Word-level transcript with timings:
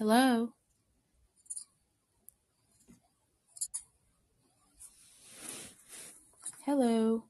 Hello? 0.00 0.54
Hello? 6.64 7.29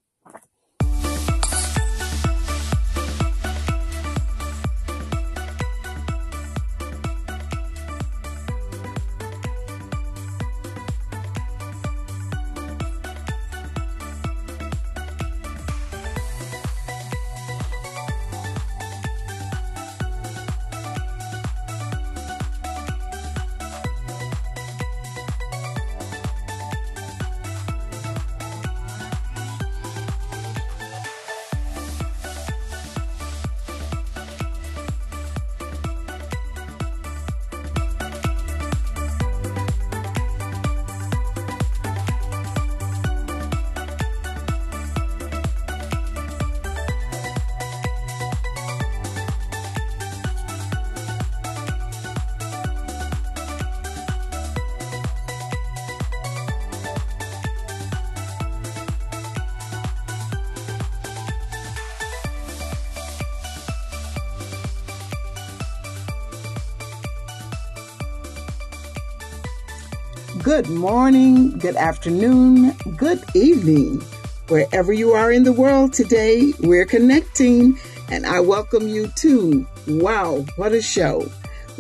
Good 70.50 70.68
morning, 70.68 71.56
good 71.61 71.77
afternoon, 71.77 72.72
good 72.96 73.22
evening. 73.36 74.00
Wherever 74.48 74.92
you 74.92 75.12
are 75.12 75.30
in 75.30 75.44
the 75.44 75.52
world 75.52 75.92
today, 75.92 76.52
we're 76.58 76.86
connecting, 76.86 77.78
and 78.08 78.27
I 78.27 78.40
welcome 78.40 78.88
you 78.88 79.06
to 79.18 79.64
Wow, 79.86 80.44
what 80.56 80.72
a 80.72 80.83
show! 80.83 81.30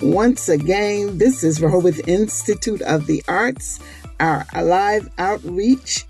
Once 0.00 0.48
again, 0.48 1.18
this 1.18 1.42
is 1.42 1.60
Rehoboth 1.60 2.06
Institute 2.06 2.80
of 2.82 3.06
the 3.08 3.24
Arts, 3.26 3.80
our 4.20 4.46
live 4.54 5.10
outreach 5.18 6.06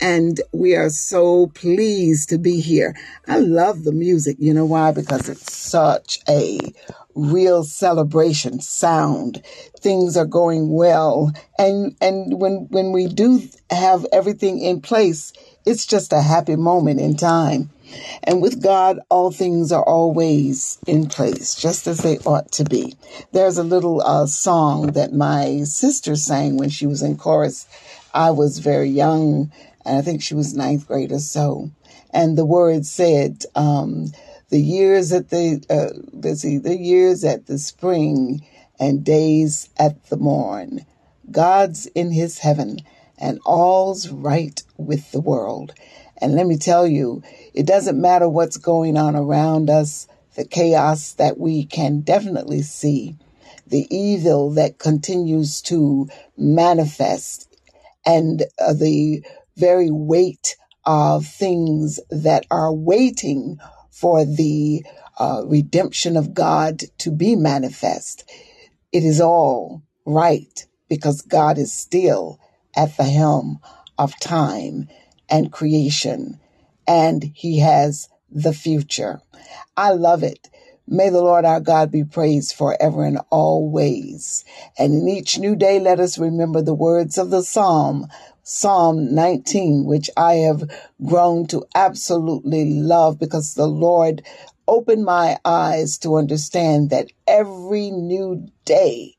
and 0.00 0.40
we 0.52 0.74
are 0.74 0.88
so 0.88 1.48
pleased 1.48 2.30
to 2.30 2.38
be 2.38 2.60
here. 2.60 2.96
I 3.28 3.38
love 3.38 3.84
the 3.84 3.92
music. 3.92 4.36
You 4.38 4.54
know 4.54 4.64
why? 4.64 4.92
Because 4.92 5.28
it's 5.28 5.52
such 5.52 6.20
a 6.28 6.58
real 7.14 7.64
celebration 7.64 8.60
sound. 8.60 9.42
Things 9.80 10.16
are 10.16 10.26
going 10.26 10.72
well. 10.72 11.32
And, 11.58 11.96
and 12.00 12.40
when, 12.40 12.68
when 12.70 12.92
we 12.92 13.06
do 13.06 13.42
have 13.70 14.06
everything 14.12 14.60
in 14.60 14.80
place, 14.80 15.32
it's 15.66 15.86
just 15.86 16.12
a 16.12 16.22
happy 16.22 16.56
moment 16.56 17.00
in 17.00 17.16
time. 17.16 17.70
And 18.22 18.40
with 18.40 18.62
God, 18.62 19.00
all 19.08 19.30
things 19.30 19.72
are 19.72 19.82
always 19.82 20.78
in 20.86 21.08
place, 21.08 21.54
just 21.54 21.86
as 21.86 21.98
they 21.98 22.18
ought 22.18 22.52
to 22.52 22.64
be. 22.64 22.94
There's 23.32 23.58
a 23.58 23.64
little 23.64 24.00
uh, 24.00 24.26
song 24.26 24.92
that 24.92 25.12
my 25.12 25.62
sister 25.64 26.14
sang 26.16 26.56
when 26.56 26.70
she 26.70 26.86
was 26.86 27.02
in 27.02 27.16
chorus. 27.16 27.66
I 28.14 28.30
was 28.30 28.58
very 28.58 28.88
young 28.88 29.50
and 29.84 29.98
I 29.98 30.02
think 30.02 30.22
she 30.22 30.34
was 30.34 30.54
ninth 30.54 30.86
grade 30.86 31.12
or 31.12 31.18
so. 31.18 31.70
And 32.12 32.36
the 32.36 32.44
words 32.44 32.90
said, 32.90 33.44
um, 33.54 34.12
the 34.50 34.60
years 34.60 35.12
at 35.12 35.30
the, 35.30 35.64
uh, 35.70 35.98
let's 36.12 36.42
see, 36.42 36.58
the 36.58 36.76
years 36.76 37.24
at 37.24 37.46
the 37.46 37.58
spring 37.58 38.44
and 38.78 39.04
days 39.04 39.70
at 39.78 40.04
the 40.06 40.16
morn. 40.16 40.84
God's 41.30 41.86
in 41.86 42.10
his 42.10 42.38
heaven 42.38 42.78
and 43.16 43.38
all's 43.46 44.08
right 44.10 44.62
with 44.76 45.12
the 45.12 45.20
world. 45.20 45.72
And 46.20 46.34
let 46.34 46.46
me 46.46 46.56
tell 46.58 46.86
you, 46.86 47.22
it 47.54 47.66
doesn't 47.66 48.00
matter 48.00 48.28
what's 48.28 48.56
going 48.56 48.96
on 48.96 49.14
around 49.14 49.70
us, 49.70 50.08
the 50.34 50.44
chaos 50.44 51.12
that 51.14 51.38
we 51.38 51.64
can 51.64 52.00
definitely 52.00 52.62
see, 52.62 53.16
the 53.66 53.86
evil 53.94 54.50
that 54.52 54.78
continues 54.78 55.62
to 55.62 56.08
manifest, 56.36 57.46
and 58.04 58.42
uh, 58.58 58.72
the 58.72 59.22
very 59.56 59.90
weight 59.90 60.56
of 60.84 61.26
things 61.26 62.00
that 62.10 62.46
are 62.50 62.72
waiting 62.72 63.58
for 64.00 64.24
the 64.24 64.82
uh, 65.18 65.42
redemption 65.44 66.16
of 66.16 66.32
God 66.32 66.80
to 66.98 67.10
be 67.10 67.36
manifest. 67.36 68.28
It 68.92 69.04
is 69.04 69.20
all 69.20 69.82
right 70.06 70.66
because 70.88 71.20
God 71.20 71.58
is 71.58 71.72
still 71.72 72.40
at 72.74 72.96
the 72.96 73.04
helm 73.04 73.60
of 73.98 74.18
time 74.18 74.88
and 75.28 75.52
creation, 75.52 76.40
and 76.88 77.22
He 77.34 77.58
has 77.58 78.08
the 78.30 78.54
future. 78.54 79.20
I 79.76 79.90
love 79.90 80.22
it. 80.22 80.48
May 80.86 81.10
the 81.10 81.22
Lord 81.22 81.44
our 81.44 81.60
God 81.60 81.92
be 81.92 82.02
praised 82.02 82.54
forever 82.56 83.04
and 83.04 83.20
always. 83.30 84.44
And 84.78 84.94
in 84.94 85.08
each 85.08 85.38
new 85.38 85.54
day, 85.54 85.78
let 85.78 86.00
us 86.00 86.18
remember 86.18 86.62
the 86.62 86.74
words 86.74 87.18
of 87.18 87.30
the 87.30 87.42
Psalm 87.42 88.08
Psalm 88.42 89.14
19, 89.14 89.84
which 89.84 90.10
I 90.16 90.34
have 90.34 90.68
grown 91.04 91.46
to 91.48 91.64
absolutely 91.74 92.72
love 92.72 93.18
because 93.18 93.54
the 93.54 93.66
Lord 93.66 94.22
opened 94.66 95.04
my 95.04 95.38
eyes 95.44 95.98
to 95.98 96.16
understand 96.16 96.90
that 96.90 97.10
every 97.26 97.90
new 97.90 98.48
day 98.64 99.16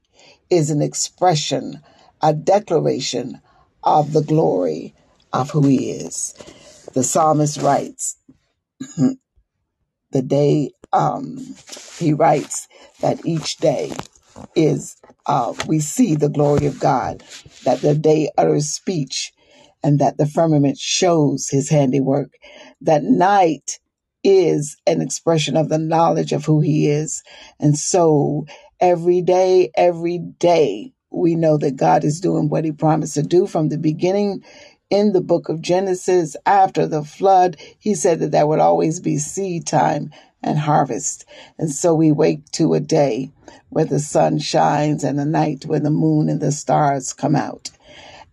is 0.50 0.70
an 0.70 0.82
expression, 0.82 1.82
a 2.22 2.34
declaration 2.34 3.42
of 3.84 4.14
the 4.14 4.24
glory 4.24 4.94
of 5.34 5.52
who 5.52 5.68
He 5.68 5.92
is. 5.92 6.34
The 6.94 7.04
psalmist 7.04 7.62
writes, 7.62 8.18
the 10.12 10.22
day, 10.22 10.72
um, 10.94 11.38
he 11.98 12.14
writes 12.14 12.68
that 13.00 13.26
each 13.26 13.58
day 13.58 13.92
is 14.56 14.98
uh, 15.26 15.54
we 15.68 15.80
see 15.80 16.16
the 16.16 16.30
glory 16.30 16.68
of 16.68 16.80
God, 16.80 17.24
that 17.66 17.82
the 17.82 17.96
day 17.96 18.30
utters 18.38 18.70
speech, 18.70 19.32
and 19.84 20.00
that 20.00 20.18
the 20.18 20.28
firmament 20.28 20.78
shows 20.78 21.50
his 21.50 21.70
handiwork, 21.70 22.32
that 22.82 23.04
night 23.04 23.80
is 24.24 24.78
an 24.88 25.02
expression 25.02 25.58
of 25.58 25.70
the 25.70 25.80
knowledge 25.80 26.34
of 26.34 26.46
who 26.46 26.62
he 26.62 26.90
is. 26.90 27.24
And 27.60 27.78
so 27.78 28.46
every 28.80 29.22
day, 29.22 29.72
every 29.76 30.20
day, 30.20 30.94
we 31.12 31.36
know 31.36 31.58
that 31.58 31.78
God 31.78 32.04
is 32.06 32.22
doing 32.22 32.50
what 32.50 32.66
he 32.66 32.72
promised 32.74 33.16
to 33.16 33.24
do 33.24 33.48
from 33.48 33.70
the 33.70 33.78
beginning 33.80 34.44
in 34.92 35.14
the 35.14 35.22
book 35.22 35.50
of 35.50 35.62
Genesis 35.62 36.36
after 36.46 36.86
the 36.86 37.04
flood. 37.04 37.58
He 37.80 37.96
said 37.96 38.20
that 38.20 38.32
there 38.32 38.46
would 38.46 38.60
always 38.60 39.00
be 39.00 39.18
seed 39.18 39.66
time 39.66 40.12
and 40.44 40.60
harvest. 40.60 41.26
And 41.58 41.72
so 41.72 41.96
we 41.96 42.12
wake 42.12 42.46
to 42.52 42.76
a 42.76 42.80
day 42.80 43.32
where 43.70 43.86
the 43.86 44.00
sun 44.00 44.38
shines 44.38 45.04
and 45.04 45.20
a 45.20 45.26
night 45.26 45.66
where 45.66 45.80
the 45.80 45.90
moon 45.90 46.30
and 46.30 46.42
the 46.42 46.52
stars 46.52 47.14
come 47.14 47.36
out. 47.36 47.72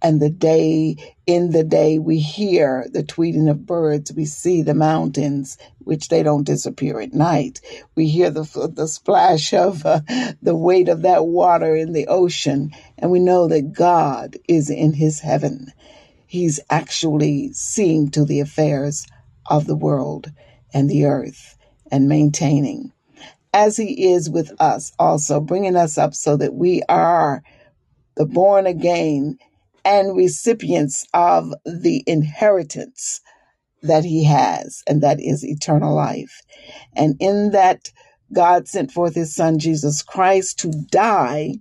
And 0.01 0.21
the 0.21 0.31
day, 0.31 0.97
in 1.27 1.51
the 1.51 1.65
day, 1.65 1.99
we 1.99 2.21
hear 2.21 2.87
the 2.93 3.03
tweeting 3.03 3.51
of 3.51 3.67
birds. 3.67 4.13
We 4.13 4.27
see 4.27 4.63
the 4.63 4.75
mountains, 4.75 5.59
which 5.81 6.09
they 6.09 6.23
don't 6.23 6.47
disappear 6.47 7.01
at 7.01 7.15
night. 7.15 7.61
We 7.97 8.09
hear 8.09 8.31
the, 8.31 8.73
the 8.75 8.87
splash 8.87 9.53
of 9.53 9.85
uh, 9.85 10.01
the 10.41 10.55
weight 10.55 10.89
of 10.89 11.03
that 11.03 11.27
water 11.27 11.75
in 11.75 11.93
the 11.93 12.07
ocean. 12.07 12.73
And 12.97 13.11
we 13.11 13.19
know 13.19 13.49
that 13.49 13.73
God 13.73 14.37
is 14.49 14.71
in 14.71 14.93
his 14.93 15.21
heaven. 15.21 15.73
He's 16.29 16.61
actually 16.71 17.53
seeing 17.55 18.11
to 18.11 18.25
the 18.27 18.41
affairs 18.41 19.07
of 19.47 19.67
the 19.67 19.77
world 19.77 20.31
and 20.75 20.89
the 20.91 21.07
earth 21.07 21.57
and 21.91 22.09
maintaining, 22.09 22.93
as 23.55 23.79
He 23.79 24.13
is 24.13 24.31
with 24.31 24.53
us, 24.61 24.93
also 24.99 25.41
bringing 25.41 25.77
us 25.77 25.99
up 25.99 26.15
so 26.15 26.37
that 26.37 26.55
we 26.55 26.83
are 26.89 27.43
the 28.17 28.27
born 28.27 28.67
again 28.67 29.39
and 29.85 30.17
recipients 30.17 31.07
of 31.15 31.55
the 31.65 32.05
inheritance 32.07 33.23
that 33.83 34.05
He 34.05 34.25
has, 34.25 34.83
and 34.87 35.03
that 35.03 35.21
is 35.21 35.45
eternal 35.45 35.95
life. 35.95 36.43
And 36.95 37.17
in 37.21 37.53
that, 37.53 37.91
God 38.35 38.69
sent 38.69 38.93
forth 38.93 39.15
His 39.15 39.35
Son, 39.35 39.59
Jesus 39.59 40.03
Christ, 40.03 40.59
to 40.61 40.71
die. 40.91 41.55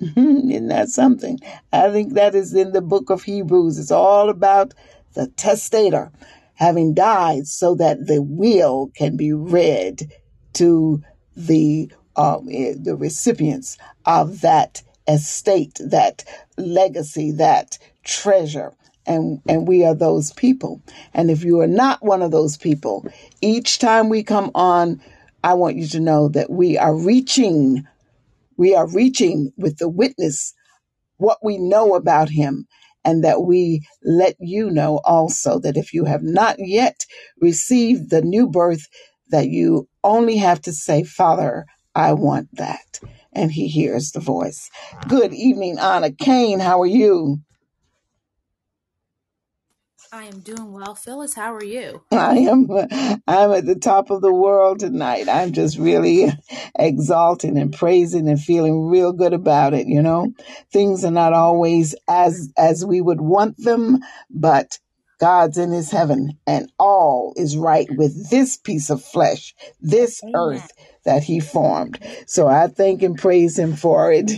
Isn't 0.16 0.68
that 0.68 0.88
something? 0.90 1.38
I 1.72 1.90
think 1.90 2.14
that 2.14 2.34
is 2.34 2.54
in 2.54 2.72
the 2.72 2.80
book 2.80 3.10
of 3.10 3.22
Hebrews. 3.24 3.78
It's 3.78 3.90
all 3.90 4.30
about 4.30 4.74
the 5.14 5.28
testator 5.28 6.12
having 6.54 6.94
died 6.94 7.46
so 7.46 7.74
that 7.76 8.06
the 8.06 8.22
will 8.22 8.90
can 8.96 9.16
be 9.16 9.32
read 9.32 10.12
to 10.54 11.02
the 11.36 11.90
um, 12.16 12.48
eh, 12.50 12.74
the 12.76 12.96
recipients 12.96 13.78
of 14.04 14.40
that 14.40 14.82
estate, 15.08 15.80
that 15.80 16.24
legacy, 16.56 17.32
that 17.32 17.78
treasure. 18.04 18.74
And, 19.06 19.40
and 19.48 19.66
we 19.66 19.84
are 19.86 19.94
those 19.94 20.32
people. 20.32 20.82
And 21.14 21.30
if 21.30 21.42
you 21.42 21.60
are 21.60 21.66
not 21.68 22.04
one 22.04 22.20
of 22.20 22.30
those 22.30 22.58
people, 22.58 23.10
each 23.40 23.78
time 23.78 24.10
we 24.10 24.22
come 24.22 24.50
on, 24.54 25.00
I 25.42 25.54
want 25.54 25.76
you 25.76 25.86
to 25.88 26.00
know 26.00 26.28
that 26.28 26.50
we 26.50 26.76
are 26.76 26.94
reaching, 26.94 27.86
we 28.58 28.74
are 28.76 28.88
reaching 28.88 29.52
with 29.58 29.78
the 29.78 29.90
witness 29.90 30.54
what 31.18 31.38
we 31.42 31.58
know 31.58 31.94
about 31.94 32.30
him 32.30 32.66
and 33.04 33.24
that 33.24 33.42
we 33.42 33.86
let 34.02 34.34
you 34.40 34.70
know 34.70 35.00
also 35.04 35.58
that 35.60 35.76
if 35.76 35.92
you 35.92 36.04
have 36.04 36.22
not 36.22 36.56
yet 36.58 37.04
received 37.40 38.10
the 38.10 38.22
new 38.22 38.48
birth 38.48 38.86
that 39.30 39.48
you 39.48 39.88
only 40.04 40.36
have 40.38 40.60
to 40.62 40.72
say 40.72 41.04
father 41.04 41.64
i 41.94 42.12
want 42.12 42.48
that. 42.54 43.00
And 43.32 43.52
he 43.52 43.68
hears 43.68 44.12
the 44.12 44.20
voice. 44.20 44.70
Good 45.08 45.34
evening 45.34 45.78
anna 45.78 46.12
kane. 46.12 46.60
How 46.60 46.80
are 46.80 46.86
you 46.86 47.40
I 50.12 50.24
am 50.24 50.40
doing 50.40 50.72
well. 50.72 50.94
Phyllis, 50.94 51.34
how 51.34 51.54
are 51.54 51.64
you? 51.64 52.02
I 52.10 52.38
am 52.38 52.68
I'm 53.28 53.52
at 53.52 53.66
the 53.66 53.78
top 53.80 54.10
of 54.10 54.22
the 54.22 54.32
world 54.32 54.80
tonight. 54.80 55.28
I'm 55.28 55.52
just 55.52 55.78
really 55.78 56.32
exalting 56.78 57.58
and 57.58 57.72
praising 57.72 58.28
and 58.28 58.40
feeling 58.40 58.86
real 58.88 59.12
good 59.12 59.34
about 59.34 59.74
it, 59.74 59.86
you 59.86 60.02
know. 60.02 60.32
Things 60.72 61.04
are 61.04 61.10
not 61.10 61.34
always 61.34 61.94
as 62.08 62.50
as 62.56 62.84
we 62.84 63.00
would 63.02 63.20
want 63.20 63.58
them, 63.58 63.98
but 64.30 64.78
God's 65.20 65.58
in 65.58 65.70
his 65.72 65.90
heaven 65.90 66.38
and 66.46 66.72
all 66.78 67.34
is 67.36 67.56
right 67.56 67.88
with 67.90 68.30
this 68.30 68.56
piece 68.56 68.88
of 68.90 69.04
flesh, 69.04 69.54
this 69.80 70.22
Amen. 70.24 70.34
earth 70.34 70.72
that 71.04 71.24
he 71.24 71.40
formed. 71.40 71.98
So 72.26 72.46
I 72.46 72.68
thank 72.68 73.02
and 73.02 73.18
praise 73.18 73.58
him 73.58 73.76
for 73.76 74.12
it. 74.12 74.30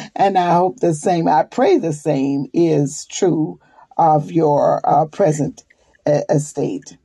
and 0.16 0.38
I 0.38 0.52
hope 0.54 0.78
the 0.80 0.94
same, 0.94 1.26
I 1.26 1.44
pray 1.44 1.78
the 1.78 1.92
same 1.94 2.46
is 2.52 3.06
true 3.10 3.58
of 3.98 4.32
your 4.32 4.82
uh, 4.88 5.06
present 5.06 5.64
uh, 6.06 6.22
estate. 6.30 6.96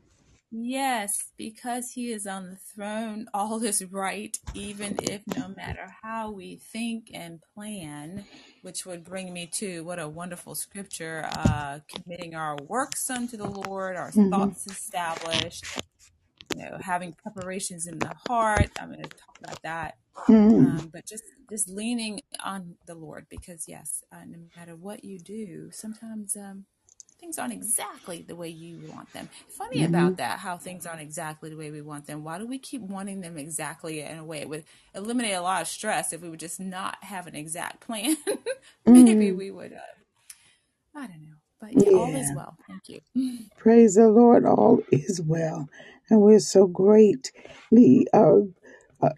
Yes, 0.52 1.32
because 1.38 1.92
he 1.92 2.12
is 2.14 2.26
on 2.26 2.50
the 2.52 2.56
throne, 2.56 3.28
all 3.34 3.62
is 3.64 3.84
right, 3.92 4.38
even 4.54 4.96
if 4.98 5.28
no 5.28 5.50
matter 5.50 5.94
how 6.04 6.32
we 6.32 6.56
think 6.56 7.10
and 7.14 7.42
plan, 7.54 8.28
which 8.62 8.86
would 8.86 9.04
bring 9.04 9.34
me 9.34 9.48
to 9.56 9.84
what 9.84 10.00
a 10.00 10.08
wonderful 10.08 10.56
scripture, 10.56 11.26
uh, 11.34 11.80
committing 11.90 12.34
our 12.34 12.56
works 12.58 13.10
unto 13.10 13.36
the 13.36 13.48
Lord, 13.50 13.98
our 13.98 14.12
hmm 14.14 14.32
thoughts 14.32 14.68
established, 14.68 15.66
you 16.56 16.64
know, 16.64 16.78
having 16.82 17.14
preparations 17.14 17.88
in 17.88 18.00
the 18.00 18.14
heart. 18.28 18.70
I'm 18.80 18.90
going 18.90 19.04
to 19.04 19.10
talk 19.10 19.38
about 19.44 19.62
that. 19.64 19.98
hmm 20.28 20.66
Um, 20.66 20.90
but 20.94 21.06
just 21.08 21.24
just 21.50 21.70
leaning 21.70 22.22
on 22.44 22.76
the 22.88 22.96
Lord 22.96 23.28
because 23.30 23.66
yes, 23.68 24.04
uh, 24.14 24.26
no 24.28 24.40
matter 24.58 24.76
what 24.76 25.04
you 25.06 25.20
do, 25.20 25.70
sometimes 25.72 26.36
um, 26.38 26.66
things 27.22 27.40
aren't 27.40 27.54
exactly 27.54 28.24
the 28.28 28.36
way 28.36 28.50
you 28.50 28.82
want 28.82 29.14
them. 29.14 29.30
Funny 29.50 29.84
hmm 29.84 29.86
about 29.86 30.18
that, 30.18 30.40
how 30.40 30.58
things 30.58 30.88
aren't 30.88 31.02
exactly 31.02 31.52
the 31.52 31.58
way 31.58 31.72
we 31.72 31.82
want 31.84 32.08
them. 32.08 32.26
Why 32.26 32.40
do 32.40 32.48
we 32.48 32.60
keep 32.60 32.82
wanting 32.84 33.22
them 33.22 33.38
exactly 33.38 34.02
in 34.02 34.20
a 34.20 34.26
way? 34.26 34.42
It 34.42 34.50
would 34.50 34.66
eliminate 34.96 35.36
a 35.36 35.42
lot 35.42 35.64
of 35.64 35.70
stress 35.70 36.14
if 36.14 36.22
we 36.22 36.30
would 36.30 36.42
just 36.42 36.60
not 36.62 37.04
have 37.06 37.28
an 37.28 37.36
exact 37.36 37.82
plan. 37.82 38.18
Maybe 38.88 39.32
hmm 39.32 39.34
we 39.34 39.52
would. 39.52 39.74
Uh, 39.74 39.80
I 40.96 41.08
don't 41.08 41.24
know, 41.24 41.38
but 41.62 41.74
yeah, 41.76 41.92
all 41.94 42.16
is 42.16 42.34
well. 42.34 42.58
Thank 42.68 42.90
you. 42.90 43.02
Praise 43.58 43.96
the 43.96 44.10
Lord. 44.10 44.46
All 44.46 44.82
is 44.92 45.22
well. 45.22 45.70
And 46.10 46.22
we're 46.22 46.40
so 46.40 46.68
greatly 46.68 48.08
uh, 48.14 48.42
uh, 49.02 49.10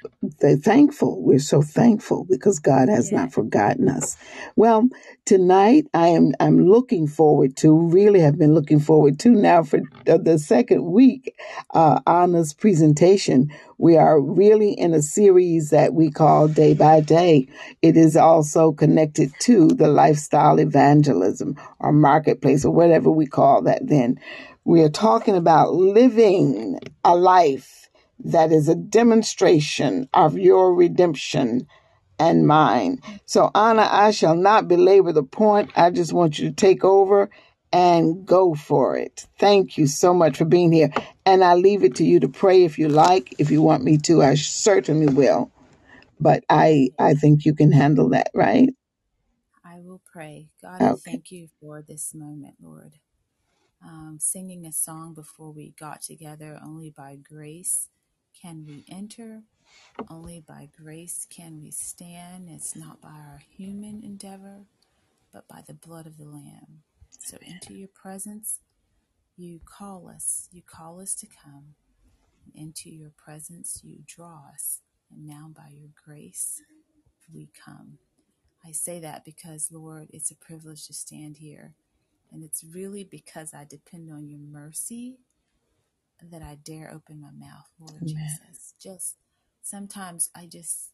th- 0.41 0.59
thankful. 0.61 1.21
We're 1.23 1.39
so 1.39 1.61
thankful 1.61 2.25
because 2.29 2.59
God 2.59 2.89
has 2.89 3.11
Yeah. 3.11 3.21
not 3.23 3.33
forgotten 3.33 3.89
us. 3.89 4.17
Well, 4.55 4.89
tonight 5.25 5.87
I 5.93 6.09
am 6.09 6.33
I'm 6.39 6.67
looking 6.67 7.07
forward 7.07 7.57
to. 7.57 7.73
Really, 7.77 8.21
have 8.21 8.37
been 8.39 8.53
looking 8.55 8.79
forward 8.81 9.19
to 9.21 9.29
now 9.31 9.63
for 9.63 9.81
uh, 10.07 10.17
the 10.17 10.39
second 10.39 10.85
week. 10.85 11.35
Uh, 11.73 11.99
Anna's 12.07 12.53
presentation. 12.53 13.49
We 13.77 13.97
are 13.97 14.19
really 14.21 14.73
in 14.73 14.93
a 14.93 15.01
series 15.01 15.71
that 15.71 15.93
we 15.93 16.11
call 16.11 16.47
Day 16.47 16.73
by 16.75 17.01
Day. 17.01 17.47
It 17.81 17.97
is 17.97 18.17
also 18.17 18.73
connected 18.73 19.33
to 19.41 19.67
the 19.69 19.87
lifestyle 19.89 20.59
evangelism 20.59 21.57
or 21.79 21.93
marketplace 21.93 22.65
or 22.65 22.71
whatever 22.73 23.11
we 23.11 23.27
call 23.27 23.63
that. 23.63 23.87
Then 23.87 24.19
we 24.65 24.81
are 24.83 24.89
talking 24.89 25.35
about 25.35 25.73
living 25.73 26.79
a 27.03 27.15
life 27.15 27.82
that 28.25 28.51
is 28.51 28.69
a 28.69 28.75
demonstration 28.75 30.09
of 30.13 30.37
your 30.37 30.75
redemption 30.75 31.67
and 32.19 32.47
mine. 32.47 32.99
So, 33.25 33.51
Anna, 33.55 33.87
I 33.91 34.11
shall 34.11 34.35
not 34.35 34.69
belabor 34.69 35.13
the 35.13 35.23
point. 35.23 35.71
I 35.77 35.91
just 35.91 36.13
want 36.13 36.39
you 36.39 36.49
to 36.49 36.55
take 36.55 36.85
over 36.85 37.29
and 37.73 38.25
go 38.25 38.55
for 38.55 38.97
it. 38.97 39.27
Thank 39.39 39.77
you 39.77 39.87
so 39.87 40.13
much 40.15 40.37
for 40.37 40.45
being 40.45 40.73
here. 40.73 40.91
And 41.25 41.43
I 41.43 41.55
leave 41.55 41.83
it 41.83 41.95
to 41.97 42.05
you 42.05 42.21
to 42.21 42.29
pray 42.29 42.65
if 42.65 42.79
you 42.79 42.89
like. 42.89 43.35
If 43.39 43.51
you 43.51 43.61
want 43.61 43.83
me 43.85 43.99
to, 43.99 44.23
I 44.23 44.35
certainly 44.35 45.07
will. 45.13 45.51
But 46.19 46.45
I, 46.49 46.91
I 46.99 47.15
think 47.15 47.45
you 47.45 47.55
can 47.55 47.71
handle 47.71 48.09
that, 48.09 48.29
right? 48.35 48.69
I 49.65 49.79
will 49.81 50.01
pray. 50.05 50.49
God, 50.61 50.83
I 50.83 50.93
Okay. 50.93 51.01
thank 51.05 51.31
you 51.31 51.49
for 51.59 51.81
this 51.81 52.13
moment, 52.15 52.55
Lord. 52.61 52.95
Um, 53.85 54.17
singing 54.21 54.65
a 54.65 54.73
song 54.73 55.13
before 55.13 55.51
we 55.53 55.73
got 55.79 56.01
together, 56.01 56.59
only 56.65 56.91
by 56.91 57.17
grace 57.17 57.89
can 58.39 58.65
we 58.65 58.85
enter, 58.89 59.43
only 60.09 60.39
by 60.39 60.69
grace 60.77 61.25
can 61.29 61.59
we 61.61 61.71
stand. 61.71 62.49
It's 62.49 62.75
not 62.75 63.01
by 63.01 63.09
our 63.09 63.41
human 63.55 64.01
endeavor, 64.03 64.65
but 65.31 65.47
by 65.47 65.63
the 65.65 65.73
blood 65.73 66.07
of 66.07 66.17
the 66.17 66.25
Lamb. 66.25 66.83
So, 67.19 67.37
into 67.41 67.73
your 67.73 67.89
presence, 67.89 68.59
you 69.37 69.59
call 69.65 70.09
us, 70.09 70.49
you 70.51 70.61
call 70.61 70.99
us 70.99 71.15
to 71.15 71.27
come. 71.27 71.75
Into 72.53 72.89
your 72.89 73.11
presence, 73.15 73.81
you 73.83 73.99
draw 74.05 74.41
us. 74.53 74.81
And 75.11 75.25
now, 75.25 75.49
by 75.55 75.69
your 75.71 75.89
grace, 76.05 76.61
we 77.33 77.49
come. 77.65 77.97
I 78.65 78.71
say 78.71 78.99
that 78.99 79.25
because, 79.25 79.69
Lord, 79.71 80.07
it's 80.11 80.31
a 80.31 80.35
privilege 80.35 80.87
to 80.87 80.93
stand 80.93 81.37
here. 81.37 81.75
And 82.31 82.43
it's 82.43 82.63
really 82.63 83.03
because 83.03 83.53
I 83.53 83.65
depend 83.65 84.11
on 84.11 84.27
your 84.27 84.39
mercy 84.39 85.17
that 86.21 86.41
I 86.41 86.57
dare 86.63 86.91
open 86.93 87.21
my 87.21 87.31
mouth, 87.31 87.67
Lord 87.79 88.01
Amen. 88.01 88.15
Jesus. 88.15 88.73
Just 88.81 89.17
sometimes 89.61 90.29
I 90.35 90.45
just, 90.45 90.91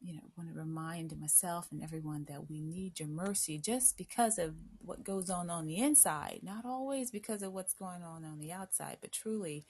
you 0.00 0.14
know, 0.14 0.30
want 0.36 0.50
to 0.50 0.54
remind 0.54 1.18
myself 1.18 1.68
and 1.70 1.82
everyone 1.82 2.26
that 2.28 2.48
we 2.48 2.60
need 2.60 2.98
your 3.00 3.08
mercy 3.08 3.58
just 3.58 3.96
because 3.96 4.38
of 4.38 4.54
what 4.80 5.04
goes 5.04 5.30
on 5.30 5.50
on 5.50 5.66
the 5.66 5.78
inside, 5.78 6.40
not 6.42 6.64
always 6.64 7.10
because 7.10 7.42
of 7.42 7.52
what's 7.52 7.74
going 7.74 8.02
on 8.02 8.24
on 8.24 8.38
the 8.38 8.52
outside, 8.52 8.98
but 9.00 9.12
truly 9.12 9.64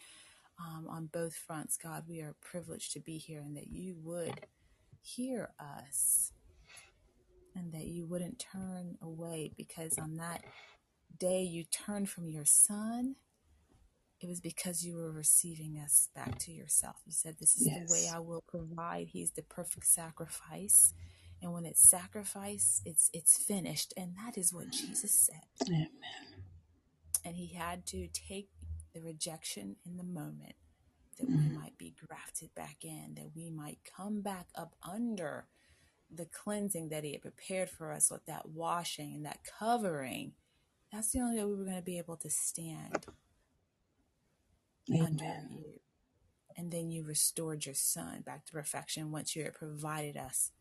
um, 0.59 0.87
on 0.88 1.06
both 1.06 1.35
fronts. 1.35 1.76
God, 1.76 2.04
we 2.09 2.21
are 2.21 2.35
privileged 2.40 2.92
to 2.92 3.00
be 3.00 3.18
here 3.18 3.40
and 3.40 3.56
that 3.56 3.68
you 3.68 3.97
would 4.02 4.47
hear 5.02 5.50
us 5.61 6.33
and 7.54 7.73
that 7.73 7.87
you 7.87 8.06
wouldn't 8.06 8.38
turn 8.38 8.97
away 9.02 9.52
because 9.56 9.99
on 9.99 10.16
that 10.16 10.44
day 11.18 11.42
you 11.42 11.64
turned 11.64 12.09
from 12.09 12.28
your 12.28 12.44
son 12.44 13.16
it 14.25 14.28
was 14.28 14.40
because 14.40 14.87
you 14.87 14.97
were 14.97 15.12
receiving 15.12 15.76
us 15.76 16.09
back 16.14 16.38
to 16.38 16.50
yourself. 16.50 16.97
You 17.04 17.12
said, 17.12 17.37
This 17.38 17.57
is 17.57 17.66
the 17.66 17.93
way 17.93 18.09
I 18.12 18.21
will 18.21 18.43
provide. 18.49 19.09
He's 19.09 19.33
the 19.33 19.43
perfect 19.43 19.87
sacrifice. 19.87 20.95
And 21.43 21.52
when 21.52 21.66
it's 21.66 21.87
sacrifice, 21.87 22.81
it's 22.87 23.11
it's 23.12 23.37
finished. 23.37 23.93
And 23.99 24.14
that 24.25 24.38
is 24.38 24.50
what 24.50 24.71
Jesus 24.71 25.12
said. 25.12 25.69
Amen. 25.69 25.88
And 27.23 27.37
he 27.37 27.49
had 27.49 27.85
to 27.88 28.09
take 28.09 28.49
the 28.95 29.02
rejection 29.02 29.76
in 29.85 29.99
the 29.99 30.04
moment 30.04 30.54
that 31.19 31.28
we 31.28 31.37
mm. 31.37 31.54
might 31.54 31.76
be 31.76 31.95
grafted 32.09 32.54
back 32.54 32.78
in, 32.83 33.16
that 33.16 33.37
we 33.37 33.50
might 33.50 33.81
come 33.95 34.23
back 34.23 34.47
up 34.54 34.75
under 34.83 35.49
the 36.11 36.25
cleansing 36.25 36.88
that 36.88 37.04
he 37.04 37.12
had 37.12 37.21
prepared 37.21 37.69
for 37.69 37.93
us 37.93 38.11
with 38.11 38.25
that 38.25 38.49
washing 38.49 39.16
and 39.16 39.26
that 39.26 39.40
covering. 39.59 40.33
That's 40.90 41.12
the 41.12 41.21
only 41.21 41.37
way 41.37 41.45
we 41.45 41.57
were 41.57 41.64
going 41.64 41.76
to 41.76 41.83
be 41.83 41.99
able 41.99 42.16
to 42.16 42.31
stand 42.31 43.04
Amen. 44.93 45.49
you. 45.50 45.64
And 46.57 46.71
then 46.71 46.91
you 46.91 47.05
restored 47.05 47.67
your 47.67 47.75
son 47.75 48.23
back 48.25 48.47
to 48.47 48.53
perfection 48.53 49.11
once 49.12 49.35
you 49.37 49.45
had 49.45 49.55
provided 49.55 50.17
us 50.17 50.53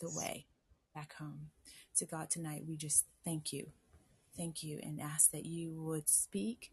the 0.00 0.10
way 0.10 0.46
back 0.94 1.14
home. 1.14 1.50
To 1.96 2.06
God 2.06 2.30
tonight, 2.30 2.64
we 2.66 2.76
just 2.76 3.04
thank 3.24 3.52
you. 3.52 3.68
Thank 4.36 4.62
you 4.62 4.80
and 4.82 5.00
ask 5.00 5.30
that 5.32 5.46
you 5.46 5.82
would 5.82 6.08
speak 6.08 6.72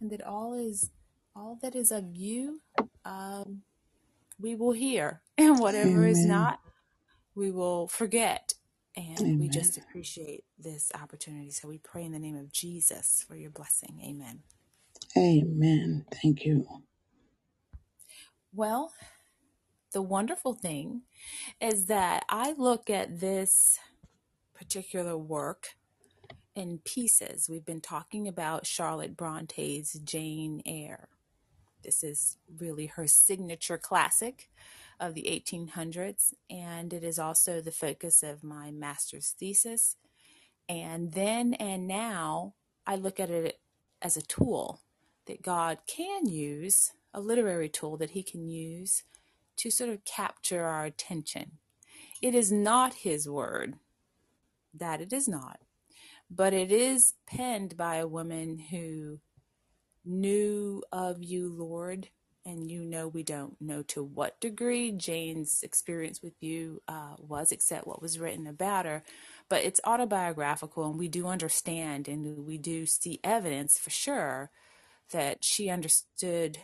and 0.00 0.10
that 0.10 0.24
all 0.26 0.54
is 0.54 0.90
all 1.34 1.58
that 1.62 1.74
is 1.74 1.90
of 1.90 2.04
you 2.14 2.60
um, 3.04 3.62
we 4.38 4.54
will 4.54 4.72
hear 4.72 5.22
and 5.38 5.58
whatever 5.58 6.06
is 6.06 6.24
Amen. 6.24 6.28
not 6.28 6.60
we 7.34 7.50
will 7.50 7.88
forget 7.88 8.54
and 8.96 9.38
we 9.38 9.48
Amen. 9.48 9.50
just 9.50 9.76
appreciate 9.78 10.44
this 10.58 10.92
opportunity 11.00 11.50
so 11.50 11.68
we 11.68 11.78
pray 11.78 12.04
in 12.04 12.12
the 12.12 12.18
name 12.18 12.36
of 12.36 12.52
jesus 12.52 13.24
for 13.26 13.36
your 13.36 13.50
blessing 13.50 14.00
amen 14.04 14.40
Amen. 15.18 16.06
Thank 16.22 16.44
you. 16.44 16.66
well 18.52 18.92
the 19.92 20.02
wonderful 20.02 20.54
thing 20.54 21.02
is 21.60 21.86
that 21.86 22.24
I 22.28 22.52
look 22.58 22.90
at 22.90 23.20
this 23.20 23.78
particular 24.54 25.16
work 25.16 25.76
in 26.54 26.78
pieces. 26.84 27.48
We've 27.48 27.64
been 27.64 27.80
talking 27.80 28.28
about 28.28 28.66
Charlotte 28.66 29.16
Bronte's 29.16 29.94
Jane 30.04 30.62
Eyre. 30.66 31.08
This 31.82 32.02
is 32.02 32.38
really 32.58 32.86
her 32.86 33.06
signature 33.06 33.78
classic 33.78 34.50
of 35.00 35.14
the 35.14 35.24
1800s, 35.24 36.34
and 36.50 36.92
it 36.92 37.04
is 37.04 37.18
also 37.18 37.60
the 37.60 37.72
focus 37.72 38.22
of 38.22 38.44
my 38.44 38.70
master's 38.70 39.34
thesis. 39.38 39.96
And 40.68 41.12
then 41.12 41.54
and 41.54 41.86
now, 41.86 42.54
I 42.86 42.96
look 42.96 43.20
at 43.20 43.30
it 43.30 43.60
as 44.02 44.16
a 44.16 44.22
tool 44.22 44.82
that 45.26 45.42
God 45.42 45.78
can 45.86 46.26
use, 46.26 46.92
a 47.12 47.20
literary 47.20 47.68
tool 47.68 47.96
that 47.98 48.10
He 48.10 48.22
can 48.22 48.48
use 48.48 49.04
to 49.56 49.70
sort 49.70 49.90
of 49.90 50.04
capture 50.04 50.64
our 50.64 50.84
attention. 50.84 51.52
It 52.22 52.34
is 52.34 52.50
not 52.52 52.94
His 52.94 53.28
word, 53.28 53.76
that 54.72 55.00
it 55.00 55.12
is 55.12 55.28
not, 55.28 55.60
but 56.30 56.52
it 56.52 56.72
is 56.72 57.14
penned 57.26 57.76
by 57.76 57.96
a 57.96 58.08
woman 58.08 58.58
who 58.70 59.20
knew 60.04 60.82
of 60.92 61.22
you, 61.22 61.48
Lord, 61.48 62.08
and 62.46 62.70
you 62.70 62.84
know 62.84 63.08
we 63.08 63.22
don't 63.22 63.58
know 63.60 63.82
to 63.84 64.02
what 64.02 64.40
degree 64.40 64.92
Jane's 64.92 65.62
experience 65.62 66.22
with 66.22 66.34
you 66.42 66.82
uh, 66.88 67.16
was, 67.18 67.52
except 67.52 67.86
what 67.86 68.02
was 68.02 68.18
written 68.18 68.46
about 68.46 68.84
her. 68.86 69.02
But 69.48 69.64
it's 69.64 69.80
autobiographical, 69.84 70.86
and 70.86 70.98
we 70.98 71.08
do 71.08 71.26
understand 71.26 72.08
and 72.08 72.46
we 72.46 72.58
do 72.58 72.86
see 72.86 73.20
evidence 73.24 73.78
for 73.78 73.90
sure 73.90 74.50
that 75.10 75.44
she 75.44 75.68
understood 75.68 76.58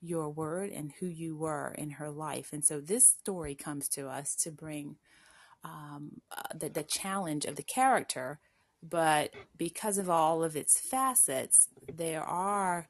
your 0.00 0.30
word 0.30 0.70
and 0.70 0.92
who 1.00 1.06
you 1.06 1.36
were 1.36 1.74
in 1.76 1.90
her 1.92 2.10
life. 2.10 2.52
And 2.52 2.64
so 2.64 2.80
this 2.80 3.06
story 3.06 3.54
comes 3.54 3.88
to 3.90 4.08
us 4.08 4.34
to 4.36 4.50
bring 4.50 4.96
um, 5.64 6.20
uh, 6.30 6.56
the, 6.56 6.68
the 6.68 6.84
challenge 6.84 7.44
of 7.44 7.56
the 7.56 7.62
character, 7.64 8.38
but 8.82 9.34
because 9.56 9.98
of 9.98 10.08
all 10.08 10.44
of 10.44 10.54
its 10.54 10.78
facets, 10.78 11.68
there 11.92 12.22
are 12.22 12.88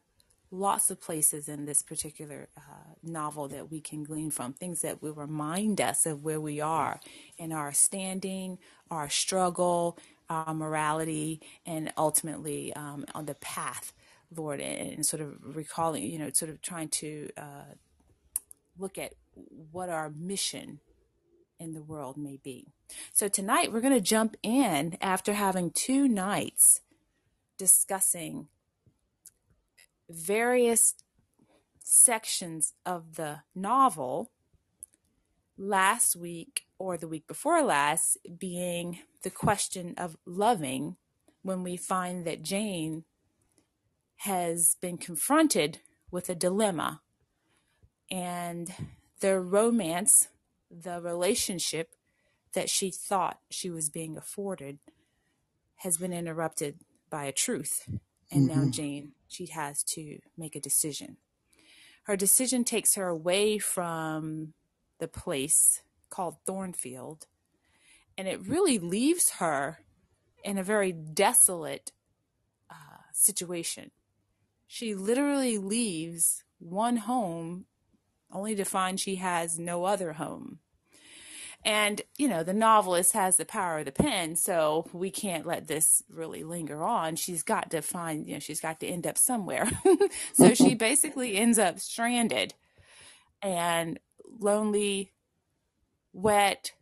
lots 0.50 0.90
of 0.90 1.00
places 1.00 1.49
in 1.49 1.64
this 1.64 1.83
particular 1.83 2.49
uh, 2.57 2.95
novel 3.02 3.49
that 3.49 3.71
we 3.71 3.81
can 3.81 4.02
glean 4.02 4.31
from, 4.31 4.52
things 4.52 4.83
that 4.83 5.02
will 5.02 5.14
remind 5.14 5.81
us 5.81 6.07
of 6.07 6.25
where 6.25 6.40
we 6.40 6.61
are 6.61 7.00
in 7.37 7.52
our 7.52 7.73
standing, 7.73 8.59
our 8.90 9.09
struggle, 9.09 9.99
our 10.31 10.55
morality, 10.55 11.40
and 11.67 11.93
ultimately 11.97 12.73
um, 12.75 13.05
on 13.14 13.26
the 13.26 13.35
path, 13.35 13.93
Lord, 14.35 14.61
and, 14.61 14.92
and, 14.94 15.06
sort 15.06 15.23
of 15.23 15.37
recalling, 15.42 16.02
you 16.04 16.18
know, 16.18 16.30
sort 16.30 16.50
of 16.50 16.61
trying 16.61 16.88
to 16.88 17.30
uh, 17.37 17.75
look 18.78 18.99
at 18.99 19.14
what 19.73 19.88
our 19.88 20.11
mission 20.11 20.80
in 21.58 21.73
the 21.73 21.82
world 21.82 22.16
may 22.16 22.38
be. 22.42 22.66
So 23.12 23.28
tonight 23.28 23.73
we're 23.73 23.80
going 23.80 23.94
to 23.94 24.00
jump 24.00 24.37
in 24.42 24.97
after 25.00 25.32
having 25.35 25.70
two 25.70 26.08
nights 26.08 26.80
discussing 27.56 28.49
various 30.08 30.94
sections 31.82 32.75
of 32.87 33.16
the 33.16 33.40
novel 33.54 34.30
last 35.56 36.14
week 36.14 36.66
or 36.78 36.97
the 36.97 37.08
week 37.08 37.26
before 37.26 37.62
last 37.62 38.16
being 38.38 39.00
the 39.23 39.30
question 39.30 39.94
of 39.97 40.16
loving 40.25 40.97
when 41.42 41.62
we 41.62 41.76
find 41.76 42.25
that 42.25 42.42
Jane 42.42 43.04
has 44.18 44.76
been 44.80 44.98
confronted 44.98 45.78
with 46.10 46.28
a 46.28 46.34
dilemma 46.34 47.00
and 48.10 48.72
the 49.20 49.38
romance, 49.38 50.28
the 50.70 51.00
relationship 51.00 51.94
that 52.54 52.70
she 52.70 52.90
thought 52.90 53.40
she 53.50 53.70
was 53.70 53.90
being 53.90 54.16
afforded 54.16 54.78
has 55.76 55.98
been 55.98 56.12
interrupted 56.12 56.78
by 57.10 57.25
a 57.25 57.32
truth. 57.32 57.88
And 58.30 58.48
mm-hmm. 58.48 58.64
now 58.64 58.70
Jane 58.70 59.12
she 59.28 59.46
has 59.46 59.82
to 59.84 60.18
make 60.37 60.56
a 60.56 60.60
decision. 60.60 61.18
Her 62.04 62.16
decision 62.16 62.64
takes 62.64 62.94
her 62.94 63.08
away 63.08 63.58
from 63.58 64.54
the 64.98 65.08
place 65.08 65.82
called 66.08 66.37
Thornfield, 66.46 67.26
and 68.16 68.26
it 68.26 68.40
really 68.40 68.78
leaves 68.78 69.32
her 69.38 69.80
in 70.42 70.56
a 70.56 70.62
very 70.62 70.92
desolate 70.92 71.92
uh, 72.70 73.02
situation. 73.12 73.90
She 74.68 74.94
literally 74.94 75.56
leaves 75.56 76.44
one 76.58 76.98
home 76.98 77.64
only 78.30 78.54
to 78.54 78.64
find 78.64 79.00
she 79.00 79.16
has 79.16 79.58
no 79.58 79.84
other 79.84 80.12
home. 80.12 80.58
And, 81.64 82.02
you 82.18 82.28
know, 82.28 82.44
the 82.44 82.52
novelist 82.52 83.14
has 83.14 83.37
the 83.37 83.46
power 83.46 83.78
of 83.78 83.87
the 83.87 83.92
pen, 83.92 84.37
so 84.37 84.87
we 84.92 85.10
can't 85.10 85.46
let 85.46 85.66
this 85.66 86.04
really 86.08 86.44
linger 86.44 86.84
on. 86.84 87.16
She's 87.16 87.42
got 87.42 87.70
to 87.70 87.80
find, 87.80 88.26
you 88.28 88.34
know, 88.34 88.38
she's 88.40 88.60
got 88.60 88.78
to 88.80 88.87
end 88.87 89.06
up 89.06 89.18
somewhere. 89.18 89.68
so 90.34 90.54
she 90.54 90.75
basically 90.76 91.37
ends 91.37 91.58
up 91.58 91.80
stranded 91.80 92.54
and 93.42 93.98
lonely, 94.38 95.12
wet, 96.12 96.72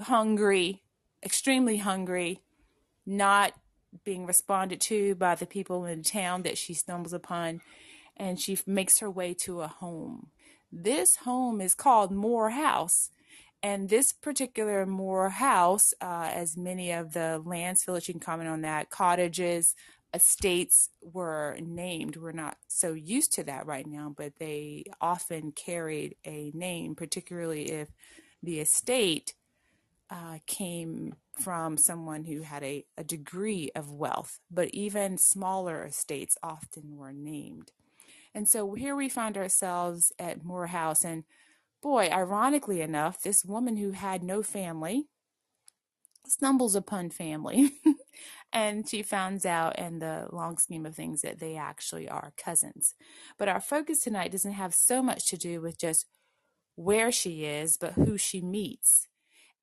hungry, 0.00 0.82
extremely 1.24 1.78
hungry, 1.78 2.40
not 3.06 3.52
being 4.04 4.26
responded 4.26 4.80
to 4.82 5.14
by 5.14 5.34
the 5.34 5.46
people 5.46 5.84
in 5.84 5.98
the 5.98 6.04
town 6.04 6.42
that 6.42 6.58
she 6.58 6.74
stumbles 6.74 7.12
upon. 7.12 7.60
And 8.16 8.38
she 8.38 8.58
makes 8.66 8.98
her 8.98 9.10
way 9.10 9.34
to 9.34 9.62
a 9.62 9.68
home. 9.68 10.28
This 10.70 11.16
home 11.16 11.60
is 11.60 11.74
called 11.74 12.10
Moor 12.10 12.50
House 12.50 13.10
and 13.62 13.88
this 13.88 14.12
particular 14.12 14.84
Moor 14.84 15.28
house, 15.28 15.94
uh, 16.00 16.30
as 16.32 16.56
many 16.56 16.90
of 16.90 17.12
the 17.12 17.40
lands, 17.44 17.84
Phyllis, 17.84 18.08
you 18.08 18.14
can 18.14 18.20
comment 18.20 18.48
on 18.48 18.62
that, 18.62 18.90
cottages, 18.90 19.76
estates 20.12 20.90
were 21.00 21.56
named. 21.60 22.16
We're 22.16 22.32
not 22.32 22.56
so 22.66 22.92
used 22.92 23.32
to 23.34 23.44
that 23.44 23.66
right 23.66 23.86
now, 23.86 24.12
but 24.16 24.36
they 24.38 24.84
often 25.00 25.52
carried 25.52 26.16
a 26.24 26.50
name, 26.54 26.96
particularly 26.96 27.70
if 27.70 27.88
the 28.42 28.58
estate 28.58 29.34
uh, 30.10 30.38
came 30.46 31.14
from 31.40 31.76
someone 31.76 32.24
who 32.24 32.42
had 32.42 32.62
a, 32.62 32.84
a 32.96 33.04
degree 33.04 33.70
of 33.74 33.92
wealth. 33.92 34.40
But 34.50 34.68
even 34.72 35.18
smaller 35.18 35.84
estates 35.84 36.36
often 36.42 36.96
were 36.96 37.12
named. 37.12 37.72
And 38.34 38.48
so 38.48 38.74
here 38.74 38.96
we 38.96 39.08
find 39.08 39.36
ourselves 39.36 40.12
at 40.18 40.44
Moor 40.44 40.68
House, 40.68 41.04
and 41.04 41.24
Boy, 41.82 42.08
ironically 42.12 42.80
enough, 42.80 43.22
this 43.22 43.44
woman 43.44 43.76
who 43.76 43.90
had 43.90 44.22
no 44.22 44.42
family 44.42 45.08
stumbles 46.24 46.76
upon 46.76 47.10
family 47.10 47.72
and 48.52 48.88
she 48.88 49.02
finds 49.02 49.44
out 49.44 49.76
in 49.76 49.98
the 49.98 50.28
long 50.30 50.56
scheme 50.58 50.86
of 50.86 50.94
things 50.94 51.22
that 51.22 51.40
they 51.40 51.56
actually 51.56 52.08
are 52.08 52.32
cousins. 52.36 52.94
But 53.36 53.48
our 53.48 53.60
focus 53.60 54.00
tonight 54.00 54.30
doesn't 54.30 54.52
have 54.52 54.74
so 54.74 55.02
much 55.02 55.28
to 55.30 55.36
do 55.36 55.60
with 55.60 55.76
just 55.76 56.06
where 56.76 57.10
she 57.10 57.44
is, 57.44 57.76
but 57.76 57.94
who 57.94 58.16
she 58.16 58.40
meets. 58.40 59.08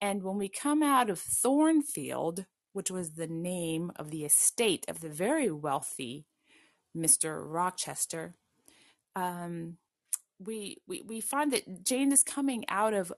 And 0.01 0.24
when 0.24 0.38
we 0.38 0.50
come 0.50 0.84
out 0.84 1.10
of 1.10 1.20
Thornfield, 1.20 2.46
which 2.74 2.91
was 2.91 3.12
the 3.12 3.27
name 3.27 3.91
of 3.98 4.12
the 4.12 4.25
estate 4.25 4.86
of 4.88 5.01
the 5.01 5.10
very 5.10 5.51
wealthy 5.51 6.25
Mr. 6.96 7.44
Rochester, 7.46 8.36
um, 9.15 9.77
we, 10.39 10.77
we 10.88 11.01
we 11.06 11.22
find 11.22 11.51
that 11.53 11.84
Jane 11.86 12.12
is 12.12 12.24
coming 12.24 12.65
out 12.70 12.94
of 12.94 13.12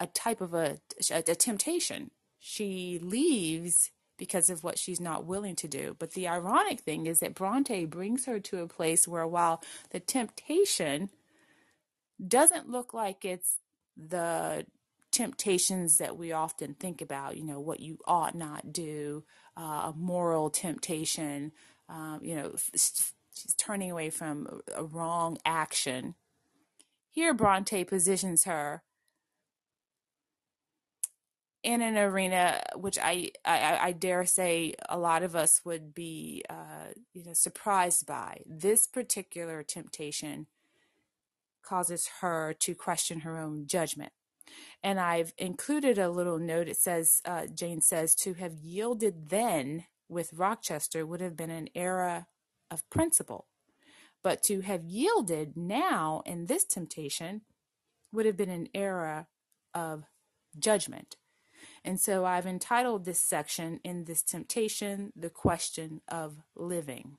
a 0.00 0.06
type 0.06 0.40
of 0.40 0.54
a, 0.54 0.78
a, 1.10 1.18
a 1.18 1.34
temptation. 1.34 2.10
She 2.38 3.00
leaves 3.02 3.90
because 4.18 4.50
of 4.50 4.64
what 4.64 4.78
she's 4.78 5.00
not 5.00 5.26
willing 5.26 5.56
to 5.56 5.68
do. 5.68 5.96
But 5.98 6.12
the 6.12 6.28
ironic 6.28 6.80
thing 6.80 7.06
is 7.06 7.20
that 7.20 7.34
Bronte 7.34 7.84
brings 7.86 8.26
her 8.26 8.40
to 8.40 8.62
a 8.62 8.68
place 8.68 9.08
where 9.08 9.26
while 9.26 9.62
the 9.90 10.00
temptation 10.00 11.10
doesn't 12.26 12.68
look 12.70 12.94
like 12.94 13.24
it's 13.24 13.58
the 13.96 14.66
temptations 15.18 15.98
that 15.98 16.16
we 16.16 16.32
often 16.32 16.74
think 16.74 17.00
about, 17.00 17.36
you 17.36 17.44
know, 17.44 17.60
what 17.60 17.80
you 17.80 17.98
ought 18.06 18.34
not 18.34 18.72
do, 18.72 19.24
uh, 19.56 19.90
a 19.90 19.94
moral 19.96 20.50
temptation, 20.50 21.52
um, 21.88 22.20
you 22.22 22.36
know, 22.36 22.54
she's 22.74 23.12
turning 23.56 23.90
away 23.90 24.10
from 24.10 24.60
a 24.76 24.84
wrong 24.84 25.38
action 25.44 26.14
here, 27.18 27.34
Bronte 27.34 27.82
positions 27.82 28.44
her 28.44 28.84
in 31.64 31.82
an 31.82 31.98
arena 31.98 32.62
which 32.76 32.96
I, 32.96 33.32
I, 33.44 33.78
I 33.82 33.92
dare 33.92 34.24
say 34.24 34.74
a 34.88 34.96
lot 34.96 35.24
of 35.24 35.34
us 35.34 35.62
would 35.64 35.92
be 35.94 36.44
uh, 36.48 36.92
you 37.12 37.24
know 37.24 37.32
surprised 37.32 38.06
by. 38.06 38.42
This 38.46 38.86
particular 38.86 39.64
temptation 39.64 40.46
causes 41.60 42.08
her 42.20 42.54
to 42.60 42.76
question 42.76 43.20
her 43.20 43.36
own 43.36 43.66
judgment. 43.66 44.12
And 44.82 45.00
I've 45.00 45.32
included 45.38 45.98
a 45.98 46.10
little 46.10 46.38
note. 46.38 46.68
It 46.68 46.76
says, 46.76 47.20
uh, 47.24 47.46
Jane 47.46 47.80
says, 47.80 48.14
to 48.16 48.34
have 48.34 48.54
yielded 48.54 49.28
then 49.28 49.84
with 50.08 50.32
Rochester 50.32 51.04
would 51.04 51.20
have 51.20 51.36
been 51.36 51.50
an 51.50 51.68
era 51.74 52.26
of 52.70 52.88
principle. 52.90 53.46
But 54.22 54.42
to 54.44 54.60
have 54.60 54.84
yielded 54.84 55.56
now 55.56 56.22
in 56.26 56.46
this 56.46 56.64
temptation 56.64 57.42
would 58.12 58.26
have 58.26 58.36
been 58.36 58.50
an 58.50 58.68
era 58.74 59.26
of 59.74 60.04
judgment. 60.58 61.16
And 61.84 62.00
so 62.00 62.24
I've 62.24 62.46
entitled 62.46 63.04
this 63.04 63.20
section 63.20 63.80
in 63.84 64.04
this 64.04 64.22
temptation, 64.22 65.12
the 65.14 65.30
question 65.30 66.00
of 66.08 66.38
living. 66.56 67.18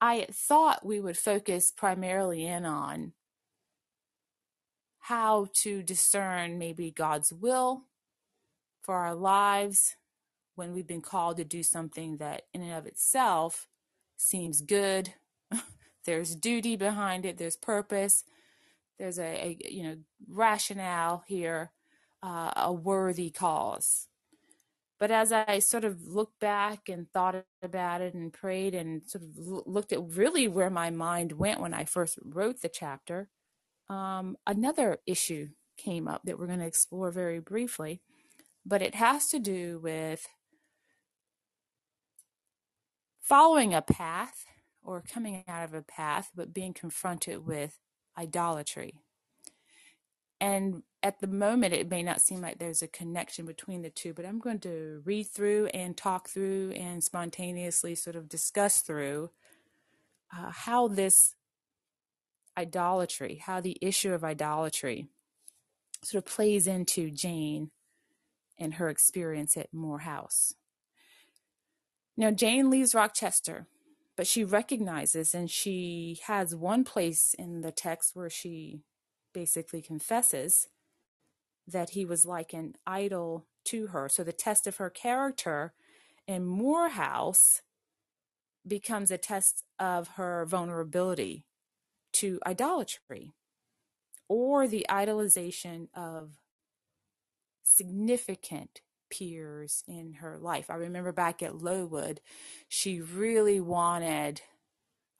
I 0.00 0.26
thought 0.30 0.84
we 0.84 1.00
would 1.00 1.18
focus 1.18 1.72
primarily 1.74 2.46
in 2.46 2.64
on 2.64 3.12
how 5.00 5.48
to 5.54 5.82
discern 5.82 6.58
maybe 6.58 6.90
God's 6.90 7.32
will 7.32 7.84
for 8.82 8.96
our 8.96 9.14
lives 9.14 9.96
when 10.54 10.72
we've 10.72 10.86
been 10.86 11.00
called 11.00 11.38
to 11.38 11.44
do 11.44 11.62
something 11.62 12.18
that 12.18 12.42
in 12.52 12.62
and 12.62 12.72
of 12.72 12.86
itself 12.86 13.66
seems 14.16 14.60
good. 14.60 15.14
there's 16.04 16.34
duty 16.34 16.76
behind 16.76 17.24
it, 17.24 17.38
there's 17.38 17.56
purpose, 17.56 18.24
there's 18.98 19.18
a, 19.18 19.22
a 19.22 19.56
you 19.70 19.82
know 19.82 19.96
rationale 20.28 21.24
here, 21.26 21.72
uh, 22.22 22.50
a 22.56 22.72
worthy 22.72 23.30
cause. 23.30 24.06
But 24.98 25.10
as 25.10 25.32
I 25.32 25.60
sort 25.60 25.84
of 25.84 26.06
looked 26.06 26.38
back 26.40 26.90
and 26.90 27.10
thought 27.10 27.42
about 27.62 28.02
it 28.02 28.12
and 28.12 28.30
prayed 28.30 28.74
and 28.74 29.02
sort 29.06 29.24
of 29.24 29.30
looked 29.66 29.94
at 29.94 30.14
really 30.14 30.46
where 30.46 30.68
my 30.68 30.90
mind 30.90 31.32
went 31.32 31.60
when 31.60 31.72
I 31.72 31.86
first 31.86 32.18
wrote 32.22 32.60
the 32.60 32.68
chapter, 32.68 33.30
um, 33.90 34.36
another 34.46 34.98
issue 35.06 35.48
came 35.76 36.06
up 36.06 36.22
that 36.24 36.38
we're 36.38 36.46
going 36.46 36.60
to 36.60 36.66
explore 36.66 37.10
very 37.10 37.40
briefly. 37.40 38.00
But 38.64 38.82
it 38.82 38.94
has 38.94 39.28
to 39.30 39.38
do 39.38 39.80
with 39.82 40.28
following 43.20 43.74
a 43.74 43.82
path 43.82 44.44
or 44.82 45.02
coming 45.02 45.44
out 45.48 45.64
of 45.64 45.74
a 45.74 45.82
path, 45.82 46.30
but 46.34 46.54
being 46.54 46.72
confronted 46.72 47.46
with 47.46 47.78
idolatry. 48.16 48.94
And 50.40 50.82
at 51.02 51.20
the 51.20 51.26
moment, 51.26 51.74
it 51.74 51.90
may 51.90 52.02
not 52.02 52.20
seem 52.20 52.40
like 52.40 52.58
there's 52.58 52.82
a 52.82 52.88
connection 52.88 53.44
between 53.44 53.82
the 53.82 53.90
two, 53.90 54.14
but 54.14 54.24
I'm 54.24 54.38
going 54.38 54.60
to 54.60 55.02
read 55.04 55.26
through 55.26 55.66
and 55.68 55.96
talk 55.96 56.28
through 56.28 56.72
and 56.72 57.02
spontaneously 57.02 57.94
sort 57.94 58.16
of 58.16 58.28
discuss 58.28 58.80
through 58.80 59.30
uh, 60.36 60.50
how 60.50 60.88
this 60.88 61.34
idolatry, 62.60 63.42
how 63.44 63.60
the 63.60 63.78
issue 63.80 64.12
of 64.12 64.22
idolatry 64.22 65.08
sort 66.04 66.24
of 66.24 66.30
plays 66.30 66.66
into 66.66 67.10
Jane 67.10 67.70
and 68.58 68.74
her 68.74 68.88
experience 68.88 69.56
at 69.56 69.72
Moor 69.72 70.00
House. 70.00 70.54
Now, 72.16 72.30
Jane 72.30 72.68
leaves 72.68 72.94
Rochester, 72.94 73.66
but 74.16 74.26
she 74.26 74.44
recognizes 74.44 75.34
and 75.34 75.50
she 75.50 76.20
has 76.26 76.54
one 76.54 76.84
place 76.84 77.34
in 77.38 77.62
the 77.62 77.72
text 77.72 78.14
where 78.14 78.30
she 78.30 78.82
basically 79.32 79.80
confesses 79.80 80.68
that 81.66 81.90
he 81.90 82.04
was 82.04 82.26
like 82.26 82.52
an 82.52 82.74
idol 82.86 83.46
to 83.64 83.88
her. 83.88 84.08
So 84.08 84.22
the 84.22 84.32
test 84.32 84.66
of 84.66 84.76
her 84.76 84.90
character 84.90 85.72
in 86.26 86.44
Moor 86.44 86.90
House 86.90 87.62
becomes 88.66 89.10
a 89.10 89.18
test 89.18 89.64
of 89.78 90.08
her 90.08 90.44
vulnerability 90.44 91.46
to 92.14 92.40
idolatry 92.46 93.34
or 94.28 94.66
the 94.68 94.86
idolization 94.88 95.88
of 95.94 96.32
significant 97.62 98.80
peers 99.10 99.82
in 99.88 100.14
her 100.14 100.38
life. 100.38 100.70
I 100.70 100.74
remember 100.74 101.12
back 101.12 101.42
at 101.42 101.60
Lowood, 101.60 102.20
she 102.68 103.00
really 103.00 103.60
wanted 103.60 104.42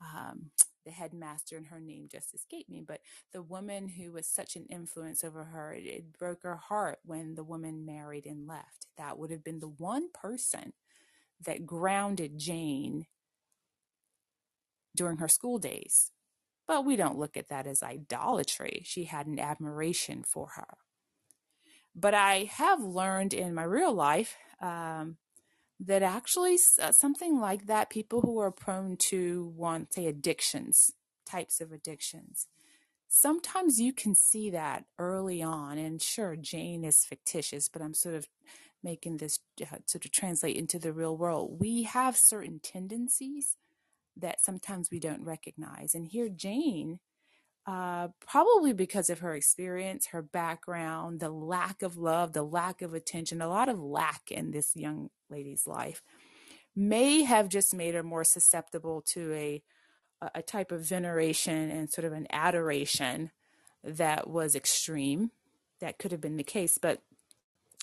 um, 0.00 0.50
the 0.84 0.90
headmaster, 0.90 1.56
and 1.56 1.66
her 1.66 1.80
name 1.80 2.08
just 2.10 2.34
escaped 2.34 2.70
me, 2.70 2.82
but 2.86 3.00
the 3.32 3.42
woman 3.42 3.88
who 3.88 4.12
was 4.12 4.26
such 4.26 4.56
an 4.56 4.66
influence 4.70 5.22
over 5.22 5.44
her, 5.44 5.74
it, 5.74 5.84
it 5.86 6.18
broke 6.18 6.42
her 6.42 6.56
heart 6.56 7.00
when 7.04 7.34
the 7.34 7.44
woman 7.44 7.84
married 7.84 8.26
and 8.26 8.46
left. 8.46 8.86
That 8.96 9.18
would 9.18 9.30
have 9.30 9.44
been 9.44 9.60
the 9.60 9.68
one 9.68 10.10
person 10.12 10.72
that 11.44 11.66
grounded 11.66 12.38
Jane 12.38 13.06
during 14.96 15.18
her 15.18 15.28
school 15.28 15.58
days. 15.58 16.12
But 16.70 16.84
we 16.84 16.94
don't 16.94 17.18
look 17.18 17.36
at 17.36 17.48
that 17.48 17.66
as 17.66 17.82
idolatry. 17.82 18.82
She 18.84 19.02
had 19.02 19.26
an 19.26 19.40
admiration 19.40 20.22
for 20.22 20.50
her. 20.54 20.76
But 21.96 22.14
I 22.14 22.44
have 22.44 22.80
learned 22.80 23.34
in 23.34 23.54
my 23.54 23.64
real 23.64 23.92
life 23.92 24.36
um, 24.62 25.16
that 25.80 26.04
actually 26.04 26.58
uh, 26.80 26.92
something 26.92 27.40
like 27.40 27.66
that, 27.66 27.90
people 27.90 28.20
who 28.20 28.38
are 28.38 28.52
prone 28.52 28.96
to 29.08 29.52
want, 29.56 29.94
say, 29.94 30.06
addictions, 30.06 30.92
types 31.26 31.60
of 31.60 31.72
addictions, 31.72 32.46
sometimes 33.08 33.80
you 33.80 33.92
can 33.92 34.14
see 34.14 34.48
that 34.50 34.84
early 34.96 35.42
on. 35.42 35.76
And 35.76 36.00
sure, 36.00 36.36
Jane 36.36 36.84
is 36.84 37.04
fictitious, 37.04 37.68
but 37.68 37.82
I'm 37.82 37.94
sort 37.94 38.14
of 38.14 38.28
making 38.80 39.16
this 39.16 39.40
uh, 39.60 39.78
sort 39.86 40.04
of 40.04 40.12
translate 40.12 40.54
into 40.54 40.78
the 40.78 40.92
real 40.92 41.16
world. 41.16 41.56
We 41.58 41.82
have 41.82 42.16
certain 42.16 42.60
tendencies 42.60 43.56
that 44.16 44.40
sometimes 44.40 44.90
we 44.90 45.00
don't 45.00 45.24
recognize. 45.24 45.94
And 45.94 46.08
here, 46.08 46.28
Jane 46.28 47.00
uh, 47.66 48.08
probably 48.26 48.72
because 48.72 49.10
of 49.10 49.20
her 49.20 49.34
experience, 49.34 50.06
her 50.06 50.22
background, 50.22 51.20
the 51.20 51.30
lack 51.30 51.82
of 51.82 51.96
love, 51.96 52.32
the 52.32 52.42
lack 52.42 52.82
of 52.82 52.94
attention, 52.94 53.40
a 53.40 53.48
lot 53.48 53.68
of 53.68 53.78
lack 53.78 54.30
in 54.30 54.50
this 54.50 54.74
young 54.74 55.10
lady's 55.28 55.66
life, 55.66 56.02
may 56.74 57.22
have 57.22 57.48
just 57.48 57.74
made 57.74 57.94
her 57.94 58.02
more 58.02 58.24
susceptible 58.24 59.02
to 59.02 59.32
a 59.34 59.62
a 60.34 60.42
type 60.42 60.70
of 60.70 60.82
veneration 60.82 61.70
and 61.70 61.90
sort 61.90 62.04
of 62.04 62.12
an 62.12 62.26
adoration 62.30 63.30
that 63.82 64.28
was 64.28 64.54
extreme. 64.54 65.30
That 65.80 65.98
could 65.98 66.12
have 66.12 66.20
been 66.20 66.36
the 66.36 66.42
case, 66.42 66.76
but 66.76 67.00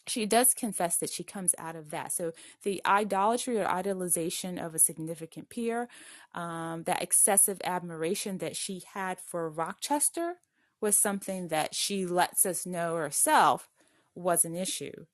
she 0.08 0.26
does 0.26 0.54
confess 0.54 0.98
that 0.98 1.10
she 1.10 1.24
comes 1.24 1.54
out 1.58 1.76
of 1.76 1.92
that. 1.92 2.12
So 2.12 2.34
the 2.64 2.82
idolatry 2.86 3.60
or 3.60 3.66
idolization 3.66 4.64
of 4.64 4.74
a 4.74 4.80
significant 4.80 5.50
peer, 5.50 5.88
um, 6.34 6.84
that 6.84 7.02
excessive 7.02 7.62
admiration 7.64 8.38
that 8.40 8.56
she 8.56 8.84
had 8.94 9.20
for 9.20 9.50
Rochester 9.50 10.36
was 10.80 10.98
something 10.98 11.48
that 11.50 11.74
she 11.74 12.06
lets 12.06 12.46
us 12.46 12.66
know 12.66 12.96
herself 12.96 13.70
was 14.16 14.46
an 14.46 14.56
issue. 14.56 15.06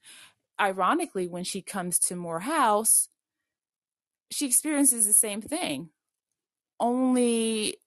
Ironically, 0.60 1.27
when 1.27 1.43
she 1.43 1.62
comes 1.62 1.97
to 1.99 2.15
Moor 2.15 2.39
House, 2.39 3.10
she 4.29 4.45
experiences 4.45 5.06
the 5.06 5.13
same 5.13 5.41
thing, 5.41 5.89
only 6.79 7.77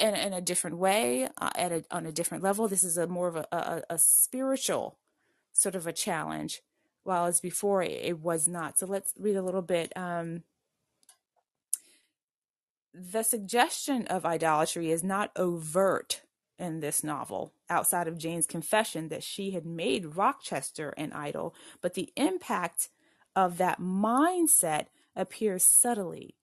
in, 0.00 0.14
in 0.14 0.32
a 0.32 0.40
different 0.40 0.78
way, 0.78 1.28
uh, 1.38 1.50
at 1.54 1.72
a, 1.72 1.84
on 1.90 2.06
a 2.06 2.12
different 2.12 2.42
level. 2.42 2.68
This 2.68 2.84
is 2.84 2.96
a 2.96 3.06
more 3.06 3.28
of 3.28 3.36
a, 3.36 3.46
a, 3.52 3.82
a 3.90 3.98
spiritual 3.98 4.98
sort 5.52 5.74
of 5.74 5.86
a 5.86 5.92
challenge, 5.92 6.62
while 7.04 7.26
as 7.26 7.40
before 7.40 7.82
it, 7.82 8.18
was 8.20 8.48
not. 8.48 8.78
So 8.78 8.86
let's 8.86 9.12
read 9.18 9.36
a 9.36 9.42
little 9.42 9.62
bit. 9.62 9.92
Um, 9.96 10.42
the 12.94 13.22
suggestion 13.22 14.06
of 14.08 14.26
idolatry 14.26 14.90
is 14.90 15.02
not 15.02 15.30
overt 15.36 16.22
in 16.58 16.80
this 16.80 17.02
novel, 17.02 17.52
outside 17.68 18.06
of 18.06 18.18
Jane's 18.18 18.46
confession 18.46 19.08
that 19.08 19.24
she 19.24 19.50
had 19.50 19.66
made 19.66 20.16
Rochester 20.16 20.90
an 20.90 21.12
idol, 21.12 21.54
but 21.80 21.94
the 21.94 22.12
impact 22.16 22.88
of 23.34 23.58
that 23.58 23.80
mindset 23.80 24.86
appears 25.16 25.64
subtly 25.64 26.36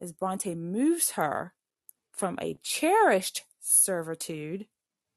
as 0.00 0.12
Bronte 0.12 0.54
moves 0.54 1.12
her 1.12 1.54
from 2.10 2.38
a 2.40 2.58
cherished 2.62 3.42
servitude 3.60 4.66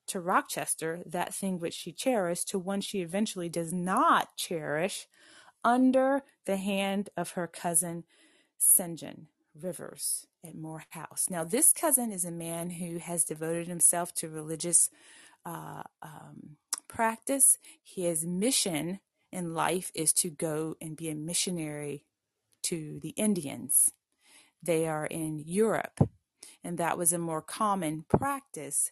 to 0.09 0.19
Rochester 0.19 1.01
that 1.05 1.33
thing 1.33 1.59
which 1.59 1.73
she 1.73 1.91
cherished 1.91 2.49
to 2.49 2.59
one 2.59 2.81
she 2.81 3.01
eventually 3.01 3.49
does 3.49 3.73
not 3.73 4.35
cherish 4.35 5.07
under 5.63 6.23
the 6.45 6.57
hand 6.57 7.09
of 7.17 7.31
her 7.31 7.47
cousin 7.47 8.03
St. 8.57 8.99
John 8.99 9.27
Rivers 9.59 10.27
at 10.43 10.55
Moor 10.55 10.85
House. 10.89 11.27
Now, 11.29 11.43
this 11.43 11.73
cousin 11.73 12.11
is 12.11 12.25
a 12.25 12.31
man 12.31 12.71
who 12.71 12.97
has 12.97 13.23
devoted 13.23 13.67
himself 13.67 14.13
to 14.15 14.29
religious 14.29 14.89
uh, 15.45 15.83
um, 16.01 16.57
practice. 16.87 17.57
His 17.83 18.25
mission 18.25 18.99
in 19.31 19.53
life 19.53 19.91
is 19.93 20.13
to 20.13 20.29
go 20.29 20.75
and 20.81 20.95
be 20.95 21.09
a 21.09 21.15
missionary 21.15 22.05
to 22.63 22.99
the 23.01 23.09
Indians. 23.09 23.91
They 24.61 24.87
are 24.87 25.05
in 25.05 25.43
Europe, 25.45 26.09
and 26.63 26.77
that 26.77 26.97
was 26.97 27.13
a 27.13 27.19
more 27.19 27.41
common 27.41 28.05
practice 28.09 28.91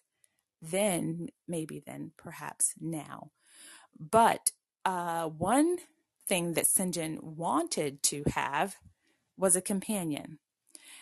then, 0.62 1.30
maybe 1.48 1.82
then, 1.86 2.12
perhaps 2.18 2.74
now. 2.80 3.32
But 4.00 4.52
uh, 4.86 5.28
one 5.28 5.78
thing 6.28 6.54
that. 6.54 6.68
John 6.92 7.20
wanted 7.22 8.04
to 8.04 8.24
have 8.34 8.76
was 9.38 9.56
a 9.56 9.62
companion. 9.62 10.40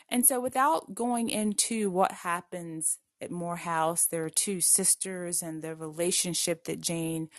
And 0.09 0.25
so, 0.25 0.39
without 0.39 0.93
going 0.93 1.29
into 1.29 1.89
what 1.89 2.11
happens 2.11 2.99
at 3.21 3.31
Moor 3.31 3.55
House, 3.55 4.05
there 4.05 4.23
are 4.25 4.29
two 4.29 4.61
sisters 4.61 5.41
and 5.41 5.61
the 5.61 5.73
relationship 5.73 6.65
that 6.65 6.81
Jane 6.81 7.29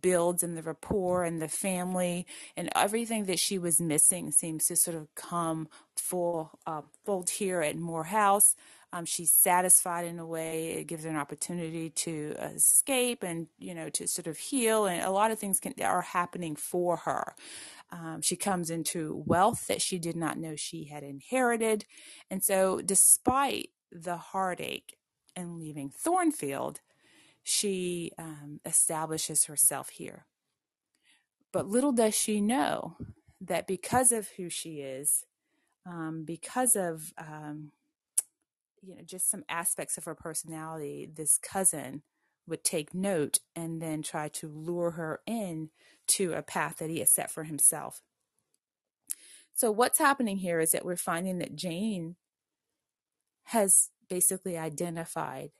builds 0.00 0.42
and 0.42 0.56
the 0.56 0.62
rapport 0.62 1.24
and 1.24 1.42
the 1.42 1.48
family 1.48 2.26
and 2.56 2.68
everything 2.76 3.24
that 3.24 3.38
she 3.38 3.58
was 3.58 3.80
missing 3.80 4.30
seems 4.30 4.66
to 4.66 4.76
sort 4.76 4.96
of 4.96 5.12
come 5.14 5.68
full 5.96 6.58
uh, 6.66 6.82
fold 7.04 7.30
here 7.30 7.60
at 7.62 7.76
Moor 7.76 8.04
House. 8.04 8.54
Um, 8.92 9.06
she's 9.06 9.32
satisfied 9.32 10.04
in 10.04 10.18
a 10.18 10.26
way. 10.26 10.72
It 10.72 10.86
gives 10.86 11.04
her 11.04 11.10
an 11.10 11.16
opportunity 11.16 11.90
to 11.90 12.34
escape 12.54 13.22
and 13.22 13.46
you 13.58 13.74
know 13.74 13.88
to 13.90 14.06
sort 14.06 14.26
of 14.26 14.38
heal, 14.38 14.86
and 14.86 15.02
a 15.02 15.10
lot 15.10 15.30
of 15.30 15.38
things 15.38 15.60
can, 15.60 15.74
are 15.82 16.02
happening 16.02 16.56
for 16.56 16.98
her. 16.98 17.34
Um, 17.90 18.20
she 18.22 18.36
comes 18.36 18.70
into 18.70 19.22
wealth 19.26 19.66
that 19.66 19.82
she 19.82 19.98
did 19.98 20.16
not 20.16 20.38
know 20.38 20.56
she 20.56 20.84
had 20.84 21.02
inherited, 21.02 21.86
and 22.30 22.42
so 22.42 22.80
despite 22.80 23.70
the 23.90 24.16
heartache 24.16 24.96
and 25.36 25.58
leaving 25.58 25.90
Thornfield, 25.90 26.80
she 27.42 28.12
um, 28.18 28.60
establishes 28.64 29.46
herself 29.46 29.90
here. 29.90 30.26
But 31.52 31.66
little 31.68 31.92
does 31.92 32.14
she 32.14 32.40
know 32.40 32.96
that 33.40 33.66
because 33.66 34.12
of 34.12 34.28
who 34.36 34.48
she 34.48 34.80
is, 34.80 35.24
um, 35.84 36.24
because 36.24 36.76
of 36.76 37.12
um, 37.18 37.72
you 38.82 38.94
know 38.96 39.02
just 39.04 39.30
some 39.30 39.44
aspects 39.48 39.96
of 39.98 40.04
her 40.04 40.14
personality, 40.14 41.10
this 41.12 41.38
cousin 41.38 42.02
would 42.46 42.64
take 42.64 42.94
note 42.94 43.38
and 43.54 43.80
then 43.80 44.02
try 44.02 44.28
to 44.28 44.48
lure 44.48 44.92
her 44.92 45.20
in 45.26 45.70
to 46.08 46.32
a 46.32 46.42
path 46.42 46.78
that 46.78 46.90
he 46.90 46.98
has 46.98 47.10
set 47.10 47.30
for 47.30 47.44
himself. 47.44 48.02
So 49.54 49.70
what's 49.70 49.98
happening 49.98 50.38
here 50.38 50.60
is 50.60 50.72
that 50.72 50.84
we're 50.84 50.96
finding 50.96 51.38
that 51.38 51.54
Jane 51.54 52.16
has 53.44 53.90
basically 54.08 54.58
identified 54.58 55.50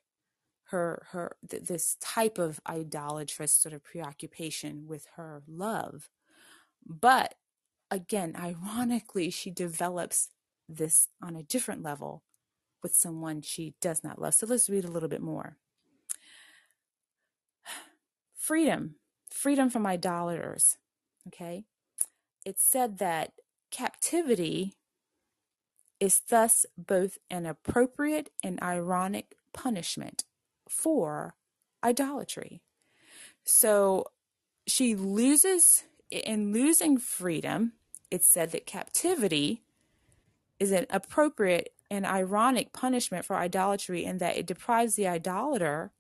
her 0.65 1.07
her 1.11 1.37
th- 1.49 1.65
this 1.65 1.97
type 2.01 2.39
of 2.39 2.61
idolatrous 2.69 3.53
sort 3.53 3.75
of 3.75 3.85
preoccupation 3.85 4.87
with 4.87 5.07
her 5.17 5.43
love 5.47 6.09
but 6.87 7.35
again 7.91 8.35
ironically 8.39 9.31
she 9.31 9.51
develops 9.51 10.31
this 10.69 11.09
on 11.23 11.37
a 11.37 11.43
different 11.43 11.83
level 11.83 12.23
with 12.83 12.95
someone 12.95 13.43
she 13.43 13.75
does 13.81 14.03
not 14.03 14.21
love. 14.21 14.35
So 14.35 14.47
let's 14.47 14.71
read 14.71 14.85
a 14.85 14.91
little 14.91 15.09
bit 15.09 15.23
more. 15.23 15.57
Freedom. 18.37 18.97
Freedom 19.31 19.71
from 19.71 19.87
idolaters. 19.87 20.79
Okay? 21.29 21.65
It 22.45 22.59
said 22.59 22.99
that 22.99 23.33
captivity 23.71 24.75
is 26.01 26.21
thus 26.29 26.67
both 26.77 27.19
an 27.31 27.47
appropriate 27.47 28.31
and 28.43 28.61
ironic 28.61 29.37
punishment 29.55 30.25
for 30.69 31.37
idolatry. 31.85 32.61
So 33.45 34.07
she 34.67 34.95
loses, 34.95 35.85
in 36.11 36.53
losing 36.53 36.99
freedom, 36.99 37.73
it's 38.11 38.29
said 38.29 38.51
that 38.53 38.67
captivity 38.67 39.63
is 40.59 40.73
an 40.73 40.87
appropriate 40.91 41.71
and 41.93 42.07
ironic 42.07 42.73
punishment 42.73 43.23
for 43.23 43.37
idolatry 43.37 44.03
in 44.03 44.17
that 44.17 44.39
it 44.39 44.47
deprives 44.47 44.95
the 44.95 45.07
idolater 45.07 45.93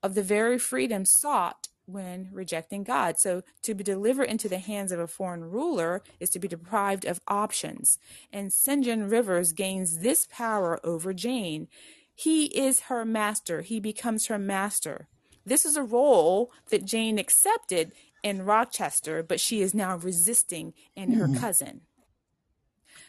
of 0.00 0.14
the 0.14 0.22
very 0.22 0.60
freedom 0.60 1.04
sought 1.04 1.66
when 1.86 2.28
rejecting 2.32 2.84
God. 2.84 3.18
So 3.18 3.42
to 3.62 3.74
be 3.74 3.82
delivered 3.82 4.28
into 4.28 4.48
the 4.48 4.58
hands 4.58 4.92
of 4.92 5.00
a 5.00 5.08
foreign 5.08 5.50
ruler 5.50 6.04
is 6.20 6.30
to 6.30 6.38
be 6.38 6.46
deprived 6.46 7.04
of 7.04 7.20
options. 7.26 7.98
And 8.32 8.52
St. 8.52 8.84
John 8.84 9.08
Rivers 9.08 9.52
gains 9.52 9.98
this 9.98 10.28
power 10.30 10.78
over 10.84 11.12
Jane. 11.12 11.66
He 12.14 12.44
is 12.56 12.82
her 12.82 13.04
master. 13.04 13.62
He 13.62 13.80
becomes 13.80 14.26
her 14.26 14.38
master. 14.38 15.08
This 15.44 15.64
is 15.64 15.76
a 15.76 15.82
role 15.82 16.52
that 16.70 16.84
Jane 16.84 17.18
accepted 17.18 17.90
in 18.22 18.44
Rochester, 18.44 19.24
but 19.24 19.40
she 19.40 19.62
is 19.62 19.74
now 19.74 19.96
resisting 19.96 20.74
in 20.94 21.14
her 21.14 21.26
mm. 21.26 21.40
cousin. 21.40 21.80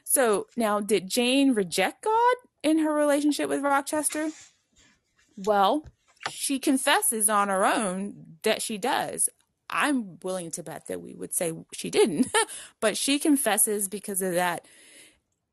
So 0.09 0.47
now, 0.57 0.79
did 0.79 1.07
Jane 1.07 1.53
reject 1.53 2.03
God 2.03 2.35
in 2.63 2.79
her 2.79 2.91
relationship 2.91 3.47
with 3.47 3.61
Rochester? 3.61 4.31
Well, 5.37 5.85
she 6.31 6.57
confesses 6.57 7.29
on 7.29 7.47
her 7.47 7.63
own 7.63 8.25
that 8.41 8.63
she 8.63 8.79
does. 8.79 9.29
I'm 9.69 10.17
willing 10.23 10.49
to 10.49 10.63
bet 10.63 10.87
that 10.87 10.99
we 10.99 11.13
would 11.13 11.35
say 11.35 11.53
she 11.75 11.91
didn't, 11.91 12.25
but 12.79 12.97
she 12.97 13.19
confesses 13.19 13.87
because 13.87 14.23
of 14.23 14.33
that 14.33 14.65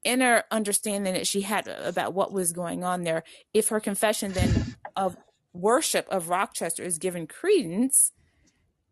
inner 0.05 0.45
understanding 0.51 1.13
that 1.13 1.27
she 1.27 1.43
had 1.43 1.69
about 1.69 2.15
what 2.15 2.33
was 2.33 2.55
going 2.55 2.83
on 2.83 3.03
there, 3.03 3.25
if 3.53 3.69
her 3.69 3.79
confession 3.79 4.33
then 4.33 4.75
of 4.97 5.19
worship 5.53 6.09
of 6.09 6.31
Rochester 6.31 6.83
is 6.83 6.97
given 6.97 7.27
credence, 7.27 8.11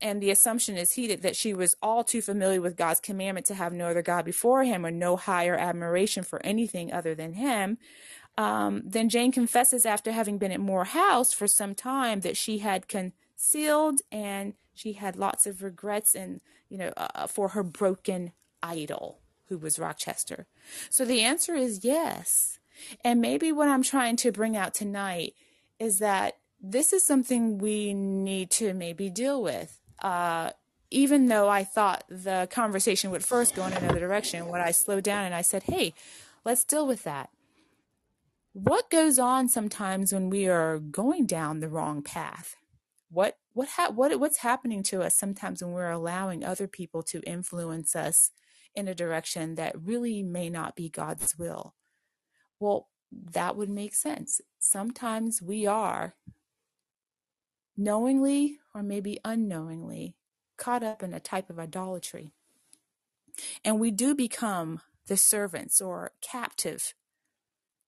and 0.01 0.23
the 0.23 0.31
assumption 0.31 0.77
is 0.77 0.93
heated 0.93 1.23
that 1.23 1.37
she 1.37 1.55
was 1.55 1.75
all 1.83 2.05
too 2.05 2.21
familiar 2.21 2.61
with 2.61 2.77
God's 2.77 3.01
commandment 3.01 3.47
to 3.47 3.55
have 3.55 3.73
no 3.73 3.87
other 3.87 4.03
God 4.03 4.25
before 4.25 4.65
him 4.65 4.85
or 4.85 4.91
no 4.91 5.17
higher 5.17 5.57
admiration 5.57 6.23
for 6.23 6.45
anything 6.45 6.93
other 6.93 7.15
than 7.15 7.35
him, 7.35 7.79
um, 8.37 8.83
then 8.85 9.09
Jane 9.09 9.33
confesses 9.33 9.87
after 9.87 10.13
having 10.13 10.39
been 10.39 10.53
at 10.53 10.61
Moor 10.61 10.85
House 10.85 11.33
for 11.33 11.47
some 11.47 11.75
time 11.75 12.21
that 12.21 12.37
she 12.37 12.59
had 12.59 12.89
concealed 12.89 14.01
and 14.11 14.55
she 14.75 14.95
had 14.95 15.17
lots 15.17 15.47
of 15.47 15.63
regrets 15.63 16.15
and 16.15 16.41
you 16.69 16.77
know 16.77 16.93
uh, 16.97 17.27
for 17.27 17.51
her 17.51 17.63
broken 17.63 18.33
idol 18.63 19.21
who 19.49 19.59
was 19.59 19.79
Rochester? 19.79 20.47
So 20.91 21.05
the 21.05 21.21
answer 21.21 21.55
is 21.55 21.85
yes. 21.85 22.59
And 23.05 23.21
maybe 23.21 23.53
what 23.53 23.69
I'm 23.69 23.83
trying 23.83 24.17
to 24.17 24.33
bring 24.33 24.57
out 24.57 24.75
tonight 24.75 25.35
is 25.79 25.99
that 25.99 26.39
this 26.61 26.93
is 26.93 27.05
something 27.05 27.59
we 27.59 27.95
need 27.95 28.51
to 28.53 28.73
maybe 28.73 29.11
deal 29.11 29.43
with. 29.43 29.81
Even 30.91 31.27
though 31.27 31.49
I 31.49 31.65
thought 31.65 32.05
the 32.09 32.49
conversation 32.51 33.11
would 33.11 33.25
first 33.25 33.55
go 33.57 33.67
in 33.67 33.73
another 33.73 34.01
direction, 34.01 34.49
when 34.49 34.61
I 34.61 34.71
slowed 34.73 35.05
down 35.05 35.25
and 35.25 35.35
I 35.35 35.43
said, 35.43 35.65
hey, 35.65 35.95
let's 36.45 36.65
deal 36.65 36.87
with 36.87 37.05
that. 37.05 37.31
What 38.53 38.91
goes 38.91 39.19
on 39.19 39.49
sometimes 39.49 40.13
when 40.13 40.31
we 40.31 40.49
are 40.49 40.79
going 40.79 41.27
down 41.27 41.61
the 41.61 41.69
wrong 41.69 42.03
path? 42.03 42.57
What 43.11 43.39
what 43.53 43.69
ha- 43.71 43.91
what 43.91 44.19
what's 44.21 44.39
happening 44.39 44.83
to 44.85 45.03
us 45.03 45.17
sometimes 45.17 45.63
when 45.63 45.73
we're 45.73 45.91
allowing 45.91 46.45
other 46.45 46.69
people 46.69 47.03
to 47.05 47.21
influence 47.23 47.97
us 47.97 48.31
in 48.75 48.89
a 48.89 48.95
direction 48.95 49.57
that 49.57 49.81
really 49.81 50.23
may 50.23 50.51
not 50.51 50.77
be 50.77 50.89
God's 50.89 51.39
will. 51.39 51.75
Well, 52.61 52.89
that 53.13 53.57
would 53.57 53.71
make 53.71 53.95
sense. 53.95 54.41
Sometimes 54.59 55.43
we 55.43 55.67
are 55.67 56.15
knowingly 57.77 58.59
or 58.75 58.83
maybe 58.83 59.19
unknowingly 59.25 60.15
caught 60.57 60.83
up 60.83 61.03
in 61.03 61.13
a 61.13 61.21
type 61.21 61.51
of 61.51 61.59
idolatry. 61.59 62.33
And 63.65 63.81
we 63.81 63.91
do 63.91 64.15
become 64.15 64.81
the 65.07 65.17
servants 65.17 65.81
or 65.81 66.13
captive 66.21 66.95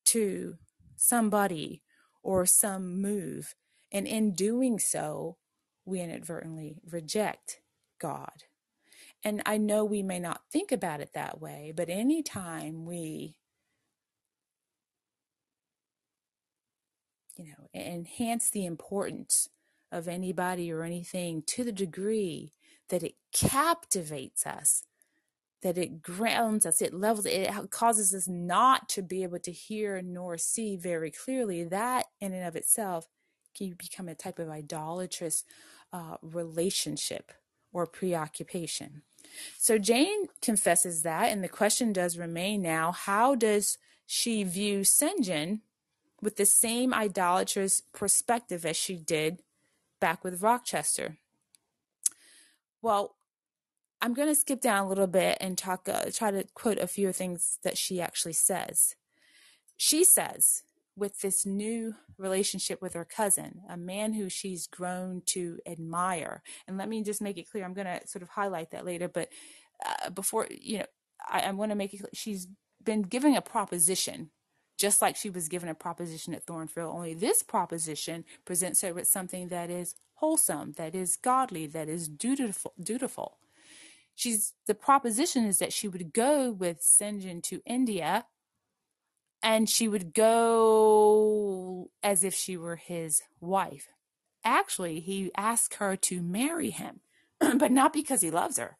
to 0.06 0.56
somebody 0.96 1.82
or 2.22 2.46
some 2.46 3.00
move. 3.00 3.54
And 3.92 4.06
in 4.06 4.32
doing 4.32 4.78
so, 4.78 5.36
we 5.84 6.00
inadvertently 6.00 6.76
reject 6.90 7.60
God. 8.00 8.44
And 9.22 9.42
I 9.46 9.56
know 9.56 9.84
we 9.84 10.02
may 10.02 10.18
not 10.18 10.42
think 10.52 10.72
about 10.72 11.00
it 11.00 11.10
that 11.14 11.40
way, 11.40 11.72
but 11.74 11.88
anytime 11.88 12.84
we, 12.84 13.36
you 17.36 17.46
know, 17.46 17.68
enhance 17.74 18.50
the 18.50 18.66
importance 18.66 19.48
of 19.92 20.08
anybody 20.08 20.72
or 20.72 20.82
anything 20.82 21.42
to 21.46 21.64
the 21.64 21.72
degree 21.72 22.52
that 22.88 23.02
it 23.02 23.14
captivates 23.32 24.46
us, 24.46 24.84
that 25.62 25.78
it 25.78 26.02
grounds 26.02 26.66
us, 26.66 26.80
it 26.82 26.94
levels, 26.94 27.26
it 27.26 27.50
causes 27.70 28.14
us 28.14 28.28
not 28.28 28.88
to 28.88 29.02
be 29.02 29.22
able 29.22 29.38
to 29.38 29.52
hear 29.52 30.00
nor 30.02 30.38
see 30.38 30.76
very 30.76 31.10
clearly, 31.10 31.64
that 31.64 32.06
in 32.20 32.32
and 32.32 32.46
of 32.46 32.56
itself 32.56 33.08
can 33.56 33.74
become 33.78 34.08
a 34.08 34.14
type 34.14 34.38
of 34.38 34.50
idolatrous 34.50 35.44
uh, 35.92 36.16
relationship 36.22 37.32
or 37.72 37.86
preoccupation. 37.86 39.02
So 39.58 39.78
Jane 39.78 40.26
confesses 40.40 41.02
that, 41.02 41.32
and 41.32 41.42
the 41.42 41.48
question 41.48 41.92
does 41.92 42.18
remain 42.18 42.62
now 42.62 42.92
how 42.92 43.34
does 43.34 43.78
she 44.06 44.44
view. 44.44 44.84
John 44.84 45.60
with 46.22 46.36
the 46.36 46.46
same 46.46 46.94
idolatrous 46.94 47.82
perspective 47.92 48.64
as 48.64 48.76
she 48.76 48.96
did 48.96 49.42
back 50.00 50.24
with 50.24 50.42
Rochester? 50.42 51.18
Well, 52.82 53.16
I'm 54.00 54.14
going 54.14 54.28
to 54.28 54.34
skip 54.34 54.60
down 54.60 54.84
a 54.84 54.88
little 54.88 55.06
bit 55.06 55.38
and 55.40 55.56
talk, 55.56 55.88
uh, 55.88 56.10
try 56.12 56.30
to 56.30 56.44
quote 56.54 56.78
a 56.78 56.86
few 56.86 57.12
things 57.12 57.58
that 57.64 57.78
she 57.78 58.00
actually 58.00 58.34
says. 58.34 58.94
She 59.76 60.04
says, 60.04 60.62
with 60.96 61.20
this 61.20 61.44
new 61.44 61.94
relationship 62.18 62.80
with 62.80 62.94
her 62.94 63.04
cousin, 63.04 63.60
a 63.68 63.76
man 63.76 64.14
who 64.14 64.28
she's 64.28 64.66
grown 64.66 65.22
to 65.26 65.58
admire. 65.66 66.42
And 66.66 66.78
let 66.78 66.88
me 66.88 67.02
just 67.02 67.20
make 67.20 67.36
it 67.36 67.50
clear, 67.50 67.64
I'm 67.64 67.74
going 67.74 67.86
to 67.86 68.06
sort 68.06 68.22
of 68.22 68.30
highlight 68.30 68.70
that 68.70 68.86
later, 68.86 69.08
but 69.08 69.28
uh, 69.84 70.10
before, 70.10 70.46
you 70.50 70.78
know, 70.78 70.86
I, 71.28 71.40
I 71.40 71.50
want 71.52 71.70
to 71.70 71.76
make 71.76 71.92
it 71.92 71.98
clear, 71.98 72.10
she's 72.14 72.48
been 72.82 73.02
giving 73.02 73.36
a 73.36 73.42
proposition, 73.42 74.30
just 74.76 75.00
like 75.02 75.16
she 75.16 75.30
was 75.30 75.48
given 75.48 75.68
a 75.68 75.74
proposition 75.74 76.34
at 76.34 76.44
Thornfield, 76.44 76.94
only 76.94 77.14
this 77.14 77.42
proposition 77.42 78.24
presents 78.44 78.82
her 78.82 78.92
with 78.92 79.06
something 79.06 79.48
that 79.48 79.70
is 79.70 79.94
wholesome, 80.14 80.72
that 80.72 80.94
is 80.94 81.16
godly, 81.16 81.66
that 81.66 81.88
is 81.88 82.08
dutiful. 82.08 82.72
dutiful. 82.82 83.38
She's 84.14 84.54
the 84.66 84.74
proposition 84.74 85.44
is 85.44 85.58
that 85.58 85.72
she 85.72 85.88
would 85.88 86.12
go 86.12 86.50
with. 86.50 86.82
John 86.98 87.40
to 87.42 87.62
India 87.66 88.26
and 89.42 89.68
she 89.68 89.88
would 89.88 90.14
go 90.14 91.90
as 92.02 92.24
if 92.24 92.34
she 92.34 92.56
were 92.56 92.76
his 92.76 93.22
wife. 93.40 93.88
Actually, 94.44 95.00
he 95.00 95.30
asked 95.36 95.74
her 95.74 95.96
to 95.96 96.22
marry 96.22 96.70
him, 96.70 97.00
but 97.40 97.70
not 97.70 97.92
because 97.92 98.22
he 98.22 98.30
loves 98.30 98.58
her. 98.58 98.76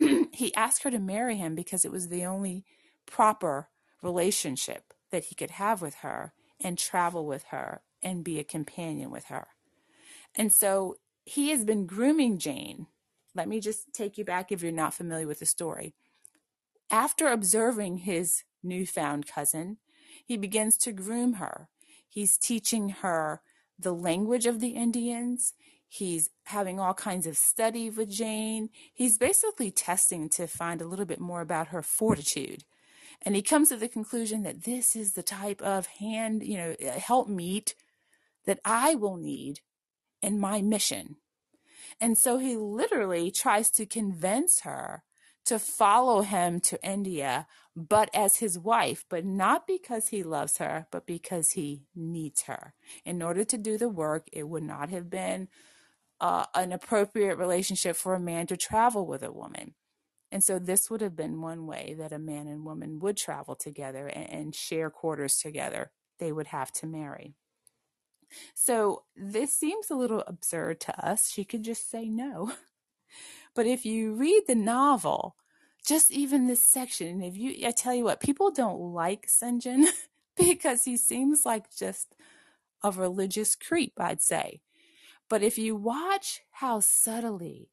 he 0.32 0.54
asked 0.54 0.82
her 0.82 0.90
to 0.90 0.98
marry 0.98 1.36
him 1.36 1.54
because 1.54 1.84
it 1.84 1.92
was 1.92 2.08
the 2.08 2.24
only 2.24 2.64
proper 3.06 3.68
relationship 4.02 4.92
that 5.16 5.24
he 5.24 5.34
could 5.34 5.52
have 5.52 5.80
with 5.80 5.94
her 5.96 6.34
and 6.60 6.76
travel 6.76 7.24
with 7.24 7.44
her 7.44 7.80
and 8.02 8.22
be 8.22 8.38
a 8.38 8.44
companion 8.44 9.10
with 9.10 9.24
her. 9.24 9.46
And 10.34 10.52
so 10.52 10.96
he 11.24 11.48
has 11.48 11.64
been 11.64 11.86
grooming 11.86 12.36
Jane. 12.36 12.86
Let 13.34 13.48
me 13.48 13.58
just 13.58 13.94
take 13.94 14.18
you 14.18 14.26
back 14.26 14.52
if 14.52 14.62
you're 14.62 14.72
not 14.72 14.92
familiar 14.92 15.26
with 15.26 15.38
the 15.38 15.46
story. 15.46 15.94
After 16.90 17.28
observing 17.28 17.98
his 17.98 18.44
newfound 18.62 19.26
cousin, 19.26 19.78
he 20.22 20.36
begins 20.36 20.76
to 20.78 20.92
groom 20.92 21.34
her. 21.34 21.68
He's 22.06 22.36
teaching 22.36 22.90
her 22.90 23.40
the 23.78 23.94
language 23.94 24.44
of 24.44 24.60
the 24.60 24.68
Indians. 24.68 25.54
He's 25.88 26.28
having 26.44 26.78
all 26.78 26.92
kinds 26.92 27.26
of 27.26 27.38
study 27.38 27.88
with 27.88 28.10
Jane. 28.10 28.68
He's 28.92 29.16
basically 29.16 29.70
testing 29.70 30.28
to 30.30 30.46
find 30.46 30.82
a 30.82 30.86
little 30.86 31.06
bit 31.06 31.20
more 31.20 31.40
about 31.40 31.68
her 31.68 31.80
fortitude. 31.80 32.64
And 33.22 33.34
he 33.34 33.42
comes 33.42 33.70
to 33.70 33.76
the 33.76 33.88
conclusion 33.88 34.42
that 34.42 34.64
this 34.64 34.94
is 34.94 35.12
the 35.12 35.22
type 35.22 35.60
of 35.62 35.86
hand, 35.86 36.42
you 36.42 36.56
know, 36.56 36.76
help 36.96 37.28
meet 37.28 37.74
that 38.44 38.60
I 38.64 38.94
will 38.94 39.16
need 39.16 39.60
in 40.22 40.38
my 40.38 40.62
mission. 40.62 41.16
And 42.00 42.16
so 42.16 42.38
he 42.38 42.56
literally 42.56 43.30
tries 43.30 43.70
to 43.72 43.86
convince 43.86 44.60
her 44.60 45.02
to 45.46 45.58
follow 45.58 46.22
him 46.22 46.60
to 46.60 46.82
India, 46.84 47.46
but 47.74 48.10
as 48.12 48.36
his 48.38 48.58
wife, 48.58 49.04
but 49.08 49.24
not 49.24 49.66
because 49.66 50.08
he 50.08 50.22
loves 50.22 50.58
her, 50.58 50.86
but 50.90 51.06
because 51.06 51.52
he 51.52 51.82
needs 51.94 52.42
her. 52.42 52.74
In 53.04 53.22
order 53.22 53.44
to 53.44 53.56
do 53.56 53.78
the 53.78 53.88
work, 53.88 54.26
it 54.32 54.48
would 54.48 54.64
not 54.64 54.90
have 54.90 55.08
been 55.08 55.48
uh, 56.20 56.46
an 56.54 56.72
appropriate 56.72 57.36
relationship 57.36 57.96
for 57.96 58.14
a 58.14 58.20
man 58.20 58.46
to 58.48 58.56
travel 58.56 59.06
with 59.06 59.22
a 59.22 59.32
woman. 59.32 59.74
And 60.36 60.44
so 60.44 60.58
this 60.58 60.90
would 60.90 61.00
have 61.00 61.16
been 61.16 61.40
one 61.40 61.66
way 61.66 61.94
that 61.98 62.12
a 62.12 62.18
man 62.18 62.46
and 62.46 62.62
woman 62.62 62.98
would 62.98 63.16
travel 63.16 63.54
together 63.54 64.06
and, 64.06 64.30
and 64.30 64.54
share 64.54 64.90
quarters 64.90 65.38
together. 65.38 65.92
They 66.18 66.30
would 66.30 66.48
have 66.48 66.70
to 66.72 66.86
marry. 66.86 67.32
So 68.52 69.04
this 69.16 69.54
seems 69.54 69.90
a 69.90 69.94
little 69.94 70.22
absurd 70.26 70.78
to 70.80 71.02
us. 71.02 71.30
She 71.30 71.42
could 71.42 71.62
just 71.62 71.90
say 71.90 72.10
no. 72.10 72.52
But 73.54 73.64
if 73.64 73.86
you 73.86 74.12
read 74.12 74.42
the 74.46 74.54
novel, 74.54 75.36
just 75.86 76.10
even 76.10 76.48
this 76.48 76.60
section, 76.60 77.06
and 77.06 77.24
if 77.24 77.34
you, 77.34 77.66
I 77.66 77.70
tell 77.70 77.94
you 77.94 78.04
what, 78.04 78.20
people 78.20 78.50
don't 78.50 78.92
like. 78.92 79.30
John 79.40 79.86
because 80.36 80.84
he 80.84 80.98
seems 80.98 81.46
like 81.46 81.74
just 81.74 82.14
a 82.84 82.90
religious 82.90 83.56
creep, 83.56 83.94
I'd 83.96 84.20
say. 84.20 84.60
But 85.30 85.42
if 85.42 85.56
you 85.56 85.76
watch 85.76 86.42
how 86.50 86.80
subtly 86.80 87.70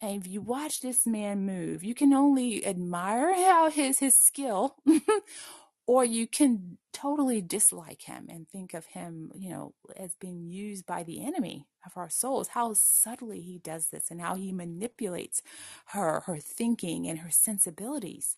and 0.00 0.22
if 0.22 0.30
you 0.30 0.40
watch 0.40 0.80
this 0.80 1.06
man 1.06 1.46
move, 1.46 1.82
you 1.82 1.94
can 1.94 2.12
only 2.12 2.64
admire 2.66 3.34
how 3.34 3.70
his 3.70 3.98
his 3.98 4.14
skill 4.14 4.76
or 5.86 6.04
you 6.04 6.26
can 6.26 6.78
totally 6.92 7.40
dislike 7.40 8.02
him 8.02 8.26
and 8.28 8.48
think 8.48 8.74
of 8.74 8.86
him, 8.86 9.30
you 9.34 9.50
know, 9.50 9.74
as 9.96 10.14
being 10.16 10.50
used 10.50 10.84
by 10.84 11.02
the 11.02 11.24
enemy 11.24 11.66
of 11.84 11.92
our 11.96 12.10
souls. 12.10 12.48
How 12.48 12.74
subtly 12.74 13.40
he 13.40 13.58
does 13.58 13.88
this 13.88 14.10
and 14.10 14.20
how 14.20 14.34
he 14.34 14.52
manipulates 14.52 15.42
her, 15.86 16.20
her 16.26 16.38
thinking 16.38 17.06
and 17.06 17.20
her 17.20 17.30
sensibilities. 17.30 18.36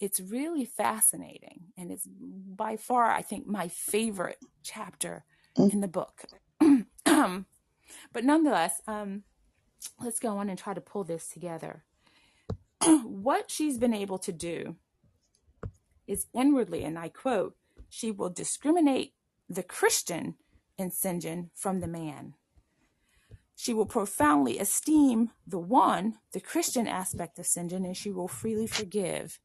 It's 0.00 0.20
really 0.20 0.64
fascinating. 0.64 1.72
And 1.78 1.90
it's 1.90 2.06
by 2.06 2.76
far, 2.76 3.10
I 3.10 3.22
think, 3.22 3.46
my 3.46 3.68
favorite 3.68 4.38
chapter 4.62 5.24
mm. 5.56 5.72
in 5.72 5.80
the 5.80 5.88
book. 5.88 6.24
um, 6.60 7.46
but 8.12 8.24
nonetheless, 8.24 8.82
um, 8.86 9.22
let's 10.00 10.20
go 10.20 10.36
on 10.38 10.48
and 10.48 10.58
try 10.58 10.74
to 10.74 10.80
pull 10.80 11.04
this 11.04 11.28
together. 11.28 11.84
what 13.04 13.50
she's 13.50 13.78
been 13.78 13.94
able 13.94 14.18
to 14.18 14.32
do 14.32 14.76
is 16.06 16.26
inwardly, 16.34 16.84
and 16.84 16.98
I 16.98 17.08
quote, 17.08 17.56
she 17.88 18.10
will 18.10 18.30
discriminate 18.30 19.14
the 19.48 19.62
Christian 19.62 20.34
in. 20.78 20.90
John 21.20 21.50
from 21.54 21.80
the 21.80 21.86
man. 21.86 22.34
She 23.56 23.72
will 23.72 23.86
profoundly 23.86 24.58
esteem 24.58 25.30
the 25.46 25.58
one, 25.58 26.16
the 26.32 26.40
Christian 26.40 26.88
aspect 26.88 27.38
of. 27.38 27.46
John, 27.46 27.84
and 27.84 27.96
she 27.96 28.10
will 28.10 28.28
freely 28.28 28.66
forgive 28.66 29.38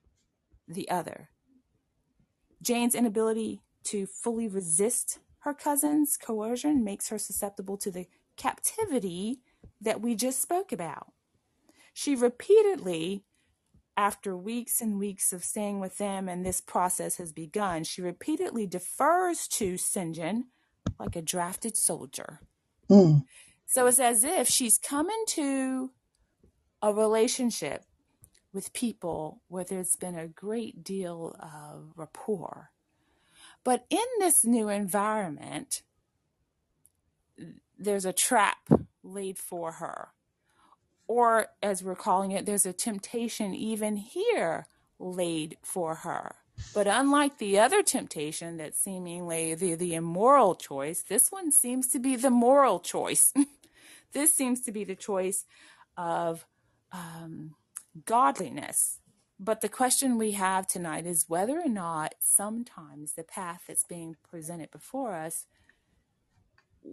the 0.68 0.90
other. 0.90 1.30
Jane's 2.62 2.96
inability 2.96 3.62
to 3.86 4.06
fully 4.06 4.48
resist 4.48 5.20
her 5.44 5.54
cousin's 5.54 6.18
coercion 6.18 6.84
makes 6.84 7.10
her 7.10 7.18
susceptible 7.18 7.78
to 7.78 7.92
the 7.92 8.08
captivity 8.36 9.40
that 9.82 10.02
we 10.02 10.16
just 10.16 10.42
spoke 10.42 10.72
about. 10.72 11.12
She 11.94 12.16
repeatedly 12.16 13.24
after 13.98 14.36
weeks 14.36 14.80
and 14.82 14.98
weeks 14.98 15.34
of 15.34 15.44
staying 15.44 15.80
with 15.80 15.98
them 15.98 16.30
and 16.30 16.46
this 16.46 16.62
process 16.62 17.18
has 17.18 17.34
begun, 17.34 17.84
she 17.84 18.02
repeatedly 18.02 18.66
defers 18.66 19.48
to. 19.48 19.78
John 19.78 20.46
like 21.00 21.16
a 21.16 21.22
drafted 21.22 21.78
soldier. 21.78 22.40
Mm. 22.90 23.26
So 23.66 23.88
it's 23.88 24.00
as 24.00 24.24
if 24.24 24.48
she's 24.48 24.78
coming 24.78 25.24
to 25.28 25.92
a 26.82 26.94
relationship 26.94 27.86
with 28.52 28.74
people 28.74 29.42
where 29.48 29.64
there's 29.64 29.96
been 29.96 30.18
a 30.18 30.28
great 30.28 30.84
deal 30.84 31.36
of 31.40 31.92
rapport. 31.96 32.72
But 33.64 33.86
in 33.90 34.06
this 34.20 34.44
new 34.44 34.70
environment, 34.70 35.84
there's 37.78 38.06
a 38.06 38.14
trap 38.14 38.58
laid 39.04 39.38
for 39.38 39.74
her 39.74 40.10
or 41.10 41.48
as 41.64 41.84
we're 41.84 41.96
calling 41.96 42.32
it, 42.32 42.46
there's 42.46 42.68
a 42.68 42.72
temptation 42.72 43.56
even 43.56 43.98
here 43.98 44.68
laid 45.00 45.58
for 45.64 45.96
her. 45.96 46.36
But 46.74 46.86
unlike 46.86 47.40
the 47.40 47.58
other 47.58 47.82
temptation 47.82 48.58
that 48.58 48.76
seemingly 48.76 49.56
the, 49.56 49.74
the 49.74 49.96
immoral 49.96 50.54
choice, 50.54 51.02
this 51.02 51.32
one 51.32 51.52
seems 51.52 51.88
to 51.90 52.00
be 52.00 52.16
the 52.16 52.30
moral 52.30 52.80
choice. 52.80 53.34
this 54.14 54.36
seems 54.36 54.62
to 54.62 54.72
be 54.72 54.84
the 54.84 54.96
choice 54.96 55.46
of 55.98 56.46
um, 56.92 57.56
godliness. 58.06 59.00
But 59.40 59.62
the 59.62 59.70
question 59.70 60.18
we 60.20 60.34
have 60.34 60.68
tonight 60.68 61.08
is 61.08 61.26
whether 61.28 61.60
or 61.60 61.70
not 61.70 62.14
sometimes 62.20 63.14
the 63.14 63.24
path 63.24 63.64
that's 63.68 63.86
being 63.86 64.16
presented 64.30 64.70
before 64.70 65.16
us, 65.16 65.48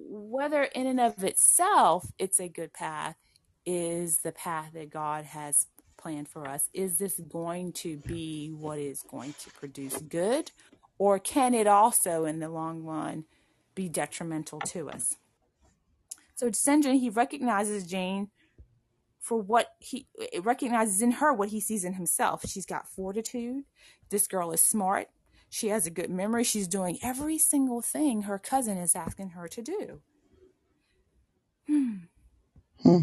whether 0.09 0.65
in 0.65 0.87
and 0.87 1.01
of 1.01 1.25
itself 1.25 2.13
it's 2.19 2.41
a 2.41 2.49
good 2.49 2.73
path, 2.73 3.17
is 3.65 4.19
the 4.19 4.33
path 4.33 4.71
that 4.75 4.91
God 4.91 5.25
has 5.25 5.67
planned 5.97 6.29
for 6.29 6.47
us? 6.47 6.69
Is 6.73 6.99
this 6.99 7.19
going 7.19 7.73
to 7.73 7.97
be 7.99 8.51
what 8.51 8.79
is 8.79 9.03
going 9.03 9.35
to 9.41 9.51
produce 9.51 9.97
good? 9.99 10.51
Or 10.99 11.19
can 11.19 11.53
it 11.55 11.67
also, 11.67 12.25
in 12.25 12.41
the 12.41 12.49
long 12.49 12.85
run, 12.85 13.25
be 13.75 13.89
detrimental 13.89 14.61
to 14.61 14.89
us? 14.91 15.17
So. 16.35 16.51
John, 16.51 16.95
he 16.95 17.11
recognizes 17.11 17.87
Jane 17.87 18.31
for 19.21 19.39
what 19.39 19.73
he 19.81 20.07
recognizes 20.41 21.03
in 21.03 21.13
her 21.13 21.33
what 21.33 21.49
he 21.49 21.61
sees 21.61 21.85
in 21.85 21.95
himself. 21.95 22.43
She's 22.47 22.67
got 22.67 22.89
fortitude. 22.89 23.65
This 24.09 24.29
girl 24.29 24.53
is 24.53 24.61
smart. 24.61 25.09
She 25.57 25.69
has 25.69 25.87
a 25.87 25.91
good 25.91 26.11
memory. 26.11 26.45
She's 26.45 26.69
doing 26.69 26.99
every 27.03 27.39
single 27.39 27.81
thing 27.81 28.23
her 28.23 28.39
cousin 28.39 28.79
is 28.79 28.95
asking 28.95 29.31
her 29.31 29.49
to 29.49 29.63
do. 29.63 30.01
Hmm. 31.67 31.95
Hmm 32.83 32.99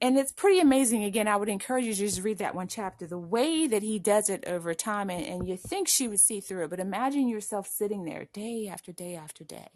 and 0.00 0.18
it's 0.18 0.32
pretty 0.32 0.60
amazing. 0.60 1.04
Again, 1.04 1.28
I 1.28 1.36
would 1.36 1.48
encourage 1.48 1.84
you 1.84 1.92
to 1.92 1.98
just 1.98 2.22
read 2.22 2.38
that 2.38 2.54
one 2.54 2.68
chapter. 2.68 3.06
The 3.06 3.18
way 3.18 3.66
that 3.66 3.82
he 3.82 3.98
does 3.98 4.30
it 4.30 4.44
over 4.46 4.72
time, 4.72 5.10
and, 5.10 5.24
and 5.24 5.48
you 5.48 5.56
think 5.56 5.88
she 5.88 6.08
would 6.08 6.20
see 6.20 6.40
through 6.40 6.64
it, 6.64 6.70
but 6.70 6.80
imagine 6.80 7.28
yourself 7.28 7.68
sitting 7.68 8.04
there 8.04 8.26
day 8.32 8.68
after 8.70 8.92
day 8.92 9.14
after 9.14 9.44
day, 9.44 9.68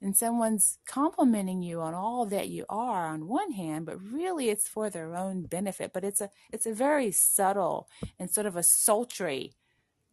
and 0.00 0.14
someone's 0.14 0.78
complimenting 0.86 1.62
you 1.62 1.80
on 1.80 1.94
all 1.94 2.26
that 2.26 2.48
you 2.48 2.66
are 2.68 3.06
on 3.06 3.28
one 3.28 3.52
hand, 3.52 3.86
but 3.86 4.02
really 4.02 4.50
it's 4.50 4.68
for 4.68 4.90
their 4.90 5.16
own 5.16 5.42
benefit. 5.42 5.92
But 5.92 6.04
it's 6.04 6.20
a 6.20 6.30
it's 6.52 6.66
a 6.66 6.74
very 6.74 7.10
subtle 7.10 7.88
and 8.18 8.30
sort 8.30 8.46
of 8.46 8.56
a 8.56 8.62
sultry 8.62 9.54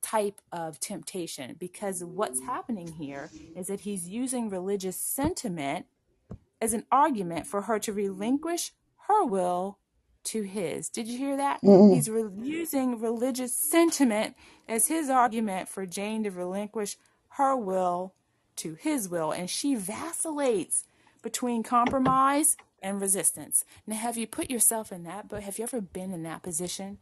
type 0.04 0.42
of 0.52 0.80
temptation 0.80 1.56
because 1.58 2.04
what's 2.04 2.42
happening 2.42 2.94
here 2.94 3.32
is 3.56 3.68
that 3.68 3.82
he's 3.82 4.08
using 4.08 4.50
religious 4.50 4.98
sentiment 4.98 5.88
as 6.62 6.74
an 6.74 6.86
argument 6.92 7.48
for 7.48 7.62
her 7.62 7.80
to 7.80 7.92
relinquish 7.94 8.72
her 9.08 9.26
will 9.26 9.80
to 10.26 10.44
his. 10.44 10.90
Did 10.90 11.08
you 11.08 11.18
hear 11.18 11.38
that? 11.38 11.62
Mm-hmm. 11.62 11.96
He's 11.96 12.10
re- 12.10 12.30
using 12.42 13.00
religious 13.00 13.54
sentiment 13.54 14.36
as 14.68 14.88
his 14.88 15.10
argument 15.10 15.68
for 15.68 15.86
Jane 15.86 16.24
to 16.24 16.32
relinquish 16.32 16.98
her 17.30 17.56
will 17.56 18.14
to 18.58 18.76
his 18.76 19.10
will, 19.10 19.32
and 19.32 19.50
she 19.50 19.76
vacillates 19.76 20.86
between 21.22 21.64
compromise 21.64 22.56
and 22.82 23.02
resistance. 23.02 23.66
Now, 23.88 23.96
have 23.96 24.18
you 24.18 24.28
put 24.28 24.50
yourself 24.50 24.92
in 24.92 25.04
that? 25.04 25.28
But 25.28 25.44
have 25.44 25.58
you 25.58 25.64
ever 25.64 25.82
been 25.82 26.12
in 26.12 26.24
that 26.24 26.44
position 26.44 27.00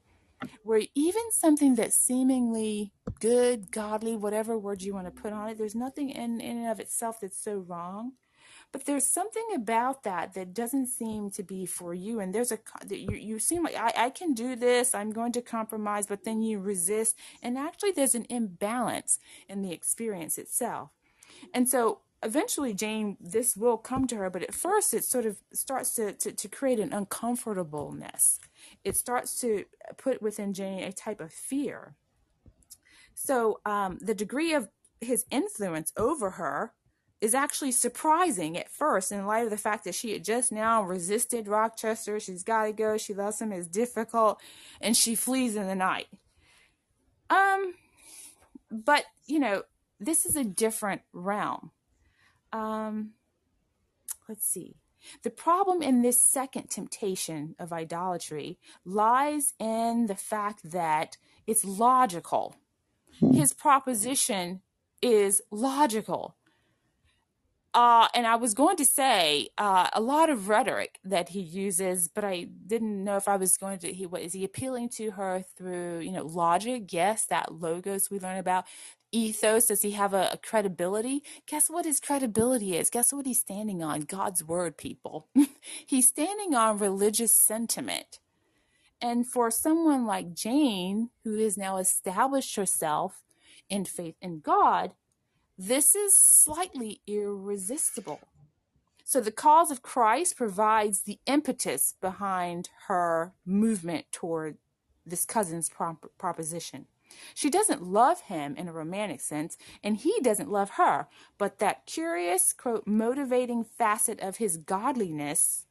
where 0.64 0.84
even 0.96 1.32
something 1.32 1.76
that's 1.76 1.96
seemingly 1.96 2.92
good, 3.20 3.72
godly, 3.72 4.16
whatever 4.16 4.58
word 4.58 4.82
you 4.82 4.94
want 4.94 5.06
to 5.06 5.22
put 5.22 5.34
on 5.34 5.50
it, 5.50 5.58
there's 5.58 5.76
nothing 5.76 6.10
in, 6.10 6.42
in 6.42 6.58
and 6.58 6.72
of 6.72 6.80
itself 6.80 7.20
that's 7.22 7.42
so 7.42 7.58
wrong. 7.58 8.14
But 8.72 8.86
there's 8.86 9.06
something 9.06 9.48
about 9.54 10.04
that 10.04 10.34
that 10.34 10.54
doesn't 10.54 10.88
seem 10.88 11.30
to 11.32 11.44
be 11.44 11.66
for 11.66 11.94
you. 11.94 12.22
And 12.22 12.34
there's 12.34 12.54
a, 12.54 12.60
you, 12.90 13.16
you 13.16 13.40
seem 13.40 13.64
like, 13.64 13.76
I, 13.76 14.06
I 14.06 14.10
can 14.10 14.34
do 14.34 14.56
this, 14.56 14.96
I'm 14.96 15.12
going 15.12 15.34
to 15.34 15.42
compromise, 15.42 16.08
but 16.08 16.24
then 16.24 16.42
you 16.42 16.60
resist. 16.60 17.18
And 17.44 17.58
actually, 17.58 17.92
there's 17.92 18.16
an 18.16 18.26
imbalance 18.30 19.20
in 19.50 19.62
the 19.62 19.74
experience 19.74 20.38
itself. 20.38 20.92
And 21.54 21.68
so 21.68 22.00
eventually 22.24 22.74
Jane, 22.74 23.18
this 23.20 23.58
will 23.58 23.78
come 23.78 24.08
to 24.08 24.16
her, 24.18 24.30
but 24.30 24.44
at 24.44 24.54
first 24.54 24.94
it 24.94 25.04
sort 25.04 25.26
of 25.26 25.38
starts 25.54 25.96
to, 25.96 26.14
to, 26.14 26.32
to, 26.32 26.48
create 26.48 26.80
an 26.80 26.94
uncomfortableness. 26.94 28.40
It 28.84 28.95
starts 28.95 29.39
to 29.41 29.65
put 29.97 30.21
within 30.21 30.54
Jane 30.54 30.84
a 30.84 30.91
type 30.91 31.21
of 31.21 31.32
fear. 31.32 31.95
So 33.13 33.60
um, 33.65 34.00
the 34.02 34.15
degree 34.15 34.54
of 34.54 34.69
his 35.00 35.26
influence 35.32 35.91
over 35.97 36.32
her 36.32 36.74
is 37.19 37.36
actually 37.36 37.71
surprising 37.71 38.58
at 38.58 38.69
first 38.69 39.12
in 39.12 39.28
light 39.28 39.43
of 39.43 39.52
the 39.52 39.58
fact 39.58 39.84
that 39.84 39.93
she 39.93 40.12
had 40.12 40.24
just 40.24 40.52
now 40.52 40.82
resisted 40.82 41.47
Rochester. 41.47 42.19
She's 42.19 42.43
got 42.43 42.65
to 42.65 42.74
go. 42.74 42.97
She 42.97 43.13
loves 43.13 43.39
him. 43.39 43.52
It's 43.52 43.67
difficult. 43.67 44.41
And 44.80 44.97
she 44.97 45.13
flees 45.13 45.56
in 45.56 45.67
the 45.67 45.76
night. 45.76 46.08
Um, 47.30 47.76
but, 48.71 49.06
you 49.28 49.39
know, 49.39 49.63
this 50.00 50.26
is 50.26 50.36
a 50.36 50.43
different 50.43 51.02
realm 51.13 51.71
um, 52.54 53.12
let's 54.28 54.45
see. 54.45 54.76
The 55.24 55.30
problem 55.30 55.82
in 55.82 56.02
this 56.02 56.22
second 56.22 56.70
temptation 56.70 57.56
of 57.60 57.74
idolatry 57.74 58.58
lies 58.86 59.54
in 59.60 60.08
the 60.08 60.16
fact 60.16 60.72
that 60.72 61.18
it's 61.48 61.66
logical. 61.66 62.56
Hmm. 63.20 63.34
His 63.34 63.54
proposition 63.54 64.62
is 65.02 65.42
logical. 65.52 66.36
Uh, 67.74 68.10
and 68.14 68.28
I 68.28 68.36
was 68.36 68.54
going 68.54 68.76
to 68.78 68.86
say 68.86 69.48
uh, 69.58 69.90
a 69.94 70.02
lot 70.02 70.30
of 70.30 70.50
rhetoric 70.50 71.00
that 71.06 71.30
he 71.30 71.40
uses, 71.40 72.10
but 72.10 72.26
I 72.26 72.48
didn't 72.68 73.02
know 73.02 73.16
if 73.16 73.30
I 73.30 73.38
was 73.38 73.56
going 73.56 73.80
to. 73.80 73.94
He 73.94 74.06
what 74.06 74.22
is 74.22 74.34
he 74.34 74.44
appealing 74.44 74.90
to 74.98 75.12
her 75.12 75.46
through 75.56 76.00
you 76.00 76.12
know 76.12 76.26
logic? 76.26 76.92
Yes, 76.92 77.26
that 77.28 77.54
logos 77.54 78.12
we 78.12 78.20
learn 78.20 78.38
about 78.38 78.66
ethos? 79.12 79.67
Does 79.67 79.82
he 79.82 79.91
have 79.91 80.13
a, 80.13 80.30
a, 80.34 80.38
credibility? 80.38 81.24
Guess 81.47 81.69
what 81.69 81.86
his 81.86 82.00
credibility 82.00 82.76
is? 82.78 82.89
Guess 82.89 83.13
what 83.13 83.26
he's 83.26 83.39
standing 83.39 83.84
on? 83.84 84.02
God's 84.02 84.43
word, 84.43 84.78
people. 84.78 85.28
he's 85.86 86.08
standing 86.08 86.56
on 86.56 86.78
religious 86.80 87.36
sentiment. 87.36 88.19
And 89.02 89.28
for 89.28 89.52
someone 89.52 90.06
like 90.06 90.36
Jane, 90.36 91.10
who 91.24 91.38
has 91.39 91.58
now 91.58 91.78
established 91.78 92.56
herself 92.56 93.24
in 93.69 93.86
faith 93.86 94.15
in 94.21 94.39
God, 94.41 94.91
this 95.58 95.95
is 95.95 96.19
slightly 96.19 97.02
irresistible. 97.08 98.19
So 99.04 99.21
the 99.21 99.32
cause 99.32 99.71
of 99.71 99.82
Christ 99.82 100.38
provides 100.38 101.02
the 101.02 101.19
impetus 101.26 101.95
behind 102.02 102.69
her 102.88 103.34
movement 103.45 104.06
toward 104.12 104.58
this 105.06 105.26
cousin's 105.26 105.69
prop- 105.69 106.12
proposition. 106.17 106.86
She 107.34 107.50
doesn't 107.50 107.84
love 107.84 108.21
him 108.21 108.56
in 108.56 108.67
a 108.67 108.74
romantic 108.74 109.21
sense, 109.21 109.58
and 109.84 109.97
he 109.97 110.19
doesn't 110.21 110.52
love 110.52 110.71
her. 110.71 111.08
But 111.38 111.60
that 111.60 111.86
curious, 111.86 112.54
quote, 112.54 112.86
motivating 112.86 113.63
facet 113.63 114.19
of 114.19 114.38
his 114.38 114.58
godliness 114.58 115.65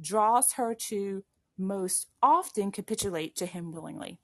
draws 0.00 0.52
her 0.52 0.74
to 0.74 1.24
most 1.58 2.08
often 2.22 2.72
capitulate 2.72 3.36
to 3.36 3.46
him 3.46 3.72
willingly. 3.72 4.18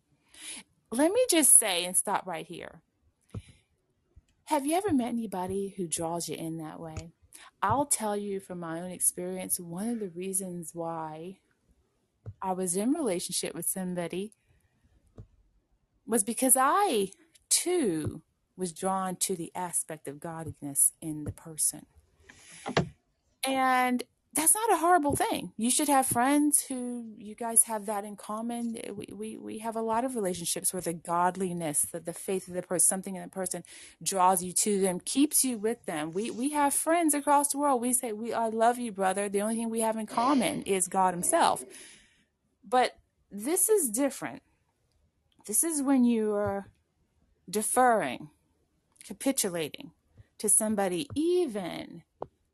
Let 0.90 1.12
me 1.12 1.24
just 1.31 1.59
say 1.59 1.85
and 1.85 1.96
stop 1.96 2.26
right 2.26 2.46
here. 2.46 2.83
Have 4.44 4.64
you 4.64 4.74
ever 4.76 4.92
met 4.92 5.09
anybody 5.09 5.74
who 5.76 5.87
draws 5.87 6.28
you 6.28 6.37
in 6.37 6.57
that 6.59 6.81
way? 6.81 7.12
I'll 7.62 7.85
tell 7.85 8.16
you 8.16 8.40
from 8.40 8.61
my 8.61 8.81
own 8.81 8.90
experience, 8.90 9.61
one 9.61 9.88
of 9.88 10.00
the 10.00 10.09
reasons 10.09 10.70
why 10.74 11.38
I 12.40 12.52
was 12.52 12.76
in 12.76 12.92
relationship 12.92 13.54
with 13.54 13.66
somebody 13.66 14.33
was 16.09 16.25
because 16.25 16.57
I 16.59 17.11
too 17.51 18.23
was 18.57 18.73
drawn 18.73 19.14
to 19.16 19.37
the 19.37 19.53
aspect 19.55 20.09
of 20.09 20.18
godliness 20.18 20.92
in 21.01 21.23
the 21.25 21.31
person. 21.33 21.87
And 23.47 24.03
that's 24.35 24.55
not 24.55 24.73
a 24.73 24.77
horrible 24.77 25.16
thing. 25.16 25.53
You 25.57 25.71
should 25.71 25.88
have 25.88 26.07
friends 26.07 26.64
who 26.68 27.14
you 27.16 27.35
guys 27.35 27.64
have 27.64 27.87
that 27.87 28.05
in 28.05 28.16
common. 28.16 28.79
We, 28.94 29.07
we, 29.12 29.37
we 29.37 29.59
have 29.59 29.75
a 29.75 29.81
lot 29.81 30.05
of 30.05 30.16
relationships 30.16 30.73
where 30.73 30.83
the 30.83 30.92
godliness, 30.92 31.87
the, 31.92 32.01
the 32.01 32.12
faith 32.12 32.47
of 32.49 32.55
the 32.55 32.62
person, 32.62 32.87
something 32.87 33.16
in 33.16 33.23
the 33.23 33.29
person 33.29 33.62
draws 34.03 34.42
you 34.42 34.53
to 34.53 34.81
them, 34.81 35.01
keeps 35.01 35.44
you 35.44 35.57
with 35.57 35.87
them. 35.87 36.12
We, 36.12 36.31
we 36.31 36.51
have 36.51 36.75
friends 36.75 37.14
across 37.14 37.49
the 37.49 37.59
world. 37.59 37.81
We 37.81 37.92
say, 37.92 38.13
we, 38.13 38.33
I 38.33 38.48
love 38.48 38.79
you, 38.79 38.92
brother. 38.92 39.29
The 39.29 39.40
only 39.40 39.56
thing 39.56 39.71
we 39.71 39.81
have 39.81 39.96
in 39.96 40.06
common 40.06 40.63
is 40.63 40.88
God 40.88 41.15
himself. 41.15 41.65
But 42.63 42.96
this 43.31 43.69
is 43.69 43.88
different. 43.88 44.42
This 45.49 45.65
is 45.65 45.81
when 45.81 46.05
you 46.05 46.35
are 46.35 46.69
deferring, 47.49 48.29
capitulating 49.03 49.92
to 50.37 50.46
somebody, 50.46 51.09
even 51.15 52.03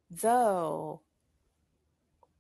though 0.09 1.01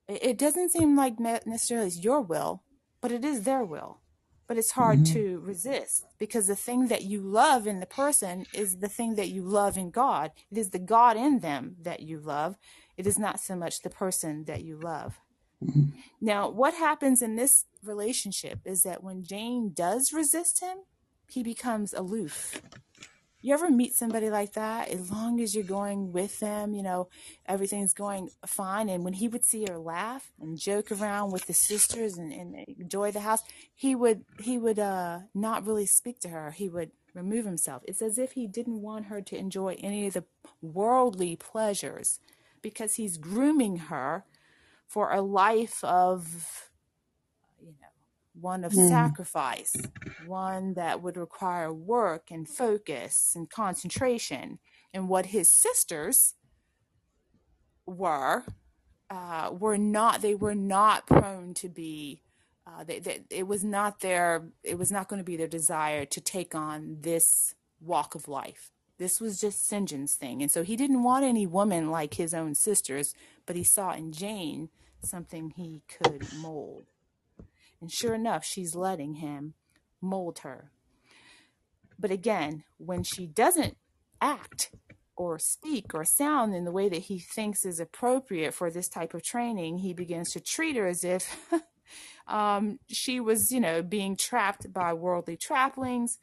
it 0.07 0.39
doesn't 0.39 0.71
seem 0.71 0.97
like 0.97 1.19
necessarily 1.19 1.89
it's 1.89 2.05
your 2.05 2.21
will, 2.21 2.63
but 3.01 3.11
it 3.11 3.25
is 3.25 3.43
their 3.43 3.65
will. 3.65 3.99
But 4.47 4.57
it's 4.57 4.71
hard 4.71 5.01
mm-hmm. 5.01 5.15
to 5.15 5.39
resist 5.41 6.05
because 6.19 6.47
the 6.47 6.55
thing 6.55 6.87
that 6.87 7.03
you 7.03 7.21
love 7.21 7.67
in 7.67 7.81
the 7.81 7.87
person 7.87 8.47
is 8.55 8.77
the 8.77 8.89
thing 8.89 9.17
that 9.17 9.31
you 9.31 9.43
love 9.43 9.77
in 9.77 9.91
God. 9.91 10.31
It 10.53 10.59
is 10.59 10.71
the 10.71 10.79
God 10.79 11.17
in 11.17 11.41
them 11.41 11.77
that 11.83 12.01
you 12.01 12.21
love. 12.21 12.59
It 12.97 13.09
is 13.09 13.19
not 13.19 13.41
so 13.41 13.57
much 13.57 13.83
the 13.83 13.91
person 13.91 14.45
that 14.45 14.63
you 14.63 14.79
love. 14.79 15.19
Mm-hmm. 15.65 15.99
Now, 16.21 16.49
what 16.49 16.75
happens 16.75 17.23
in 17.23 17.35
this 17.35 17.65
relationship 17.87 18.61
is 18.64 18.82
that 18.82 19.03
when 19.03 19.24
Jane 19.24 19.72
does 19.74 20.12
resist 20.12 20.61
him, 20.61 20.78
he 21.28 21.43
becomes 21.43 21.93
aloof. 21.93 22.61
You 23.41 23.53
ever 23.53 23.70
meet 23.70 23.93
somebody 23.93 24.30
like 24.30 24.55
that? 24.55 24.89
As 24.89 25.11
long 25.11 25.39
as 25.41 25.55
you're 25.55 25.64
going 25.64 26.12
with 26.12 26.41
them, 26.41 26.72
you 26.72 26.82
know, 26.82 27.09
everything's 27.45 27.93
going 27.93 28.30
fine. 28.47 28.89
And 28.89 29.05
when 29.05 29.12
he 29.12 29.28
would 29.28 29.45
see 29.45 29.66
her 29.68 29.76
laugh 29.76 30.32
and 30.41 30.57
joke 30.57 30.91
around 30.91 31.30
with 31.30 31.47
the 31.47 31.53
sisters 31.53 32.16
and, 32.16 32.32
and 32.32 32.55
enjoy 32.78 33.11
the 33.11 33.20
house, 33.20 33.43
he 33.74 33.95
would 33.95 34.24
he 34.41 34.57
would 34.57 34.78
uh, 34.78 35.20
not 35.35 35.66
really 35.66 35.85
speak 35.85 36.20
to 36.20 36.30
her. 36.30 36.53
He 36.53 36.70
would 36.70 36.93
remove 37.12 37.45
himself. 37.45 37.82
It's 37.87 38.01
as 38.01 38.18
if 38.18 38.32
he 38.32 38.47
didn't 38.47 38.80
want 38.80 39.07
her 39.07 39.20
to 39.20 39.37
enjoy 39.37 39.76
any 39.78 40.07
of 40.07 40.14
the 40.14 40.24
worldly 40.62 41.37
pleasures 41.37 42.20
because 42.62 42.95
he's 42.95 43.18
grooming 43.18 43.76
her 43.76 44.24
for 44.87 45.12
a 45.12 45.20
life 45.20 45.82
of, 45.85 46.70
one 48.39 48.64
of 48.64 48.72
mm. 48.72 48.89
sacrifice, 48.89 49.74
one 50.26 50.74
that 50.74 51.03
would 51.03 51.16
require 51.16 51.72
work 51.72 52.30
and 52.30 52.49
focus 52.49 53.32
and 53.35 53.49
concentration. 53.51 54.59
And 54.93 55.09
what 55.09 55.26
his 55.26 55.51
sisters 55.51 56.35
were, 57.87 58.45
uh, 59.11 59.51
were 59.53 59.78
not, 59.78 60.22
they 60.22 60.35
were 60.35 60.55
not 60.55 61.07
prone 61.07 61.55
to 61.55 61.68
be. 61.68 62.20
Uh, 62.66 62.82
they, 62.82 62.99
they, 62.99 63.20
it 63.28 63.47
was 63.47 63.62
not 63.62 64.01
their 64.01 64.49
it 64.62 64.78
was 64.78 64.91
not 64.91 65.07
going 65.07 65.20
to 65.20 65.24
be 65.24 65.37
their 65.37 65.47
desire 65.47 66.07
to 66.07 66.18
take 66.18 66.55
on 66.55 66.97
this 67.03 67.55
walk 67.78 68.14
of 68.14 68.26
life 68.26 68.70
this 68.99 69.20
was 69.20 69.41
just 69.41 69.66
St. 69.66 69.89
John's 69.89 70.14
thing. 70.14 70.43
And 70.43 70.51
so 70.51 70.62
he 70.62 70.76
didn't 70.76 71.03
want 71.03 71.24
any 71.24 71.47
woman 71.47 71.91
like 71.91 72.14
his 72.14 72.32
own 72.32 72.55
sisters, 72.55 73.14
but 73.47 73.57
he 73.57 73.64
saw 73.64 73.93
in 73.93 74.12
Jane 74.12 74.68
something 75.03 75.51
he 75.51 75.82
could 75.89 76.32
mold. 76.35 76.87
And 77.85 77.93
sure 77.93 78.14
enough, 78.14 78.47
she's 78.47 78.74
letting 78.74 79.16
him 79.16 79.53
mold 80.01 80.39
her. 80.39 80.70
But 81.99 82.11
again, 82.11 82.64
when 82.78 83.03
she 83.03 83.26
doesn't 83.26 83.76
act 84.22 84.70
or 85.16 85.39
speak 85.39 85.95
or 85.95 86.03
sound 86.03 86.55
in 86.55 86.64
the 86.64 86.72
way 86.72 86.89
that 86.89 87.03
he 87.03 87.18
thinks 87.18 87.66
is 87.66 87.80
appropriate 87.80 88.55
for 88.55 88.70
this 88.70 88.89
type 88.89 89.12
of 89.12 89.22
training, 89.22 89.80
he 89.80 89.93
begins 89.93 90.32
to 90.32 90.41
treat 90.41 90.76
her 90.76 90.87
as 90.87 91.05
if 91.05 91.47
um, 92.26 92.78
she 92.89 93.20
was, 93.20 93.53
you 93.53 93.61
know, 93.61 93.82
being 93.82 94.16
trapped 94.16 94.72
by 94.72 94.95
worldly 94.95 95.37
trappings 95.37 96.16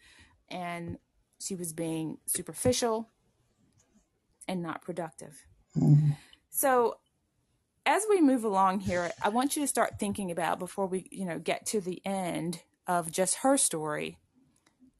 and 0.49 0.97
she 1.39 1.53
was 1.53 1.73
being 1.73 2.17
superficial 2.25 3.07
and 4.47 4.63
not 4.63 4.81
productive. 4.81 5.45
Mm-hmm. 5.77 6.13
So 6.49 6.95
as 7.85 8.05
we 8.09 8.21
move 8.21 8.43
along 8.43 8.81
here, 8.81 9.11
I 9.23 9.29
want 9.29 9.55
you 9.55 9.63
to 9.63 9.67
start 9.67 9.99
thinking 9.99 10.31
about 10.31 10.59
before 10.59 10.87
we, 10.87 11.07
you 11.11 11.25
know, 11.25 11.39
get 11.39 11.65
to 11.67 11.81
the 11.81 12.01
end 12.05 12.63
of 12.87 13.11
just 13.11 13.37
her 13.37 13.57
story. 13.57 14.17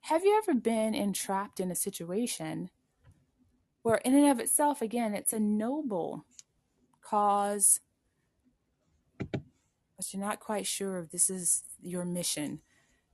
Have 0.02 0.24
you 0.24 0.38
ever 0.38 0.60
been 0.60 0.96
entrapped 0.96 1.60
in 1.60 1.72
a 1.72 1.76
situation 1.76 2.70
where 3.84 3.98
in 3.98 4.16
and 4.16 4.32
of 4.32 4.40
itself 4.40 4.82
again 4.82 5.14
it's 5.14 5.34
a 5.34 5.40
noble 5.40 6.26
cause 7.02 7.80
but 9.98 10.14
you're 10.14 10.24
not 10.24 10.40
quite 10.40 10.68
sure 10.68 11.00
if 11.00 11.12
this 11.12 11.30
is 11.30 11.64
your 11.82 12.06
mission 12.06 12.62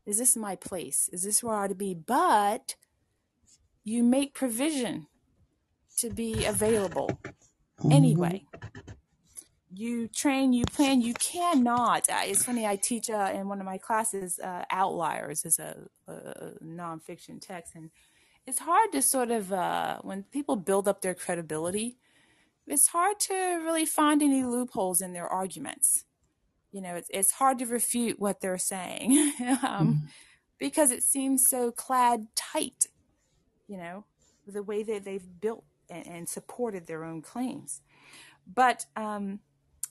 Is 0.05 0.17
this 0.19 0.37
my 0.37 0.55
place? 0.55 1.09
Is 1.13 1.23
this 1.23 1.43
where 1.43 1.55
I 1.55 1.65
ought 1.65 1.67
to 1.67 1.75
be? 1.75 1.93
But 1.93 2.75
you 3.83 4.03
make 4.03 4.33
provision 4.33 5.07
to 5.97 6.09
be 6.09 6.45
available 6.45 7.19
Mm-hmm. 7.83 8.47
You 9.73 10.07
train, 10.07 10.53
you 10.53 10.63
plan, 10.65 11.01
you 11.01 11.13
cannot. 11.15 12.05
It's 12.09 12.45
funny, 12.45 12.65
I 12.65 12.77
teach 12.77 13.09
uh, 13.09 13.31
in 13.33 13.49
one 13.49 13.59
of 13.59 13.65
my 13.65 13.77
classes, 13.77 14.39
uh, 14.39 14.63
Outliers 14.71 15.43
is 15.43 15.59
a, 15.59 15.75
a 16.07 16.51
nonfiction 16.63 17.41
text. 17.41 17.75
And 17.75 17.89
it's 18.45 18.59
hard 18.59 18.93
to 18.93 19.01
sort 19.01 19.29
of, 19.29 19.51
uh, 19.51 19.97
when 20.01 20.23
people 20.23 20.55
build 20.55 20.87
up 20.87 21.01
their 21.01 21.13
credibility, 21.13 21.97
it's 22.65 22.87
hard 22.87 23.19
to 23.21 23.33
really 23.33 23.85
find 23.85 24.21
any 24.21 24.43
loopholes 24.43 25.01
in 25.01 25.13
their 25.13 25.27
arguments. 25.27 26.05
You 26.71 26.81
know, 26.81 26.95
it's, 26.95 27.09
it's 27.09 27.31
hard 27.33 27.59
to 27.59 27.65
refute 27.65 28.19
what 28.19 28.39
they're 28.39 28.57
saying 28.57 29.33
um, 29.67 30.09
because 30.59 30.91
it 30.91 31.03
seems 31.03 31.45
so 31.49 31.71
clad 31.71 32.27
tight, 32.35 32.87
you 33.67 33.77
know, 33.77 34.05
the 34.45 34.63
way 34.63 34.83
that 34.83 35.03
they've 35.03 35.27
built 35.41 35.63
and, 35.89 36.07
and 36.07 36.29
supported 36.29 36.87
their 36.87 37.03
own 37.03 37.21
claims. 37.21 37.81
But 38.53 38.85
um, 38.95 39.39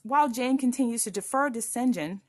while 0.07 0.29
Jane 0.29 0.57
continues 0.57 1.03
to 1.03 1.11
defer 1.11 1.49
to 1.49 1.61
St. 1.61 2.19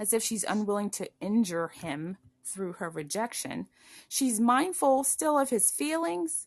As 0.00 0.12
if 0.12 0.22
she's 0.22 0.44
unwilling 0.44 0.90
to 0.90 1.10
injure 1.20 1.68
him 1.68 2.18
through 2.44 2.74
her 2.74 2.88
rejection, 2.88 3.66
she's 4.08 4.40
mindful 4.40 5.04
still 5.04 5.38
of 5.38 5.50
his 5.50 5.70
feelings. 5.70 6.46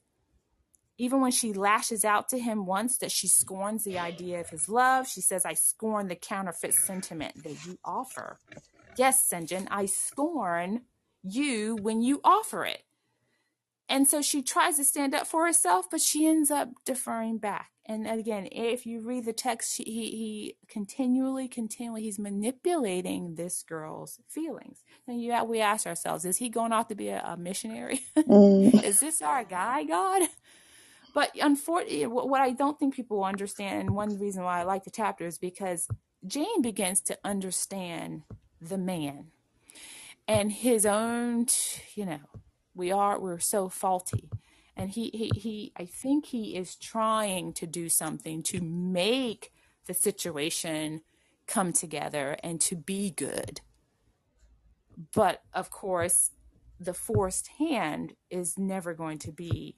Even 0.98 1.20
when 1.22 1.32
she 1.32 1.52
lashes 1.52 2.06
out 2.06 2.30
to 2.30 2.38
him 2.40 2.66
once 2.66 2.98
that 3.00 3.12
she 3.12 3.28
scorns 3.28 3.84
the 3.84 3.98
idea 3.98 4.40
of 4.40 4.50
his 4.50 4.70
love, 4.70 5.08
she 5.08 5.22
says, 5.22 5.46
I 5.46 5.54
scorn 5.54 6.08
the 6.08 6.16
counterfeit 6.16 6.74
sentiment 6.74 7.44
that 7.44 7.66
you 7.66 7.80
offer. 7.84 8.38
Yes. 8.98 9.34
John, 9.46 9.68
I 9.72 9.86
scorn 9.86 10.82
you 11.24 11.78
when 11.82 12.02
you 12.02 12.22
offer 12.24 12.66
it. 12.66 12.84
And 13.90 14.08
so 14.08 14.22
she 14.22 14.42
tries 14.42 14.78
to 14.78 14.84
stand 14.84 15.14
up 15.14 15.28
for 15.28 15.46
herself, 15.46 15.90
but 15.90 16.02
she 16.02 16.28
ends 16.28 16.52
up 16.52 16.70
deferring 16.86 17.40
back. 17.40 17.71
And 17.86 18.08
again, 18.08 18.48
if 18.52 18.86
you 18.86 19.02
read 19.02 19.26
the 19.26 19.34
text, 19.34 19.78
he, 19.78 19.84
he 19.86 20.56
continually, 20.68 21.48
continually, 21.48 22.04
he's 22.04 22.20
manipulating 22.20 23.36
this 23.36 23.64
girl's 23.64 24.20
feelings. 24.28 24.84
And 25.08 25.22
you, 25.22 25.44
we 25.46 25.62
ask 25.62 25.88
ourselves, 25.88 26.24
is 26.24 26.38
he 26.38 26.50
going 26.50 26.72
off 26.72 26.88
to 26.90 26.96
be 26.96 27.10
a, 27.10 27.22
a 27.26 27.38
missionary? 27.38 28.02
Mm. 28.18 28.84
is 28.84 29.00
this 29.00 29.22
our 29.22 29.44
guy, 29.44 29.84
God? 29.84 30.30
But 31.14 31.32
unfortunately, 31.42 32.06
what 32.08 32.42
I 32.42 32.52
don't 32.52 32.80
think 32.80 32.96
people 32.96 33.24
understand, 33.24 33.82
and 33.82 33.96
one 33.96 34.18
reason 34.20 34.44
why 34.44 34.62
I 34.62 34.64
like 34.64 34.86
the 34.86 34.92
chapter 34.92 35.26
is 35.26 35.38
because 35.38 35.88
Jane 36.26 36.62
begins 36.62 37.02
to 37.02 37.18
understand 37.26 38.24
the 38.62 38.78
man 38.78 39.28
and 40.28 40.52
his 40.52 40.86
own, 40.86 41.48
you 41.96 42.06
know, 42.06 42.20
we 42.74 42.92
are 42.92 43.20
we're 43.20 43.40
so 43.40 43.68
faulty 43.68 44.30
and 44.82 44.90
he 44.92 45.12
he, 45.14 45.32
he 45.36 45.72
i 45.78 45.86
think 45.86 46.26
he 46.26 46.56
is 46.56 46.76
trying 46.76 47.54
to 47.54 47.68
do 47.68 47.88
something 47.88 48.42
to 48.42 48.60
make 48.62 49.54
the 49.86 49.94
situation 49.94 51.02
come 51.48 51.74
together 51.74 52.38
and 52.44 52.62
to 52.62 52.76
be 52.78 53.12
good. 53.12 53.60
But 55.14 55.42
of 55.54 55.70
course 55.70 56.32
the 56.80 56.94
forced 56.94 57.48
hand 57.60 58.14
is 58.30 58.58
never 58.58 58.94
going 58.94 59.20
to 59.20 59.32
be 59.32 59.76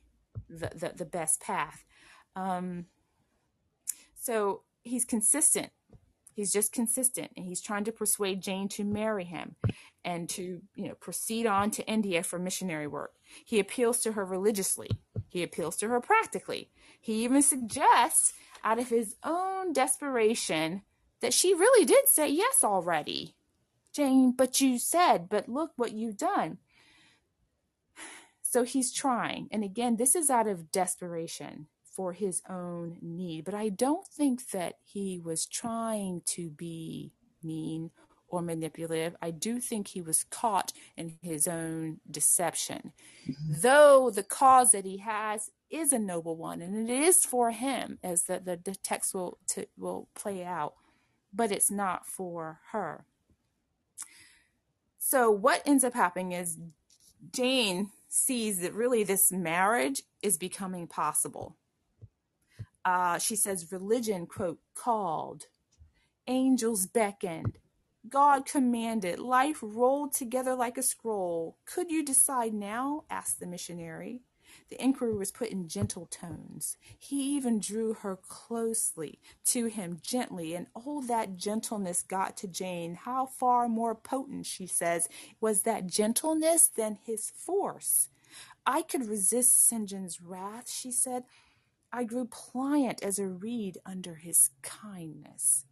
the 0.49 0.69
the, 0.75 0.93
the 0.95 1.05
best 1.05 1.41
path. 1.41 1.83
Um 2.35 2.85
so 4.15 4.61
he's 4.83 5.05
consistent 5.05 5.71
he's 6.33 6.51
just 6.51 6.71
consistent 6.71 7.31
and 7.35 7.45
he's 7.45 7.61
trying 7.61 7.83
to 7.83 7.91
persuade 7.91 8.41
jane 8.41 8.67
to 8.67 8.83
marry 8.83 9.23
him 9.23 9.55
and 10.05 10.29
to 10.29 10.61
you 10.75 10.87
know 10.87 10.95
proceed 10.95 11.45
on 11.45 11.71
to 11.71 11.85
india 11.87 12.23
for 12.23 12.39
missionary 12.39 12.87
work. 12.87 13.13
He 13.45 13.59
appeals 13.59 13.99
to 14.01 14.13
her 14.13 14.25
religiously. 14.25 14.89
He 15.27 15.43
appeals 15.43 15.77
to 15.77 15.87
her 15.87 15.99
practically. 15.99 16.69
He 16.99 17.23
even 17.23 17.41
suggests 17.41 18.33
out 18.63 18.79
of 18.79 18.89
his 18.89 19.15
own 19.23 19.73
desperation 19.73 20.83
that 21.21 21.33
she 21.33 21.53
really 21.53 21.85
did 21.85 22.07
say 22.07 22.29
yes 22.29 22.63
already. 22.63 23.35
Jane 23.93 24.33
but 24.35 24.59
you 24.61 24.77
said 24.79 25.29
but 25.29 25.49
look 25.49 25.71
what 25.75 25.93
you've 25.93 26.17
done. 26.17 26.57
So 28.45 28.61
he's 28.61 28.93
trying. 28.93 29.47
And 29.51 29.63
again 29.63 29.95
this 29.95 30.15
is 30.15 30.29
out 30.29 30.47
of 30.47 30.71
desperation 30.71 31.67
for 31.93 32.13
his 32.13 32.41
own 32.49 32.97
need. 33.01 33.45
But 33.45 33.53
I 33.53 33.69
don't 33.69 34.07
think 34.07 34.49
that 34.51 34.75
he 34.83 35.19
was 35.19 35.45
trying 35.45 36.21
to 36.27 36.49
be 36.49 37.11
mean 37.43 37.91
or 38.27 38.41
manipulative. 38.41 39.15
I 39.21 39.29
do 39.29 39.59
think 39.59 39.87
he 39.87 40.01
was 40.01 40.23
caught 40.23 40.73
in 40.97 41.13
his 41.21 41.47
own 41.47 41.99
deception. 42.09 42.91
Mm-hmm. 43.29 43.53
Though 43.61 44.09
the 44.09 44.23
cause 44.23 44.71
that 44.71 44.85
he 44.85 44.97
has 44.97 45.51
is 45.69 45.93
a 45.93 45.99
noble 45.99 46.35
one 46.35 46.61
and 46.61 46.89
it 46.89 46.93
is 46.93 47.25
for 47.25 47.51
him 47.51 47.99
as 48.03 48.23
the, 48.23 48.39
the, 48.39 48.59
the 48.63 48.75
text 48.75 49.13
will 49.13 49.37
to, 49.49 49.67
will 49.77 50.07
play 50.15 50.43
out, 50.43 50.73
but 51.31 51.51
it's 51.51 51.69
not 51.69 52.07
for 52.07 52.59
her. 52.71 53.05
So 54.97 55.29
what 55.29 55.61
ends 55.65 55.83
up 55.83 55.93
happening 55.93 56.31
is 56.31 56.57
Jane 57.31 57.91
sees 58.09 58.59
that 58.61 58.73
really 58.73 59.03
this 59.03 59.31
marriage 59.31 60.01
is 60.23 60.37
becoming 60.37 60.87
possible 60.87 61.55
uh, 62.85 63.17
she 63.17 63.35
says 63.35 63.71
religion, 63.71 64.25
quote, 64.25 64.59
called, 64.75 65.47
angels 66.27 66.85
beckoned, 66.87 67.57
God 68.09 68.45
commanded, 68.45 69.19
life 69.19 69.59
rolled 69.61 70.13
together 70.13 70.55
like 70.55 70.77
a 70.77 70.83
scroll. 70.83 71.57
Could 71.65 71.89
you 71.89 72.03
decide 72.03 72.53
now? 72.53 73.05
asked 73.09 73.39
the 73.39 73.47
missionary. 73.47 74.21
The 74.69 74.83
inquiry 74.83 75.15
was 75.15 75.31
put 75.31 75.49
in 75.49 75.67
gentle 75.67 76.05
tones. 76.07 76.77
He 76.97 77.35
even 77.35 77.59
drew 77.59 77.93
her 77.93 78.17
closely 78.17 79.19
to 79.45 79.65
him 79.67 79.99
gently, 80.01 80.53
and 80.53 80.67
all 80.73 81.01
that 81.01 81.37
gentleness 81.37 82.01
got 82.03 82.37
to 82.37 82.47
Jane. 82.47 82.95
How 82.95 83.25
far 83.25 83.67
more 83.69 83.95
potent, 83.95 84.45
she 84.45 84.67
says, 84.67 85.07
was 85.39 85.61
that 85.63 85.87
gentleness 85.87 86.67
than 86.67 86.99
his 87.03 87.29
force. 87.29 88.09
I 88.65 88.81
could 88.81 89.07
resist 89.07 89.67
St. 89.67 89.89
John's 89.89 90.21
wrath, 90.21 90.69
she 90.69 90.91
said. 90.91 91.23
I 91.93 92.03
grew 92.05 92.25
pliant 92.25 93.03
as 93.03 93.19
a 93.19 93.27
reed 93.27 93.77
under 93.85 94.15
his 94.15 94.49
kindness. 94.63 95.65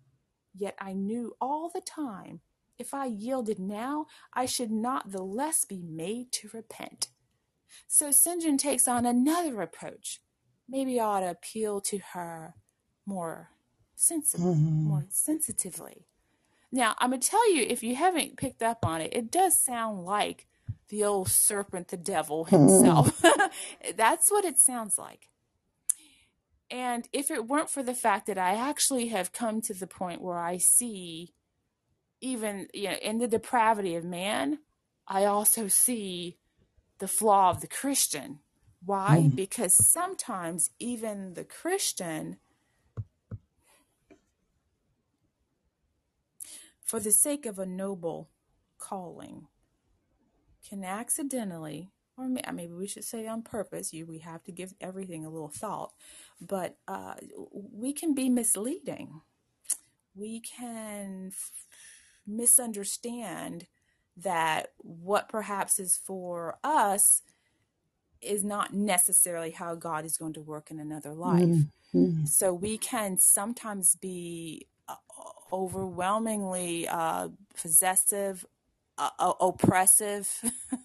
Yet 0.55 0.75
I 0.79 0.93
knew 0.93 1.35
all 1.41 1.69
the 1.73 1.81
time 1.81 2.41
if 2.77 2.93
I 2.93 3.05
yielded 3.05 3.59
now, 3.59 4.07
I 4.33 4.45
should 4.45 4.71
not 4.71 5.11
the 5.11 5.23
less 5.23 5.65
be 5.65 5.81
made 5.83 6.31
to 6.33 6.49
repent. 6.53 7.09
So 7.87 8.11
St. 8.11 8.41
John 8.43 8.57
takes 8.57 8.87
on 8.87 9.05
another 9.05 9.61
approach. 9.61 10.21
Maybe 10.69 10.99
I 10.99 11.05
ought 11.05 11.19
to 11.21 11.29
appeal 11.31 11.81
to 11.81 11.99
her 12.13 12.55
more 13.05 13.51
sensible, 13.95 14.55
Mhm. 14.55 14.83
more 14.83 15.05
sensitively. 15.09 16.07
Now, 16.71 16.95
I'm 16.99 17.09
going 17.11 17.21
to 17.21 17.29
tell 17.29 17.53
you, 17.53 17.63
if 17.63 17.83
you 17.83 17.95
haven't 17.95 18.37
picked 18.37 18.63
up 18.63 18.85
on 18.85 19.01
it, 19.01 19.13
it 19.13 19.31
does 19.31 19.59
sound 19.59 20.05
like 20.05 20.47
the 20.89 21.03
old 21.03 21.29
serpent, 21.29 21.89
the 21.89 21.97
devil 21.97 22.45
himself. 22.45 23.21
That's 23.95 24.31
what 24.31 24.45
it 24.45 24.59
sounds 24.59 24.97
like. 24.97 25.29
And 26.71 27.09
if 27.11 27.29
it 27.29 27.47
weren't 27.47 27.69
for 27.69 27.83
the 27.83 27.93
fact 27.93 28.27
that 28.27 28.37
I 28.37 28.55
actually 28.55 29.09
have 29.09 29.33
come 29.33 29.59
to 29.61 29.73
the 29.73 29.87
point 29.87 30.21
where 30.21 30.39
I 30.39 30.57
see, 30.57 31.33
even 32.21 32.69
you 32.73 32.89
know, 32.89 32.95
in 32.95 33.17
the 33.17 33.27
depravity 33.27 33.95
of 33.95 34.05
man, 34.05 34.59
I 35.05 35.25
also 35.25 35.67
see 35.67 36.37
the 36.99 37.09
flaw 37.09 37.49
of 37.49 37.59
the 37.59 37.67
Christian. 37.67 38.39
Why? 38.85 39.23
Mm. 39.25 39.35
Because 39.35 39.73
sometimes 39.75 40.69
even 40.79 41.33
the 41.33 41.43
Christian, 41.43 42.37
for 46.81 47.01
the 47.01 47.11
sake 47.11 47.45
of 47.45 47.59
a 47.59 47.65
noble 47.65 48.29
calling, 48.77 49.47
can 50.67 50.85
accidentally, 50.85 51.89
or 52.17 52.27
maybe 52.27 52.73
we 52.73 52.87
should 52.87 53.03
say 53.03 53.27
on 53.27 53.41
purpose, 53.41 53.93
you 53.93 54.05
we 54.05 54.19
have 54.19 54.43
to 54.43 54.51
give 54.51 54.73
everything 54.81 55.25
a 55.25 55.29
little 55.29 55.49
thought, 55.49 55.93
but 56.39 56.77
uh, 56.87 57.15
we 57.53 57.93
can 57.93 58.13
be 58.13 58.29
misleading. 58.29 59.21
We 60.13 60.41
can 60.41 61.27
f- 61.33 61.51
misunderstand 62.27 63.67
that 64.17 64.73
what 64.77 65.29
perhaps 65.29 65.79
is 65.79 65.97
for 65.97 66.57
us 66.63 67.21
is 68.21 68.43
not 68.43 68.73
necessarily 68.73 69.51
how 69.51 69.75
God 69.75 70.05
is 70.05 70.17
going 70.17 70.33
to 70.33 70.41
work 70.41 70.69
in 70.69 70.79
another 70.79 71.13
life. 71.13 71.43
Mm. 71.43 71.67
Mm. 71.95 72.27
So 72.27 72.53
we 72.53 72.77
can 72.77 73.17
sometimes 73.17 73.95
be 73.95 74.67
uh, 74.87 74.95
overwhelmingly 75.51 76.87
uh, 76.87 77.29
possessive, 77.59 78.45
uh, 78.97 79.33
oppressive, 79.39 80.29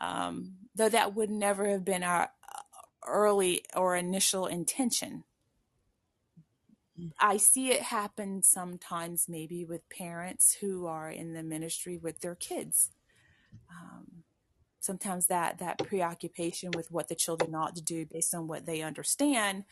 um, 0.00 0.54
though 0.74 0.88
that 0.88 1.14
would 1.14 1.30
never 1.30 1.68
have 1.68 1.84
been 1.84 2.02
our 2.02 2.22
uh, 2.22 2.62
early 3.06 3.62
or 3.74 3.96
initial 3.96 4.46
intention. 4.46 5.24
I 7.18 7.38
see 7.38 7.70
it 7.70 7.80
happen 7.80 8.42
sometimes, 8.42 9.26
maybe 9.26 9.64
with 9.64 9.88
parents 9.88 10.58
who 10.60 10.86
are 10.86 11.08
in 11.08 11.32
the 11.32 11.42
ministry 11.42 11.96
with 11.96 12.20
their 12.20 12.34
kids. 12.34 12.90
Um, 13.70 14.24
sometimes 14.80 15.26
that 15.26 15.58
that 15.58 15.78
preoccupation 15.78 16.70
with 16.74 16.90
what 16.90 17.08
the 17.08 17.14
children 17.14 17.54
ought 17.54 17.76
to 17.76 17.82
do 17.82 18.06
based 18.06 18.34
on 18.34 18.48
what 18.48 18.66
they 18.66 18.82
understand 18.82 19.64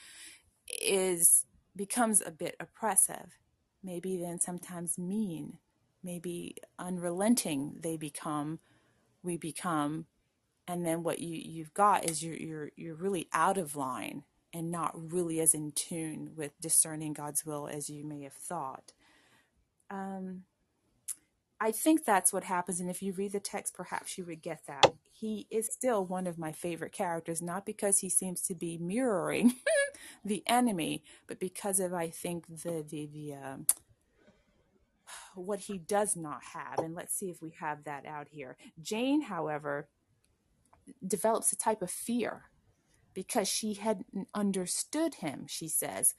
is 0.83 1.47
becomes 1.75 2.23
a 2.25 2.31
bit 2.31 2.55
oppressive 2.61 3.39
maybe 3.83 4.17
then 4.19 4.39
sometimes 4.39 4.99
mean 4.99 5.55
maybe 6.03 6.55
unrelenting 6.79 7.75
they 7.81 7.97
become 7.97 8.59
we 9.23 9.37
become 9.37 10.07
and 10.69 10.87
then 10.87 11.03
what 11.03 11.21
you 11.21 11.37
you've 11.37 11.75
got 11.75 12.09
is 12.09 12.23
you're 12.23 12.37
you're 12.37 12.71
you're 12.77 12.97
really 12.97 13.29
out 13.35 13.59
of 13.59 13.77
line 13.77 14.25
and 14.55 14.71
not 14.71 14.93
really 15.13 15.41
as 15.41 15.55
in 15.55 15.73
tune 15.73 16.33
with 16.37 16.61
discerning 16.61 17.15
God's 17.15 17.47
will 17.47 17.69
as 17.69 17.91
you 17.91 18.05
may 18.05 18.23
have 18.23 18.35
thought. 18.35 18.93
Um, 19.91 20.45
I 21.61 21.73
think 21.73 22.05
that's 22.05 22.33
what 22.33 22.45
happens. 22.45 22.81
And 22.81 22.91
if 22.91 23.03
you 23.03 23.13
read 23.13 23.33
the 23.33 23.41
text, 23.41 23.75
perhaps 23.75 24.17
you 24.17 24.25
would 24.27 24.43
get 24.43 24.63
that. 24.69 24.95
He 25.13 25.47
is 25.51 25.67
still 25.73 26.05
one 26.05 26.27
of 26.27 26.39
my 26.39 26.53
favorite 26.53 26.93
characters, 26.93 27.43
not 27.43 27.67
because 27.67 28.01
he 28.01 28.09
seems 28.09 28.43
to 28.43 28.55
be 28.55 28.79
mirroring 28.79 29.55
the 30.25 30.45
enemy, 30.47 31.03
but 31.27 31.41
because 31.41 31.81
of, 31.81 31.93
I 31.93 32.11
think, 32.11 32.47
the, 32.63 32.85
the, 32.89 33.07
the, 33.13 33.35
um, 33.35 33.67
what 35.35 35.61
he 35.61 35.79
does 35.79 36.17
not 36.17 36.43
have. 36.55 36.79
And 36.79 36.95
let's 36.95 37.15
see 37.15 37.31
if 37.31 37.43
we 37.43 37.51
have 37.61 37.85
that 37.85 38.07
out 38.07 38.29
here. 38.31 38.57
Jane, 38.81 39.23
however, 39.23 39.89
develops 41.07 41.53
a 41.53 41.57
type 41.57 41.83
of 41.83 41.91
fear 41.91 42.45
because 43.15 43.49
she 43.49 43.75
hadn't 43.75 44.29
understood 44.35 45.17
him, 45.17 45.47
she 45.49 45.69
says 45.69 46.15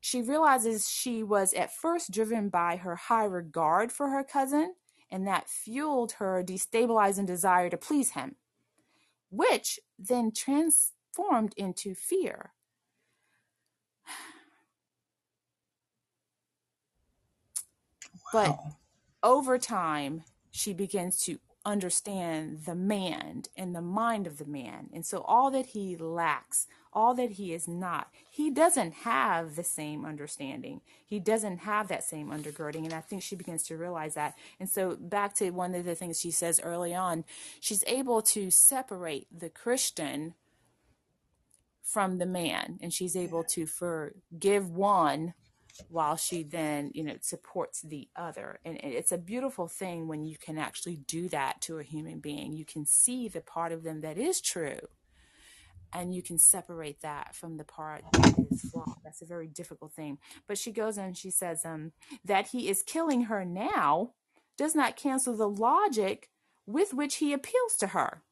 she 0.00 0.22
realizes 0.22 0.88
she 0.88 1.22
was 1.22 1.52
at 1.52 1.74
first 1.74 2.10
driven 2.10 2.48
by 2.48 2.76
her 2.76 2.96
high 2.96 3.24
regard 3.24 3.92
for 3.92 4.08
her 4.08 4.24
cousin, 4.24 4.74
and 5.10 5.26
that 5.26 5.48
fueled 5.48 6.12
her 6.12 6.42
destabilizing 6.42 7.26
desire 7.26 7.68
to 7.68 7.76
please 7.76 8.12
him, 8.12 8.36
which 9.30 9.78
then 9.98 10.32
transformed 10.32 11.52
into 11.56 11.94
fear. 11.94 12.52
But 18.32 18.60
over 19.24 19.58
time, 19.58 20.22
she 20.52 20.72
begins 20.72 21.18
to 21.24 21.40
understand 21.64 22.64
the 22.64 22.74
man 22.74 23.42
and 23.56 23.74
the 23.74 23.82
mind 23.82 24.26
of 24.26 24.38
the 24.38 24.46
man. 24.46 24.88
And 24.92 25.04
so 25.04 25.22
all 25.22 25.50
that 25.50 25.66
he 25.66 25.96
lacks, 25.96 26.66
all 26.92 27.14
that 27.14 27.32
he 27.32 27.52
is 27.52 27.68
not, 27.68 28.08
he 28.30 28.50
doesn't 28.50 28.94
have 28.94 29.56
the 29.56 29.64
same 29.64 30.04
understanding. 30.04 30.80
He 31.04 31.20
doesn't 31.20 31.58
have 31.58 31.88
that 31.88 32.04
same 32.04 32.30
undergirding. 32.30 32.84
And 32.84 32.94
I 32.94 33.00
think 33.00 33.22
she 33.22 33.36
begins 33.36 33.62
to 33.64 33.76
realize 33.76 34.14
that. 34.14 34.34
And 34.58 34.68
so 34.68 34.96
back 34.96 35.34
to 35.36 35.50
one 35.50 35.74
of 35.74 35.84
the 35.84 35.94
things 35.94 36.20
she 36.20 36.30
says 36.30 36.60
early 36.62 36.94
on, 36.94 37.24
she's 37.60 37.84
able 37.86 38.22
to 38.22 38.50
separate 38.50 39.26
the 39.36 39.50
Christian 39.50 40.34
from 41.82 42.18
the 42.18 42.26
man 42.26 42.78
and 42.80 42.92
she's 42.92 43.16
able 43.16 43.42
to 43.42 43.66
forgive 43.66 44.70
one 44.70 45.34
while 45.88 46.16
she 46.16 46.42
then 46.42 46.90
you 46.94 47.04
know 47.04 47.16
supports 47.20 47.82
the 47.82 48.08
other. 48.16 48.60
And 48.64 48.76
it's 48.82 49.12
a 49.12 49.18
beautiful 49.18 49.68
thing 49.68 50.08
when 50.08 50.24
you 50.24 50.36
can 50.36 50.58
actually 50.58 50.96
do 50.96 51.28
that 51.28 51.60
to 51.62 51.78
a 51.78 51.82
human 51.82 52.20
being. 52.20 52.52
You 52.52 52.64
can 52.64 52.86
see 52.86 53.28
the 53.28 53.40
part 53.40 53.72
of 53.72 53.82
them 53.82 54.00
that 54.00 54.18
is 54.18 54.40
true 54.40 54.78
and 55.92 56.14
you 56.14 56.22
can 56.22 56.38
separate 56.38 57.00
that 57.00 57.34
from 57.34 57.56
the 57.56 57.64
part 57.64 58.04
that 58.12 58.34
is 58.50 58.62
flawed. 58.62 58.96
That's 59.04 59.22
a 59.22 59.26
very 59.26 59.48
difficult 59.48 59.92
thing. 59.92 60.18
But 60.46 60.58
she 60.58 60.70
goes 60.70 60.98
and 60.98 61.16
she 61.16 61.30
says 61.30 61.64
um, 61.64 61.92
that 62.24 62.48
he 62.48 62.68
is 62.68 62.82
killing 62.82 63.22
her 63.22 63.44
now 63.44 64.12
does 64.56 64.74
not 64.74 64.96
cancel 64.96 65.36
the 65.36 65.48
logic 65.48 66.28
with 66.66 66.94
which 66.94 67.16
he 67.16 67.32
appeals 67.32 67.76
to 67.78 67.88
her 67.88 68.22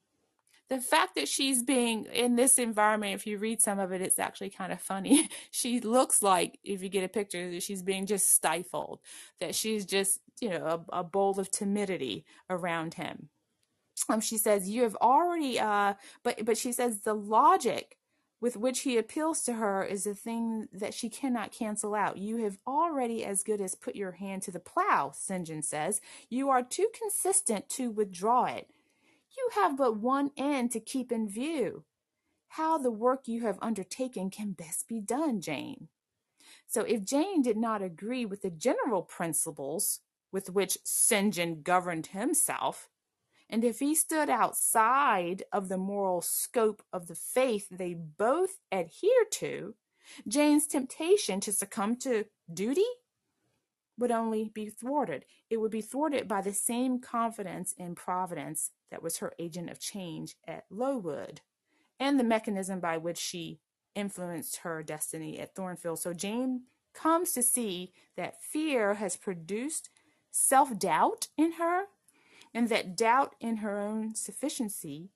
the 0.69 0.81
fact 0.81 1.15
that 1.15 1.29
she's 1.29 1.63
being 1.63 2.05
in 2.07 2.37
this 2.37 2.59
environment, 2.59 3.15
if 3.15 3.27
you 3.27 3.39
read 3.39 3.63
some 3.63 3.79
of 3.79 3.91
it, 3.93 4.03
it's 4.03 4.19
actually 4.19 4.51
kind 4.51 4.73
of 4.73 4.81
funny. 4.81 5.29
she 5.51 5.81
looks 5.81 6.23
like, 6.23 6.59
if 6.63 6.83
you 6.83 6.89
get 6.89 7.05
a 7.05 7.09
picture, 7.09 7.51
that 7.51 7.63
she's 7.63 7.83
being 7.83 8.07
just 8.07 8.33
stifled, 8.33 9.01
that 9.41 9.55
she's 9.55 9.87
just, 9.87 10.21
you 10.41 10.51
know, 10.51 10.85
a, 10.93 10.99
a 10.99 11.05
bowl 11.05 11.41
of 11.41 11.51
timidity 11.51 12.25
around 12.51 12.95
him. 12.95 13.31
Um, 14.09 14.21
she 14.21 14.39
says, 14.39 14.69
you 14.69 14.83
have 14.83 14.97
already, 14.97 15.59
uh, 15.59 15.95
but, 16.23 16.45
but 16.45 16.59
she 16.59 16.73
says 16.73 17.01
the 17.01 17.15
logic 17.15 17.97
with 18.41 18.57
which 18.57 18.81
he 18.81 18.97
appeals 18.97 19.43
to 19.43 19.55
her 19.55 19.83
is 19.83 20.07
a 20.07 20.15
thing 20.15 20.69
that 20.73 20.95
she 20.95 21.09
cannot 21.09 21.51
cancel 21.51 21.95
out. 21.95 22.19
You 22.19 22.37
have 22.45 22.59
already 22.67 23.25
as 23.25 23.43
good 23.43 23.61
as 23.61 23.75
put 23.75 23.97
your 23.97 24.13
hand 24.13 24.43
to 24.43 24.53
the 24.53 24.61
plow, 24.61 25.11
St. 25.13 25.47
John 25.47 25.63
says. 25.63 26.01
You 26.29 26.49
are 26.51 26.63
too 26.63 26.89
consistent 26.97 27.69
to 27.71 27.91
withdraw 27.91 28.45
it. 28.45 28.69
You 29.37 29.51
have 29.55 29.77
but 29.77 29.97
one 29.97 30.31
end 30.37 30.71
to 30.73 30.81
keep 30.81 31.13
in 31.13 31.29
view 31.29 31.85
how 32.53 32.79
the 32.79 32.91
work 32.91 33.29
you 33.29 33.43
have 33.43 33.59
undertaken 33.61 34.31
can 34.31 34.53
best 34.53 34.89
be 34.89 35.01
done, 35.01 35.41
Jane. 35.41 35.89
So, 36.67 36.83
if 36.83 37.05
Jane 37.05 37.43
did 37.43 37.57
not 37.57 37.83
agree 37.83 38.25
with 38.25 38.43
the 38.43 38.51
general 38.51 39.03
principles 39.03 40.01
with 40.33 40.51
which 40.51 40.79
St. 40.85 41.35
John 41.35 41.63
governed 41.63 42.09
himself, 42.09 42.89
and 43.51 43.65
if 43.65 43.79
he 43.79 43.95
stood 43.95 44.29
outside 44.29 45.43
of 45.53 45.69
the 45.69 45.79
moral 45.79 46.21
scope 46.21 46.83
of 46.93 47.07
the 47.07 47.15
faith 47.15 47.69
they 47.71 47.95
both 47.95 48.59
adhere 48.71 49.25
to, 49.33 49.75
Jane's 50.27 50.67
temptation 50.67 51.41
to 51.41 51.53
succumb 51.53 51.97
to 51.97 52.25
duty 52.53 52.87
would 53.99 54.11
only 54.11 54.49
be 54.49 54.69
thwarted. 54.71 55.25
It 55.51 55.59
would 55.59 55.71
be 55.71 55.81
thwarted 55.83 56.29
by 56.29 56.41
the 56.41 56.53
same 56.53 57.01
confidence 57.01 57.75
in 57.77 57.95
Providence 57.95 58.71
that 58.91 59.03
was 59.03 59.19
her 59.19 59.33
agent 59.39 59.71
of 59.71 59.81
change 59.81 60.37
at 60.47 60.65
Lowood 60.71 61.41
and 62.01 62.19
the 62.19 62.25
mechanism 62.25 62.81
by 62.81 62.97
which 62.97 63.19
she 63.19 63.61
influenced 63.95 64.59
her 64.59 64.83
destiny 64.83 65.39
at 65.41 65.55
Thornfield. 65.55 65.99
So 65.99 66.15
Jane 66.15 66.63
comes 66.95 67.33
to 67.33 67.43
see 67.43 67.93
that 68.17 68.43
fear 68.43 68.95
has 68.95 69.17
produced 69.17 69.91
self 70.31 70.79
doubt 70.79 71.29
in 71.37 71.53
her, 71.53 71.85
and 72.55 72.69
that 72.69 72.97
doubt 72.97 73.35
in 73.41 73.59
her 73.59 73.79
own 73.81 74.15
sufficiency 74.15 75.11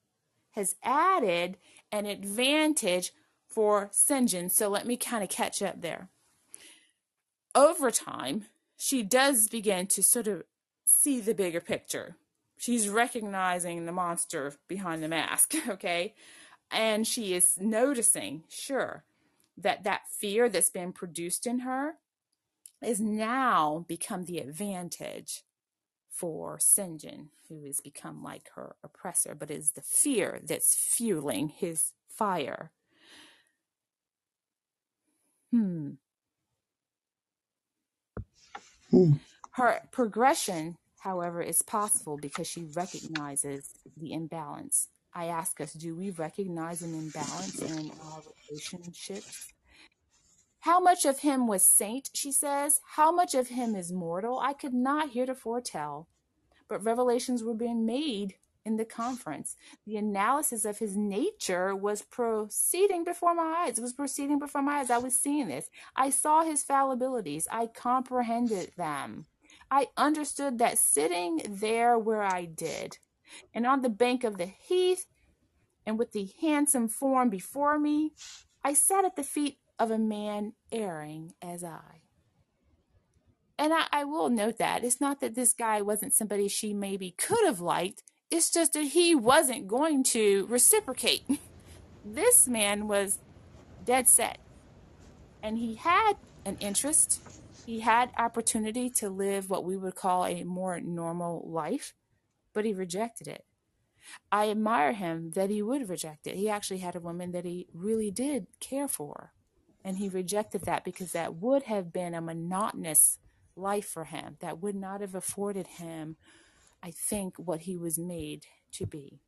has 0.53 0.77
added 0.83 1.57
an 1.91 2.07
advantage 2.07 3.13
for 3.49 3.89
St. 3.93 4.29
John. 4.29 4.49
So 4.49 4.69
let 4.69 4.87
me 4.87 4.97
kind 4.97 5.23
of 5.23 5.29
catch 5.29 5.63
up 5.63 5.81
there. 5.81 6.09
Over 7.55 7.91
time, 7.91 8.47
she 8.83 9.05
does 9.05 9.47
begin 9.47 9.87
to 9.87 10.03
sort 10.03 10.27
of 10.27 10.43
see 10.85 11.21
the 11.21 11.35
bigger 11.35 11.61
picture. 11.61 12.17
She's 12.59 12.89
recognizing 12.89 13.87
the 13.87 13.93
monster 13.93 14.55
behind 14.67 15.05
the 15.05 15.09
mask, 15.09 15.55
okay? 15.69 16.15
And 16.69 17.07
she 17.07 17.33
is 17.33 17.57
noticing, 17.61 18.43
sure, 18.49 19.05
that 19.57 19.85
that 19.85 20.09
fear 20.11 20.49
that's 20.49 20.71
been 20.71 20.93
produced 20.93 21.47
in 21.47 21.61
her 21.61 21.95
is 22.85 23.01
now 23.01 23.85
become 23.87 24.25
the 24.25 24.39
advantage 24.39 25.45
for. 26.11 26.59
John, 26.77 27.29
who 27.49 27.65
has 27.67 27.79
become 27.79 28.25
like 28.25 28.51
her 28.57 28.75
oppressor, 28.83 29.37
but 29.37 29.53
is 29.53 29.73
the 29.73 29.81
fear 29.81 30.41
that's 30.43 30.75
fueling 30.75 31.51
his 31.51 31.93
fire. 32.09 32.73
Hmm. 35.53 35.93
Hmm. 38.93 39.15
Her 39.53 39.81
progression, 39.91 40.77
however, 41.01 41.43
is 41.43 41.63
possible 41.63 42.17
because 42.17 42.47
she 42.47 42.65
recognizes 42.75 43.71
the 43.97 44.13
imbalance. 44.13 44.89
I 45.15 45.27
ask 45.27 45.61
us, 45.61 45.73
do 45.73 45.97
we 45.97 46.11
recognize 46.11 46.83
an 46.83 46.95
imbalance 46.95 47.61
in 47.61 47.91
our 48.05 48.23
relationships? 48.49 49.49
How 50.61 50.79
much 50.79 51.05
of 51.05 51.21
him 51.21 51.49
was 51.49 51.67
saint, 51.67 52.11
she 52.15 52.31
says? 52.31 52.81
How 52.97 53.11
much 53.11 53.35
of 53.35 53.49
him 53.49 53.75
is 53.75 53.93
mortal? 53.93 54.39
I 54.39 54.53
could 54.53 54.73
not 54.73 55.11
heretofore 55.11 55.61
tell. 55.61 56.07
But 56.69 56.85
revelations 56.85 57.43
were 57.43 57.55
being 57.55 57.85
made 57.85 58.37
in 58.65 58.77
the 58.77 58.85
conference. 58.85 59.57
The 59.87 59.97
analysis 59.97 60.65
of 60.65 60.79
his 60.79 60.97
nature 60.97 61.75
was 61.75 62.03
proceeding 62.03 63.05
before 63.05 63.35
my 63.35 63.65
eyes. 63.67 63.79
It 63.79 63.83
was 63.83 63.93
proceeding 63.93 64.39
before 64.39 64.63
my 64.63 64.79
eyes. 64.79 64.91
I 64.91 64.99
was 64.99 65.19
seeing 65.19 65.49
this. 65.49 65.69
I 65.97 66.11
saw 66.11 66.45
his 66.45 66.65
fallibilities. 66.65 67.47
I 67.51 67.67
comprehended 67.67 68.73
them. 68.77 69.27
I 69.71 69.89
understood 69.97 70.59
that 70.59 70.79
sitting 70.79 71.41
there 71.49 71.99
where 71.99 72.23
I 72.23 72.45
did, 72.45 72.99
and 73.55 73.67
on 73.67 73.83
the 73.83 73.89
bank 73.89 74.23
of 74.25 74.37
the 74.37 74.47
heath, 74.47 75.07
and 75.87 75.99
with 75.99 76.13
the 76.13 76.31
handsome 76.41 76.89
form 76.89 77.31
before 77.31 77.79
me, 77.79 78.13
I 78.63 78.75
sat 78.75 79.05
at 79.05 79.17
the 79.17 79.23
feet 79.23 79.59
of 79.79 79.91
a 79.91 79.99
man 79.99 80.53
erring 80.71 81.33
as 81.43 81.65
I. 81.65 82.03
And 83.59 83.73
I, 83.73 83.87
I 83.93 84.05
will 84.05 84.29
note 84.29 84.59
that 84.59 84.85
it's 84.85 85.01
not 85.01 85.21
that 85.21 85.35
this 85.35 85.53
guy 85.53 85.83
wasn't 85.83 86.15
somebody 86.15 86.49
she 86.49 86.75
maybe 86.75 87.13
could 87.13 87.45
have 87.45 87.61
liked, 87.61 88.03
it's 88.33 88.51
just 88.53 88.75
that 88.75 88.85
he 88.87 89.15
wasn't 89.17 89.69
going 89.69 90.05
to 90.05 90.47
reciprocate. 90.49 91.25
this 92.07 92.49
man 92.49 92.89
was 92.89 93.21
dead 93.85 94.09
set. 94.09 94.39
And 95.43 95.59
he 95.59 95.77
had 95.77 96.15
an 96.47 96.59
interest. 96.61 97.23
He 97.67 97.81
had 97.81 98.11
opportunity 98.19 98.91
to 98.93 99.11
live 99.11 99.51
what 99.51 99.65
we 99.65 99.77
would 99.79 99.97
call 99.97 100.27
a 100.27 100.45
more 100.45 100.81
normal 100.81 101.49
life. 101.51 101.95
but 102.55 102.65
he 102.65 102.75
rejected 102.75 103.29
it. 103.29 103.45
I 104.33 104.51
admire 104.51 104.93
him 104.95 105.33
that 105.33 105.51
he 105.51 105.63
would 105.63 105.89
reject 105.89 106.27
it. 106.27 106.37
He 106.37 106.49
actually 106.51 106.81
had 106.81 106.97
a 106.97 107.01
woman 107.01 107.33
that 107.33 107.45
he 107.47 107.69
really 107.75 108.11
did 108.11 108.49
care 108.61 108.89
for, 108.89 109.33
and 109.85 109.99
he 109.99 110.09
rejected 110.11 110.63
that 110.65 110.85
because 110.85 111.13
that 111.13 111.37
would 111.37 111.65
have 111.65 111.93
been 111.93 112.15
a 112.15 112.23
monotonous 112.23 113.19
life 113.57 113.87
for 113.87 114.05
him. 114.05 114.39
That 114.41 114.63
would 114.63 114.77
not 114.77 115.01
have 115.03 115.15
afforded 115.15 115.67
him, 115.69 116.17
I 116.83 116.91
think, 116.91 117.39
what 117.39 117.63
he 117.63 117.77
was 117.77 117.99
made 117.99 118.47
to 118.73 118.87
be. 118.87 119.21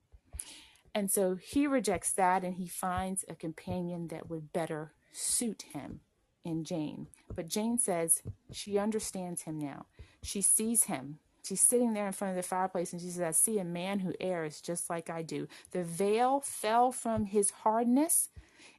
And 0.94 1.10
so 1.10 1.34
he 1.34 1.66
rejects 1.66 2.12
that 2.12 2.44
and 2.44 2.54
he 2.54 2.68
finds 2.68 3.24
a 3.28 3.34
companion 3.34 4.08
that 4.08 4.30
would 4.30 4.52
better 4.52 4.92
suit 5.12 5.64
him 5.72 6.00
in 6.44 6.64
Jane. 6.64 7.08
But 7.34 7.48
Jane 7.48 7.78
says 7.78 8.22
she 8.52 8.78
understands 8.78 9.42
him 9.42 9.58
now. 9.58 9.86
She 10.22 10.40
sees 10.40 10.84
him. 10.84 11.18
She's 11.44 11.60
sitting 11.60 11.92
there 11.92 12.06
in 12.06 12.12
front 12.12 12.30
of 12.30 12.36
the 12.36 12.48
fireplace 12.48 12.92
and 12.92 13.02
she 13.02 13.08
says, 13.08 13.22
I 13.22 13.30
see 13.32 13.58
a 13.58 13.64
man 13.64 13.98
who 13.98 14.14
errs 14.20 14.60
just 14.60 14.88
like 14.88 15.10
I 15.10 15.22
do. 15.22 15.48
The 15.72 15.84
veil 15.84 16.40
fell 16.40 16.90
from 16.92 17.26
his 17.26 17.50
hardness 17.50 18.30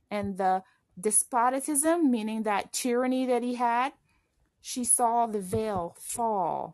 and 0.10 0.38
the 0.38 0.64
despotism, 1.00 2.10
meaning 2.10 2.44
that 2.44 2.74
tyranny 2.74 3.26
that 3.26 3.44
he 3.44 3.56
had, 3.56 3.94
she 4.62 4.84
saw 4.84 5.28
the 5.28 5.42
veil 5.42 5.96
fall. 6.00 6.74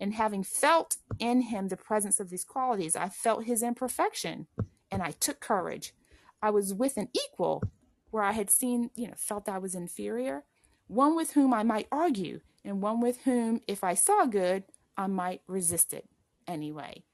And 0.00 0.14
having 0.14 0.44
felt 0.44 0.96
in 1.18 1.42
him 1.42 1.68
the 1.68 1.76
presence 1.76 2.20
of 2.20 2.30
these 2.30 2.44
qualities, 2.44 2.94
I 2.96 3.08
felt 3.08 3.44
his 3.44 3.62
imperfection 3.62 4.46
and 4.90 5.02
I 5.02 5.10
took 5.12 5.40
courage. 5.40 5.92
I 6.40 6.50
was 6.50 6.72
with 6.72 6.96
an 6.96 7.08
equal 7.14 7.62
where 8.10 8.22
I 8.22 8.32
had 8.32 8.50
seen, 8.50 8.90
you 8.94 9.08
know, 9.08 9.14
felt 9.16 9.48
I 9.48 9.58
was 9.58 9.74
inferior, 9.74 10.44
one 10.86 11.14
with 11.14 11.32
whom 11.32 11.52
I 11.52 11.62
might 11.62 11.88
argue, 11.92 12.40
and 12.64 12.80
one 12.80 13.00
with 13.00 13.22
whom, 13.22 13.60
if 13.66 13.84
I 13.84 13.94
saw 13.94 14.24
good, 14.24 14.64
I 14.96 15.06
might 15.06 15.42
resist 15.46 15.92
it 15.92 16.08
anyway. 16.46 17.04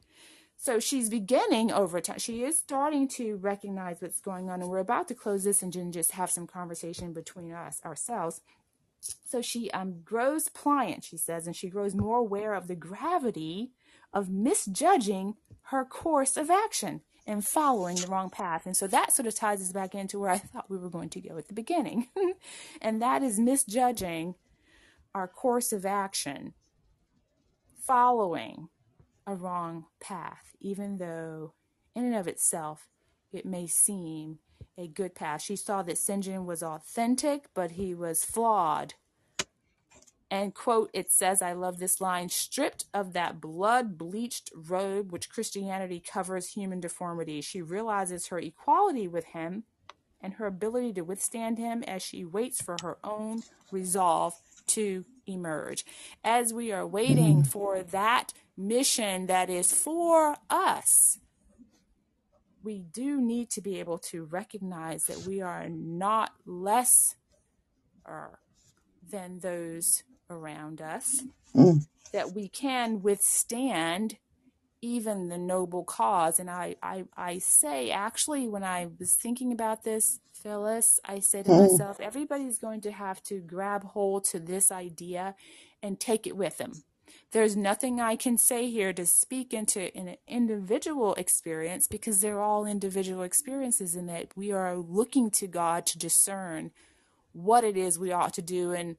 So 0.56 0.78
she's 0.78 1.10
beginning 1.10 1.72
over 1.72 2.00
time. 2.00 2.18
She 2.18 2.44
is 2.44 2.56
starting 2.56 3.08
to 3.08 3.36
recognize 3.36 4.00
what's 4.00 4.20
going 4.20 4.48
on, 4.48 4.60
and 4.60 4.70
we're 4.70 4.78
about 4.78 5.08
to 5.08 5.14
close 5.14 5.44
this 5.44 5.62
and 5.62 5.92
just 5.92 6.12
have 6.12 6.30
some 6.30 6.46
conversation 6.46 7.12
between 7.12 7.52
us 7.52 7.80
ourselves. 7.84 8.40
So 9.24 9.42
she 9.42 9.70
um, 9.72 10.00
grows 10.04 10.48
pliant, 10.48 11.04
she 11.04 11.16
says, 11.16 11.46
and 11.46 11.56
she 11.56 11.68
grows 11.68 11.94
more 11.94 12.18
aware 12.18 12.54
of 12.54 12.68
the 12.68 12.76
gravity 12.76 13.72
of 14.12 14.30
misjudging 14.30 15.34
her 15.68 15.84
course 15.84 16.36
of 16.36 16.50
action 16.50 17.00
and 17.26 17.44
following 17.44 17.96
the 17.96 18.06
wrong 18.06 18.30
path. 18.30 18.66
And 18.66 18.76
so 18.76 18.86
that 18.86 19.12
sort 19.12 19.26
of 19.26 19.34
ties 19.34 19.60
us 19.60 19.72
back 19.72 19.94
into 19.94 20.18
where 20.18 20.30
I 20.30 20.38
thought 20.38 20.70
we 20.70 20.78
were 20.78 20.90
going 20.90 21.08
to 21.10 21.20
go 21.20 21.38
at 21.38 21.48
the 21.48 21.54
beginning. 21.54 22.08
and 22.82 23.00
that 23.00 23.22
is 23.22 23.38
misjudging 23.38 24.34
our 25.14 25.28
course 25.28 25.72
of 25.72 25.86
action, 25.86 26.54
following 27.78 28.68
a 29.26 29.34
wrong 29.34 29.86
path, 30.00 30.54
even 30.60 30.98
though 30.98 31.54
in 31.94 32.04
and 32.04 32.14
of 32.14 32.28
itself 32.28 32.88
it 33.32 33.46
may 33.46 33.66
seem 33.66 34.38
a 34.76 34.88
good 34.88 35.14
path. 35.14 35.42
She 35.42 35.56
saw 35.56 35.82
that 35.82 35.98
St. 35.98 36.24
John 36.24 36.46
was 36.46 36.62
authentic, 36.62 37.46
but 37.54 37.72
he 37.72 37.94
was 37.94 38.24
flawed 38.24 38.94
and 40.34 40.54
quote 40.54 40.90
it 40.92 41.10
says 41.10 41.40
i 41.40 41.52
love 41.52 41.78
this 41.78 42.00
line 42.00 42.28
stripped 42.28 42.86
of 42.92 43.12
that 43.12 43.40
blood 43.40 43.96
bleached 43.96 44.50
robe 44.54 45.12
which 45.12 45.30
christianity 45.30 46.00
covers 46.00 46.50
human 46.50 46.80
deformity 46.80 47.40
she 47.40 47.62
realizes 47.62 48.26
her 48.26 48.38
equality 48.38 49.06
with 49.06 49.26
him 49.26 49.64
and 50.20 50.34
her 50.34 50.46
ability 50.46 50.92
to 50.92 51.02
withstand 51.02 51.58
him 51.58 51.82
as 51.84 52.02
she 52.02 52.24
waits 52.24 52.60
for 52.60 52.76
her 52.82 52.96
own 53.04 53.42
resolve 53.70 54.34
to 54.66 55.04
emerge 55.26 55.84
as 56.24 56.52
we 56.52 56.72
are 56.72 56.86
waiting 56.86 57.38
mm-hmm. 57.38 57.48
for 57.48 57.82
that 57.82 58.32
mission 58.56 59.26
that 59.26 59.48
is 59.48 59.72
for 59.72 60.36
us 60.50 61.18
we 62.64 62.80
do 62.80 63.20
need 63.20 63.50
to 63.50 63.60
be 63.60 63.78
able 63.80 63.98
to 63.98 64.24
recognize 64.24 65.04
that 65.04 65.26
we 65.26 65.42
are 65.42 65.68
not 65.68 66.32
less 66.46 67.16
than 69.10 69.40
those 69.40 70.02
around 70.30 70.80
us 70.80 71.22
mm. 71.54 71.86
that 72.12 72.34
we 72.34 72.48
can 72.48 73.02
withstand 73.02 74.16
even 74.82 75.28
the 75.28 75.38
noble 75.38 75.84
cause. 75.84 76.38
And 76.38 76.50
I, 76.50 76.76
I, 76.82 77.04
I 77.16 77.38
say, 77.38 77.90
actually, 77.90 78.48
when 78.48 78.64
I 78.64 78.88
was 78.98 79.14
thinking 79.14 79.52
about 79.52 79.84
this, 79.84 80.20
Phyllis, 80.42 81.00
I 81.04 81.20
said 81.20 81.46
to 81.46 81.52
mm. 81.52 81.70
myself, 81.70 82.00
everybody's 82.00 82.58
going 82.58 82.82
to 82.82 82.92
have 82.92 83.22
to 83.24 83.40
grab 83.40 83.84
hold 83.84 84.24
to 84.26 84.40
this 84.40 84.70
idea 84.70 85.36
and 85.82 85.98
take 85.98 86.26
it 86.26 86.36
with 86.36 86.58
them. 86.58 86.72
There's 87.34 87.56
nothing 87.56 88.00
I 88.00 88.14
can 88.14 88.38
say 88.38 88.70
here 88.70 88.92
to 88.92 89.04
speak 89.04 89.52
into 89.52 89.90
an 89.96 90.18
individual 90.28 91.14
experience 91.14 91.88
because 91.88 92.20
they're 92.20 92.40
all 92.40 92.64
individual 92.64 93.24
experiences 93.24 93.96
in 93.96 94.06
that 94.06 94.28
we 94.36 94.52
are 94.52 94.76
looking 94.76 95.32
to 95.32 95.48
God 95.48 95.84
to 95.86 95.98
discern 95.98 96.70
what 97.32 97.64
it 97.64 97.76
is 97.76 97.98
we 97.98 98.12
ought 98.12 98.34
to 98.34 98.42
do 98.42 98.70
in 98.70 98.96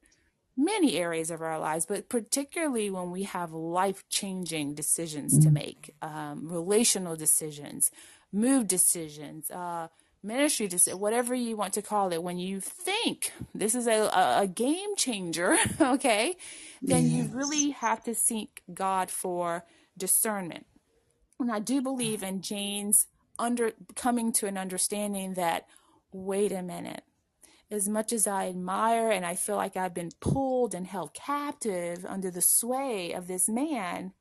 many 0.54 0.98
areas 0.98 1.30
of 1.30 1.40
our 1.40 1.58
lives, 1.58 1.86
but 1.86 2.10
particularly 2.10 2.90
when 2.90 3.10
we 3.10 3.22
have 3.22 3.54
life 3.54 4.04
changing 4.10 4.74
decisions 4.74 5.38
to 5.38 5.50
make, 5.50 5.94
um, 6.02 6.46
relational 6.46 7.16
decisions, 7.16 7.90
move 8.30 8.66
decisions, 8.66 9.50
uh, 9.50 9.88
ministry 10.22 10.68
decisions, 10.68 11.00
whatever 11.00 11.34
you 11.34 11.56
want 11.56 11.74
to 11.74 11.82
call 11.82 12.12
it. 12.12 12.22
When 12.22 12.38
you 12.38 12.60
think 12.60 13.32
this 13.54 13.74
is 13.74 13.86
a, 13.86 14.10
a 14.12 14.46
game 14.46 14.96
changer, 14.96 15.56
okay, 15.80 16.36
then 16.82 17.04
yes. 17.04 17.12
you 17.12 17.36
really 17.36 17.70
have 17.70 18.02
to 18.04 18.14
seek 18.14 18.62
God 18.72 19.10
for 19.10 19.64
discernment. 19.96 20.66
And 21.38 21.52
I 21.52 21.58
do 21.58 21.82
believe 21.82 22.22
in 22.22 22.40
Jane's 22.40 23.06
under 23.38 23.72
coming 23.94 24.32
to 24.32 24.46
an 24.46 24.56
understanding 24.56 25.34
that 25.34 25.66
wait 26.12 26.52
a 26.52 26.62
minute 26.62 27.02
as 27.70 27.88
much 27.88 28.12
as 28.12 28.26
I 28.26 28.48
admire 28.48 29.10
and 29.10 29.26
I 29.26 29.34
feel 29.34 29.56
like 29.56 29.76
I've 29.76 29.94
been 29.94 30.12
pulled 30.20 30.74
and 30.74 30.86
held 30.86 31.14
captive 31.14 32.06
under 32.06 32.30
the 32.30 32.40
sway 32.40 33.12
of 33.12 33.26
this 33.26 33.48
man, 33.48 34.12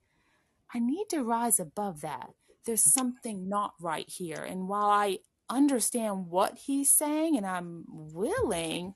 I 0.73 0.79
need 0.79 1.05
to 1.11 1.23
rise 1.23 1.59
above 1.59 2.01
that. 2.01 2.31
There's 2.65 2.83
something 2.83 3.47
not 3.47 3.73
right 3.79 4.09
here. 4.09 4.43
And 4.43 4.67
while 4.67 4.89
I 4.89 5.19
understand 5.49 6.27
what 6.29 6.57
he's 6.65 6.91
saying 6.91 7.37
and 7.37 7.45
I'm 7.45 7.85
willing, 7.87 8.95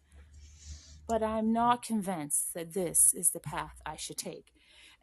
but 1.08 1.24
I'm 1.24 1.52
not 1.54 1.84
convinced 1.84 2.54
that 2.54 2.74
this 2.74 3.14
is 3.16 3.32
the 3.32 3.40
path 3.40 3.82
I 3.86 3.96
should 3.96 4.18
take. 4.18 4.54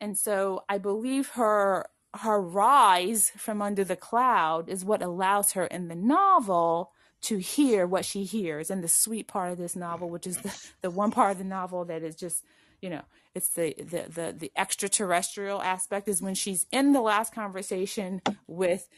And 0.00 0.16
so 0.16 0.64
I 0.68 0.78
believe 0.78 1.30
her 1.30 1.86
her 2.14 2.40
rise 2.40 3.30
from 3.36 3.60
under 3.60 3.84
the 3.84 3.96
cloud 3.96 4.68
is 4.68 4.84
what 4.84 5.02
allows 5.02 5.52
her 5.52 5.66
in 5.66 5.88
the 5.88 5.94
novel 5.94 6.92
to 7.20 7.38
hear 7.38 7.86
what 7.86 8.04
she 8.04 8.24
hears 8.24 8.70
and 8.70 8.82
the 8.82 8.88
sweet 8.88 9.26
part 9.26 9.52
of 9.52 9.58
this 9.58 9.76
novel 9.76 10.08
which 10.08 10.26
is 10.26 10.38
the, 10.38 10.68
the 10.82 10.90
one 10.90 11.10
part 11.10 11.32
of 11.32 11.38
the 11.38 11.44
novel 11.44 11.84
that 11.84 12.02
is 12.02 12.14
just 12.14 12.42
you 12.80 12.88
know 12.88 13.02
it's 13.34 13.48
the, 13.50 13.74
the 13.78 14.04
the 14.08 14.34
the 14.38 14.52
extraterrestrial 14.56 15.60
aspect 15.60 16.08
is 16.08 16.22
when 16.22 16.34
she's 16.34 16.66
in 16.72 16.92
the 16.92 17.00
last 17.00 17.34
conversation 17.34 18.22
with 18.46 18.88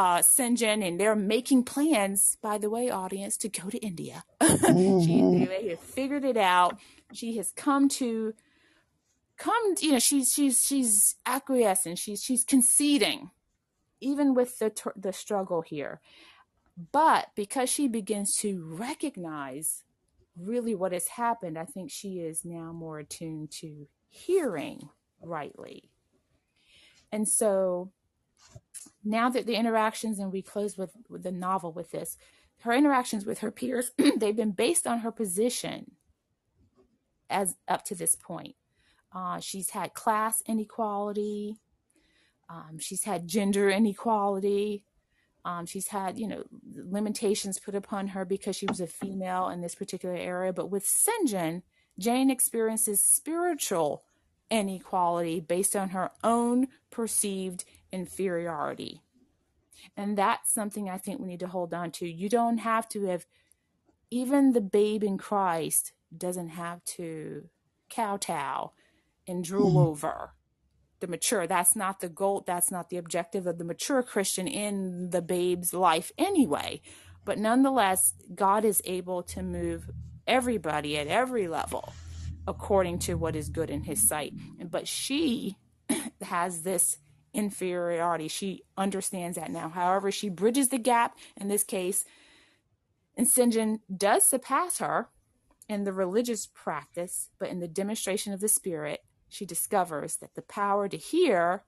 uh 0.00 0.22
St. 0.22 0.58
John 0.58 0.82
and 0.82 0.98
they're 0.98 1.16
making 1.16 1.64
plans 1.64 2.36
by 2.40 2.58
the 2.58 2.70
way 2.70 2.90
audience 2.90 3.36
to 3.38 3.48
go 3.48 3.68
to 3.68 3.78
India 3.78 4.24
mm-hmm. 4.40 5.04
she 5.04 5.44
they 5.46 5.68
have 5.68 5.80
figured 5.80 6.24
it 6.24 6.36
out 6.36 6.78
she 7.12 7.36
has 7.36 7.52
come 7.52 7.88
to 8.00 8.34
come 9.36 9.74
you 9.80 9.92
know 9.92 9.98
she's 9.98 10.32
she's 10.32 10.60
she's 10.64 11.16
acquiescing 11.26 11.96
she's 11.96 12.22
she's 12.22 12.44
conceding 12.44 13.30
even 14.00 14.34
with 14.34 14.58
the 14.58 14.72
the 14.96 15.12
struggle 15.12 15.60
here 15.60 16.00
but 16.92 17.28
because 17.34 17.68
she 17.68 17.88
begins 17.88 18.36
to 18.36 18.64
recognize 18.64 19.84
really 20.36 20.74
what 20.74 20.92
has 20.92 21.08
happened, 21.08 21.58
I 21.58 21.64
think 21.64 21.90
she 21.90 22.20
is 22.20 22.44
now 22.44 22.72
more 22.72 22.98
attuned 22.98 23.50
to 23.60 23.86
hearing 24.08 24.88
rightly. 25.22 25.90
And 27.12 27.28
so 27.28 27.90
now 29.04 29.30
that 29.30 29.46
the 29.46 29.56
interactions, 29.56 30.18
and 30.18 30.32
we 30.32 30.42
close 30.42 30.76
with, 30.76 30.90
with 31.08 31.22
the 31.22 31.32
novel 31.32 31.72
with 31.72 31.90
this, 31.90 32.16
her 32.60 32.72
interactions 32.72 33.24
with 33.24 33.38
her 33.38 33.50
peers, 33.50 33.92
they've 34.16 34.36
been 34.36 34.52
based 34.52 34.86
on 34.86 35.00
her 35.00 35.10
position 35.10 35.92
as 37.28 37.56
up 37.68 37.84
to 37.84 37.94
this 37.94 38.14
point. 38.14 38.56
Uh, 39.12 39.40
she's 39.40 39.70
had 39.70 39.94
class 39.94 40.42
inequality. 40.46 41.56
Um, 42.48 42.78
she's 42.78 43.04
had 43.04 43.28
gender 43.28 43.70
inequality. 43.70 44.84
Um, 45.44 45.64
she's 45.64 45.88
had, 45.88 46.18
you 46.18 46.28
know, 46.28 46.44
limitations 46.74 47.58
put 47.58 47.74
upon 47.74 48.08
her 48.08 48.24
because 48.24 48.56
she 48.56 48.66
was 48.66 48.80
a 48.80 48.86
female 48.86 49.48
in 49.48 49.62
this 49.62 49.74
particular 49.74 50.14
area. 50.14 50.52
But 50.52 50.70
with 50.70 50.86
St. 50.86 51.28
John, 51.28 51.62
Jane 51.98 52.30
experiences 52.30 53.02
spiritual 53.02 54.04
inequality 54.50 55.40
based 55.40 55.74
on 55.76 55.90
her 55.90 56.10
own 56.22 56.68
perceived 56.90 57.64
inferiority. 57.92 59.02
And 59.96 60.16
that's 60.16 60.52
something 60.52 60.88
I 60.88 60.98
think 60.98 61.20
we 61.20 61.28
need 61.28 61.40
to 61.40 61.46
hold 61.46 61.72
on 61.72 61.90
to. 61.92 62.08
You 62.08 62.28
don't 62.28 62.58
have 62.58 62.88
to 62.90 63.06
have, 63.06 63.26
even 64.10 64.52
the 64.52 64.60
babe 64.60 65.02
in 65.02 65.18
Christ 65.18 65.92
doesn't 66.16 66.50
have 66.50 66.84
to 66.84 67.48
kowtow 67.88 68.72
and 69.26 69.44
drool 69.44 69.72
mm. 69.72 69.86
over 69.86 70.32
the 71.00 71.06
mature. 71.06 71.46
That's 71.46 71.74
not 71.74 72.00
the 72.00 72.08
goal. 72.08 72.44
That's 72.46 72.70
not 72.70 72.90
the 72.90 72.98
objective 72.98 73.46
of 73.46 73.58
the 73.58 73.64
mature 73.64 74.02
Christian 74.02 74.46
in 74.46 75.10
the 75.10 75.22
babe's 75.22 75.72
life 75.72 76.12
anyway. 76.18 76.82
But 77.24 77.38
nonetheless, 77.38 78.14
God 78.34 78.64
is 78.64 78.82
able 78.84 79.22
to 79.24 79.42
move 79.42 79.90
everybody 80.26 80.98
at 80.98 81.06
every 81.06 81.48
level 81.48 81.92
according 82.46 82.98
to 82.98 83.14
what 83.14 83.36
is 83.36 83.48
good 83.48 83.70
in 83.70 83.82
his 83.82 84.06
sight. 84.06 84.34
But 84.62 84.88
she 84.88 85.56
has 86.22 86.62
this 86.62 86.98
inferiority. 87.32 88.28
She 88.28 88.64
understands 88.76 89.36
that 89.36 89.50
now. 89.50 89.68
However, 89.68 90.10
she 90.10 90.28
bridges 90.28 90.68
the 90.68 90.78
gap 90.78 91.16
in 91.36 91.48
this 91.48 91.64
case, 91.64 92.04
and. 93.16 93.50
John 93.50 93.80
does 93.94 94.28
surpass 94.28 94.78
her 94.78 95.08
in 95.68 95.84
the 95.84 95.92
religious 95.92 96.46
practice, 96.46 97.28
but 97.38 97.48
in 97.48 97.60
the 97.60 97.68
demonstration 97.68 98.32
of 98.32 98.40
the 98.40 98.48
Spirit, 98.48 99.04
she 99.28 99.46
discovers 99.46 100.16
that 100.16 100.34
the 100.34 100.42
power 100.42 100.88
to 100.88 100.96
hear 100.96 101.64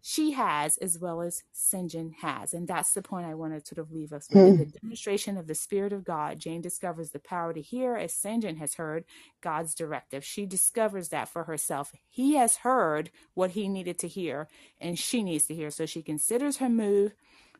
she 0.00 0.32
has 0.32 0.76
as 0.78 0.98
well 0.98 1.20
as 1.20 1.42
St. 1.52 1.90
John 1.90 2.14
has. 2.20 2.54
And 2.54 2.68
that's 2.68 2.92
the 2.92 3.02
point 3.02 3.26
I 3.26 3.34
want 3.34 3.54
to 3.54 3.66
sort 3.66 3.78
of 3.78 3.92
leave 3.92 4.12
us 4.12 4.28
with. 4.30 4.46
In 4.46 4.56
the 4.56 4.66
demonstration 4.66 5.36
of 5.36 5.46
the 5.46 5.54
Spirit 5.54 5.92
of 5.92 6.04
God, 6.04 6.38
Jane 6.38 6.60
discovers 6.60 7.10
the 7.10 7.18
power 7.18 7.52
to 7.52 7.60
hear 7.60 7.94
as 7.96 8.14
St. 8.14 8.42
John 8.42 8.56
has 8.56 8.74
heard 8.74 9.04
God's 9.40 9.74
directive. 9.74 10.24
She 10.24 10.46
discovers 10.46 11.08
that 11.08 11.28
for 11.28 11.44
herself. 11.44 11.92
He 12.08 12.34
has 12.36 12.58
heard 12.58 13.10
what 13.34 13.52
he 13.52 13.68
needed 13.68 13.98
to 14.00 14.08
hear, 14.08 14.48
and 14.80 14.98
she 14.98 15.22
needs 15.22 15.46
to 15.46 15.54
hear. 15.54 15.70
So 15.70 15.86
she 15.86 16.02
considers 16.02 16.58
her 16.58 16.68
move 16.68 17.14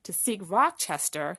to 0.04 0.12
seek 0.12 0.40
Rochester 0.44 1.38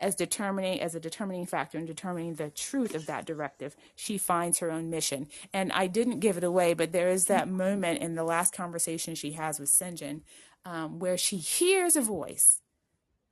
as 0.00 0.14
determining 0.14 0.80
as 0.80 0.94
a 0.94 1.00
determining 1.00 1.46
factor 1.46 1.78
in 1.78 1.86
determining 1.86 2.34
the 2.34 2.50
truth 2.50 2.94
of 2.94 3.06
that 3.06 3.26
directive 3.26 3.76
she 3.94 4.18
finds 4.18 4.58
her 4.58 4.70
own 4.70 4.90
mission 4.90 5.26
and 5.52 5.72
i 5.72 5.86
didn't 5.86 6.20
give 6.20 6.36
it 6.36 6.44
away 6.44 6.74
but 6.74 6.92
there 6.92 7.08
is 7.08 7.26
that 7.26 7.48
moment 7.48 8.00
in 8.00 8.14
the 8.14 8.24
last 8.24 8.54
conversation 8.54 9.14
she 9.14 9.32
has 9.32 9.58
with. 9.58 9.70
John 9.94 10.22
um, 10.64 10.98
where 10.98 11.16
she 11.16 11.36
hears 11.36 11.96
a 11.96 12.00
voice 12.00 12.60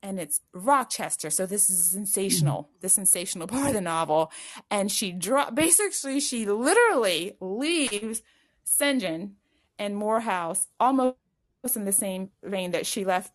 and 0.03 0.19
it's 0.19 0.41
Rochester. 0.53 1.31
So 1.31 1.45
this 1.45 1.69
is 1.69 1.91
sensational, 1.91 2.71
the 2.81 2.89
sensational 2.89 3.47
part 3.47 3.69
of 3.69 3.75
the 3.75 3.81
novel. 3.81 4.31
And 4.71 4.91
she 4.91 5.12
drop 5.12 5.55
basically 5.55 6.21
she 6.21 6.47
literally 6.47 7.37
leaves. 7.41 8.23
John 8.81 9.33
and 9.79 9.97
Moor 9.97 10.21
House 10.21 10.69
almost 10.79 11.16
in 11.75 11.85
the 11.85 11.93
same 11.93 12.31
vein 12.43 12.73
that 12.73 12.87
she 12.87 13.05
left 13.05 13.33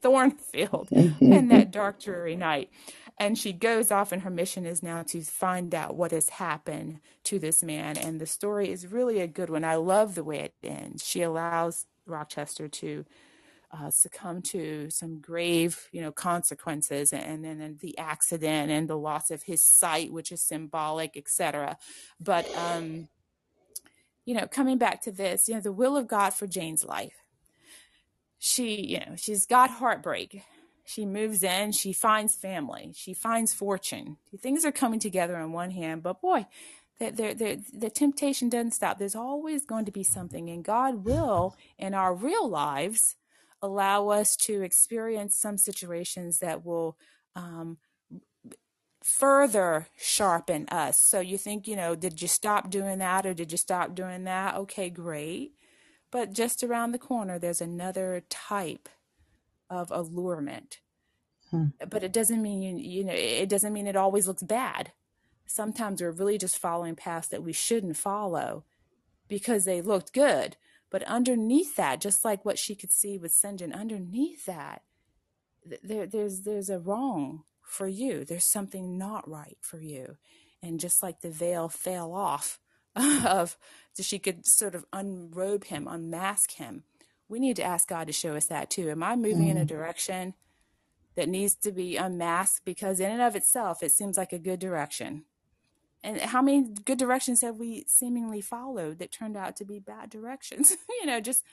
Thornfield 0.00 0.88
and 0.92 1.50
that 1.50 1.70
dark 1.70 2.00
dreary 2.00 2.36
night. 2.36 2.70
And 3.20 3.36
she 3.36 3.52
goes 3.52 3.90
off 3.90 4.12
and 4.12 4.22
her 4.22 4.30
mission 4.30 4.64
is 4.64 4.82
now 4.82 5.02
to 5.04 5.22
find 5.22 5.74
out 5.74 5.96
what 5.96 6.12
has 6.12 6.28
happened 6.28 7.00
to 7.24 7.38
this 7.38 7.62
man. 7.62 7.98
And 7.98 8.20
the 8.20 8.26
story 8.26 8.70
is 8.70 8.86
really 8.86 9.20
a 9.20 9.26
good 9.26 9.50
one. 9.50 9.64
I 9.64 9.74
love 9.74 10.14
the 10.14 10.22
way 10.22 10.38
it 10.40 10.54
ends. 10.62 11.04
She 11.04 11.22
allows 11.22 11.86
Rochester 12.06 12.68
to 12.68 13.04
uh, 13.70 13.90
succumb 13.90 14.40
to 14.40 14.88
some 14.90 15.20
grave, 15.20 15.88
you 15.92 16.00
know, 16.00 16.12
consequences, 16.12 17.12
and 17.12 17.44
then 17.44 17.78
the 17.80 17.98
accident 17.98 18.70
and 18.70 18.88
the 18.88 18.96
loss 18.96 19.30
of 19.30 19.42
his 19.42 19.62
sight, 19.62 20.10
which 20.12 20.32
is 20.32 20.40
symbolic, 20.40 21.16
etc. 21.16 21.76
But 22.18 22.48
um, 22.56 23.08
you 24.24 24.34
know, 24.34 24.46
coming 24.46 24.78
back 24.78 25.02
to 25.02 25.12
this, 25.12 25.48
you 25.48 25.54
know, 25.54 25.60
the 25.60 25.72
will 25.72 25.96
of 25.96 26.06
God 26.08 26.34
for 26.34 26.46
Jane's 26.46 26.84
life. 26.84 27.24
She, 28.38 28.80
you 28.86 29.00
know, 29.00 29.16
she's 29.16 29.46
got 29.46 29.70
heartbreak. 29.70 30.42
She 30.84 31.04
moves 31.04 31.42
in, 31.42 31.72
she 31.72 31.92
finds 31.92 32.34
family, 32.34 32.92
she 32.94 33.12
finds 33.12 33.52
fortune. 33.52 34.16
Things 34.38 34.64
are 34.64 34.72
coming 34.72 34.98
together 35.00 35.36
on 35.36 35.52
one 35.52 35.70
hand, 35.70 36.02
but 36.02 36.22
boy, 36.22 36.46
that 36.98 37.16
there, 37.18 37.34
there, 37.34 37.58
the 37.72 37.90
temptation 37.90 38.48
doesn't 38.48 38.72
stop. 38.72 38.98
There's 38.98 39.14
always 39.14 39.66
going 39.66 39.84
to 39.84 39.92
be 39.92 40.02
something, 40.02 40.48
and 40.48 40.64
God 40.64 41.04
will, 41.04 41.56
in 41.78 41.92
our 41.92 42.14
real 42.14 42.48
lives, 42.48 43.16
allow 43.60 44.08
us 44.08 44.34
to 44.36 44.62
experience 44.62 45.36
some 45.36 45.58
situations 45.58 46.38
that 46.38 46.64
will 46.64 46.96
um, 47.36 47.76
further 49.02 49.88
sharpen 49.96 50.68
us. 50.70 51.00
So 51.00 51.20
you 51.20 51.38
think, 51.38 51.68
you 51.68 51.76
know, 51.76 51.94
did 51.94 52.20
you 52.22 52.28
stop 52.28 52.70
doing 52.70 52.98
that 52.98 53.26
or 53.26 53.34
did 53.34 53.52
you 53.52 53.58
stop 53.58 53.94
doing 53.94 54.24
that? 54.24 54.54
Okay, 54.54 54.90
great. 54.90 55.52
But 56.10 56.32
just 56.32 56.62
around 56.62 56.92
the 56.92 56.98
corner, 56.98 57.38
there's 57.38 57.60
another 57.60 58.22
type 58.28 58.88
of 59.68 59.90
allurement. 59.90 60.80
Hmm. 61.50 61.66
But 61.86 62.02
it 62.02 62.12
doesn't 62.12 62.42
mean 62.42 62.62
you, 62.62 62.76
you 62.76 63.04
know, 63.04 63.14
it 63.14 63.48
doesn't 63.48 63.72
mean 63.72 63.86
it 63.86 63.96
always 63.96 64.26
looks 64.26 64.42
bad 64.42 64.92
sometimes 65.48 66.00
we're 66.00 66.10
really 66.10 66.38
just 66.38 66.58
following 66.58 66.94
paths 66.94 67.28
that 67.28 67.42
we 67.42 67.52
shouldn't 67.52 67.96
follow 67.96 68.64
because 69.26 69.64
they 69.64 69.80
looked 69.80 70.12
good. 70.12 70.56
But 70.90 71.02
underneath 71.04 71.76
that, 71.76 72.00
just 72.00 72.24
like 72.24 72.44
what 72.44 72.58
she 72.58 72.74
could 72.74 72.92
see 72.92 73.18
with. 73.18 73.38
John, 73.42 73.72
underneath 73.72 74.46
that, 74.46 74.82
there, 75.82 76.06
there's 76.06 76.42
there's 76.42 76.70
a 76.70 76.78
wrong 76.78 77.42
for 77.62 77.88
you. 77.88 78.24
There's 78.24 78.44
something 78.44 78.96
not 78.96 79.28
right 79.28 79.58
for 79.60 79.80
you, 79.80 80.16
and 80.62 80.80
just 80.80 81.02
like 81.02 81.20
the 81.20 81.30
veil 81.30 81.68
fell 81.68 82.14
off 82.14 82.58
of, 83.26 83.56
so 83.92 84.02
she 84.02 84.18
could 84.18 84.46
sort 84.46 84.74
of 84.74 84.84
unrobe 84.92 85.64
him, 85.64 85.86
unmask 85.88 86.52
him. 86.52 86.84
We 87.28 87.38
need 87.38 87.56
to 87.56 87.62
ask 87.62 87.88
God 87.88 88.06
to 88.06 88.12
show 88.12 88.36
us 88.36 88.46
that 88.46 88.70
too. 88.70 88.90
Am 88.90 89.02
I 89.02 89.16
moving 89.16 89.46
mm. 89.46 89.50
in 89.50 89.58
a 89.58 89.64
mm. 89.64 89.68
direction 89.68 90.34
that 91.14 91.28
needs 91.28 91.54
to 91.56 91.72
be 91.72 91.96
unmasked? 91.96 92.64
Because 92.64 93.00
in 93.00 93.10
and 93.10 93.20
of 93.20 93.36
itself, 93.36 93.82
it 93.82 93.92
seems 93.92 94.16
like 94.16 94.32
a 94.32 94.38
good 94.38 94.60
direction 94.60 95.24
and 96.02 96.20
how 96.20 96.42
many 96.42 96.62
good 96.84 96.98
directions 96.98 97.42
have 97.42 97.56
we 97.56 97.84
seemingly 97.86 98.40
followed 98.40 98.98
that 98.98 99.12
turned 99.12 99.36
out 99.36 99.56
to 99.56 99.64
be 99.64 99.78
bad 99.78 100.10
directions 100.10 100.76
you 101.00 101.06
know 101.06 101.20
just 101.20 101.44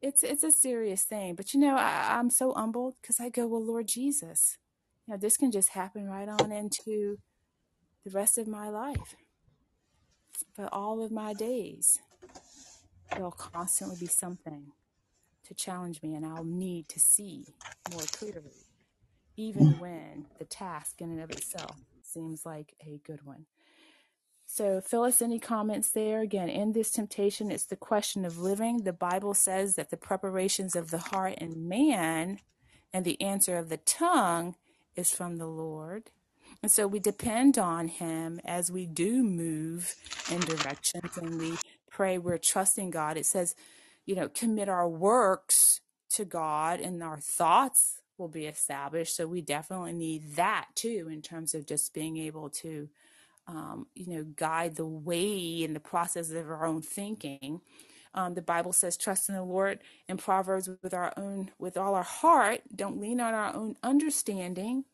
it's 0.00 0.22
it's 0.22 0.44
a 0.44 0.52
serious 0.52 1.02
thing 1.02 1.34
but 1.34 1.52
you 1.52 1.60
know 1.60 1.76
I, 1.76 2.16
i'm 2.18 2.30
so 2.30 2.52
humbled 2.52 2.94
because 3.00 3.20
i 3.20 3.28
go 3.28 3.46
well 3.46 3.64
lord 3.64 3.88
jesus 3.88 4.58
you 5.06 5.12
know 5.12 5.18
this 5.18 5.36
can 5.36 5.50
just 5.50 5.70
happen 5.70 6.06
right 6.06 6.28
on 6.28 6.52
into 6.52 7.18
the 8.04 8.10
rest 8.10 8.38
of 8.38 8.46
my 8.46 8.68
life 8.68 9.16
for 10.54 10.68
all 10.72 11.04
of 11.04 11.10
my 11.12 11.32
days 11.32 12.00
there'll 13.12 13.30
constantly 13.30 13.96
be 13.98 14.06
something 14.06 14.72
to 15.44 15.54
challenge 15.54 16.02
me 16.02 16.14
and 16.14 16.26
i'll 16.26 16.44
need 16.44 16.88
to 16.88 17.00
see 17.00 17.46
more 17.92 18.02
clearly 18.12 18.66
even 19.36 19.78
when 19.78 20.26
the 20.38 20.44
task 20.44 21.00
in 21.00 21.10
and 21.10 21.20
of 21.20 21.30
itself 21.30 21.76
seems 22.02 22.46
like 22.46 22.74
a 22.86 23.00
good 23.04 23.24
one 23.24 23.46
so, 24.46 24.80
Phyllis, 24.80 25.20
any 25.20 25.40
comments 25.40 25.90
there? 25.90 26.20
Again, 26.20 26.48
in 26.48 26.72
this 26.72 26.92
temptation, 26.92 27.50
it's 27.50 27.66
the 27.66 27.76
question 27.76 28.24
of 28.24 28.38
living. 28.38 28.84
The 28.84 28.92
Bible 28.92 29.34
says 29.34 29.74
that 29.74 29.90
the 29.90 29.96
preparations 29.96 30.76
of 30.76 30.90
the 30.90 30.98
heart 30.98 31.34
and 31.38 31.68
man 31.68 32.38
and 32.92 33.04
the 33.04 33.20
answer 33.20 33.56
of 33.56 33.68
the 33.68 33.76
tongue 33.78 34.54
is 34.94 35.12
from 35.12 35.36
the 35.36 35.46
Lord. 35.48 36.10
And 36.62 36.70
so 36.70 36.86
we 36.86 37.00
depend 37.00 37.58
on 37.58 37.88
Him 37.88 38.40
as 38.44 38.70
we 38.70 38.86
do 38.86 39.22
move 39.22 39.94
in 40.30 40.40
directions 40.40 41.16
and 41.18 41.38
we 41.38 41.56
pray, 41.90 42.18
we're 42.18 42.38
trusting 42.38 42.90
God. 42.90 43.16
It 43.16 43.26
says, 43.26 43.54
you 44.06 44.14
know, 44.16 44.28
commit 44.28 44.68
our 44.68 44.88
works 44.88 45.80
to 46.10 46.24
God 46.24 46.80
and 46.80 47.02
our 47.02 47.18
thoughts 47.18 48.00
will 48.18 48.28
be 48.28 48.46
established. 48.46 49.16
So 49.16 49.26
we 49.26 49.42
definitely 49.42 49.92
need 49.92 50.36
that 50.36 50.68
too 50.74 51.08
in 51.10 51.22
terms 51.22 51.54
of 51.54 51.66
just 51.66 51.94
being 51.94 52.16
able 52.18 52.50
to 52.50 52.88
um, 53.46 53.86
you 53.94 54.08
know, 54.14 54.24
guide 54.24 54.76
the 54.76 54.86
way 54.86 55.62
in 55.62 55.74
the 55.74 55.80
process 55.80 56.30
of 56.30 56.50
our 56.50 56.66
own 56.66 56.82
thinking. 56.82 57.60
Um, 58.14 58.34
the 58.34 58.42
Bible 58.42 58.72
says, 58.72 58.96
"Trust 58.96 59.28
in 59.28 59.34
the 59.34 59.44
Lord." 59.44 59.80
In 60.08 60.16
Proverbs, 60.16 60.70
with 60.82 60.94
our 60.94 61.12
own, 61.16 61.50
with 61.58 61.76
all 61.76 61.94
our 61.94 62.04
heart, 62.04 62.62
don't 62.74 63.00
lean 63.00 63.20
on 63.20 63.34
our 63.34 63.54
own 63.54 63.76
understanding. 63.82 64.84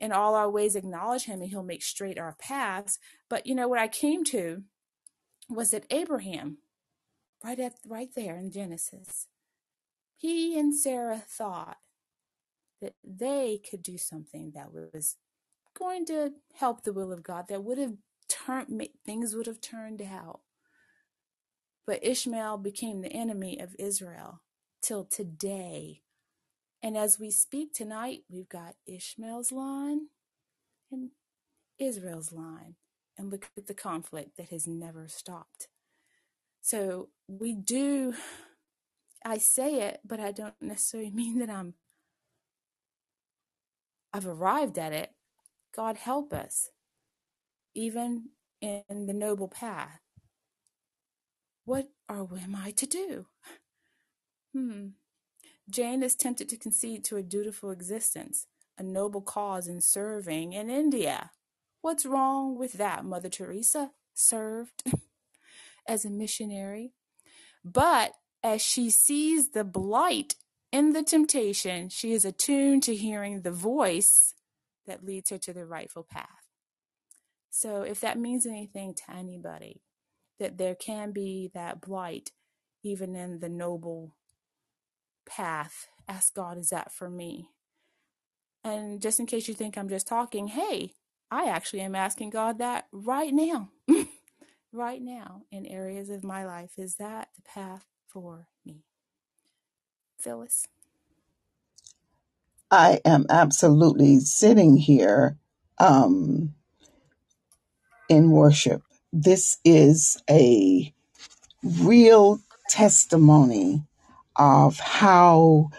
In 0.00 0.12
all 0.12 0.34
our 0.34 0.50
ways, 0.50 0.76
acknowledge 0.76 1.24
Him, 1.24 1.42
and 1.42 1.50
He'll 1.50 1.62
make 1.62 1.82
straight 1.82 2.18
our 2.18 2.34
paths. 2.40 2.98
But 3.28 3.46
you 3.46 3.54
know 3.54 3.68
what 3.68 3.78
I 3.78 3.88
came 3.88 4.24
to 4.24 4.62
was 5.48 5.70
that 5.70 5.86
Abraham, 5.90 6.58
right 7.44 7.58
at 7.60 7.74
right 7.86 8.10
there 8.14 8.36
in 8.36 8.50
Genesis, 8.50 9.26
he 10.16 10.58
and 10.58 10.74
Sarah 10.74 11.22
thought 11.26 11.78
that 12.80 12.94
they 13.04 13.60
could 13.70 13.82
do 13.82 13.98
something 13.98 14.52
that 14.54 14.72
was 14.72 15.16
going 15.78 16.06
to 16.06 16.32
help 16.54 16.82
the 16.82 16.92
will 16.92 17.12
of 17.12 17.22
God 17.22 17.46
that 17.48 17.64
would 17.64 17.78
have 17.78 17.94
turned 18.28 18.88
things 19.04 19.34
would 19.34 19.46
have 19.46 19.60
turned 19.60 20.02
out. 20.02 20.40
But 21.86 22.04
Ishmael 22.04 22.58
became 22.58 23.00
the 23.00 23.12
enemy 23.12 23.58
of 23.58 23.74
Israel 23.78 24.42
till 24.82 25.04
today. 25.04 26.02
And 26.82 26.96
as 26.96 27.18
we 27.20 27.30
speak 27.30 27.74
tonight, 27.74 28.20
we've 28.30 28.48
got 28.48 28.76
Ishmael's 28.86 29.52
line 29.52 30.08
and 30.92 31.10
Israel's 31.78 32.32
line. 32.32 32.76
And 33.18 33.30
look 33.30 33.50
at 33.56 33.66
the 33.66 33.74
conflict 33.74 34.36
that 34.38 34.48
has 34.50 34.66
never 34.66 35.08
stopped. 35.08 35.68
So 36.62 37.10
we 37.28 37.54
do, 37.54 38.14
I 39.24 39.38
say 39.38 39.82
it, 39.82 40.00
but 40.04 40.20
I 40.20 40.32
don't 40.32 40.54
necessarily 40.60 41.10
mean 41.14 41.38
that 41.40 41.50
I'm, 41.50 41.74
I've 44.12 44.26
arrived 44.26 44.78
at 44.78 44.92
it. 44.92 45.12
God 45.76 45.96
help 45.98 46.32
us, 46.32 46.70
even 47.74 48.30
in 48.62 49.06
the 49.06 49.14
noble 49.14 49.48
path. 49.48 50.00
What 51.64 51.88
or 52.08 52.28
am 52.42 52.56
I 52.56 52.72
to 52.72 52.86
do? 52.86 53.26
Hmm. 54.54 54.88
Jane 55.70 56.02
is 56.02 56.16
tempted 56.16 56.48
to 56.48 56.56
concede 56.56 57.04
to 57.04 57.16
a 57.16 57.22
dutiful 57.22 57.70
existence, 57.70 58.46
a 58.76 58.82
noble 58.82 59.20
cause 59.20 59.68
in 59.68 59.80
serving 59.80 60.52
in 60.52 60.68
India. 60.68 61.30
What's 61.80 62.04
wrong 62.04 62.58
with 62.58 62.74
that, 62.74 63.04
Mother 63.04 63.28
Teresa? 63.28 63.92
Served 64.12 64.82
as 65.86 66.04
a 66.04 66.10
missionary. 66.10 66.92
But 67.64 68.14
as 68.42 68.60
she 68.62 68.90
sees 68.90 69.50
the 69.50 69.64
blight 69.64 70.34
in 70.72 70.92
the 70.92 71.02
temptation, 71.02 71.88
she 71.88 72.12
is 72.12 72.24
attuned 72.24 72.82
to 72.84 72.96
hearing 72.96 73.42
the 73.42 73.52
voice 73.52 74.34
that 74.86 75.04
leads 75.04 75.30
her 75.30 75.38
to 75.38 75.52
the 75.52 75.66
rightful 75.66 76.06
path. 76.08 76.26
So, 77.50 77.82
if 77.82 78.00
that 78.00 78.18
means 78.18 78.46
anything 78.46 78.94
to 78.94 79.14
anybody, 79.14 79.82
that 80.38 80.56
there 80.56 80.74
can 80.74 81.12
be 81.12 81.50
that 81.52 81.80
blight 81.80 82.30
even 82.82 83.14
in 83.14 83.40
the 83.40 83.48
noble 83.48 84.14
path, 85.26 85.88
ask 86.08 86.34
God, 86.34 86.58
is 86.58 86.70
that 86.70 86.92
for 86.92 87.10
me? 87.10 87.50
And 88.64 89.00
just 89.02 89.20
in 89.20 89.26
case 89.26 89.48
you 89.48 89.54
think 89.54 89.78
I'm 89.78 89.88
just 89.88 90.08
talking, 90.08 90.48
hey, 90.48 90.92
I 91.30 91.46
actually 91.48 91.80
am 91.82 91.94
asking 91.94 92.30
God 92.30 92.58
that 92.58 92.86
right 92.92 93.32
now. 93.32 93.70
right 94.72 95.02
now 95.02 95.42
in 95.50 95.66
areas 95.66 96.10
of 96.10 96.24
my 96.24 96.44
life. 96.44 96.72
Is 96.78 96.96
that 96.96 97.28
the 97.36 97.42
path 97.42 97.84
for 98.08 98.48
me? 98.64 98.84
Phyllis? 100.20 100.66
I 102.70 103.00
am 103.04 103.26
absolutely 103.30 104.20
sitting 104.20 104.76
here 104.76 105.38
um, 105.78 106.54
in 108.08 108.30
worship. 108.30 108.82
This 109.12 109.58
is 109.64 110.22
a 110.30 110.92
real 111.62 112.40
testimony 112.70 113.84
of 114.40 114.80
how 114.80 115.70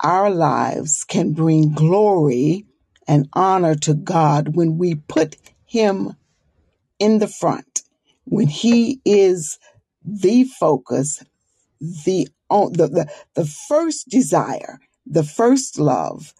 our 0.00 0.30
lives 0.30 1.04
can 1.04 1.34
bring 1.34 1.74
glory 1.74 2.66
and 3.08 3.28
honor 3.34 3.76
to 3.76 3.94
God 3.94 4.56
when 4.56 4.78
we 4.78 4.96
put 4.96 5.36
Him 5.66 6.16
in 6.98 7.18
the 7.18 7.28
front, 7.28 7.82
when 8.24 8.48
He 8.48 9.00
is 9.04 9.58
the 10.04 10.44
focus, 10.44 11.22
the, 11.80 12.28
the, 12.50 12.68
the, 12.88 13.12
the 13.34 13.46
first 13.46 14.08
desire, 14.08 14.80
the 15.06 15.24
first 15.24 15.78
love, 15.78 16.34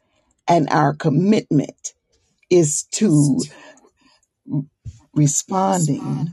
and 0.48 0.68
our 0.70 0.94
commitment 0.94 1.94
is 2.50 2.84
to 2.92 3.40
responding. 5.14 6.26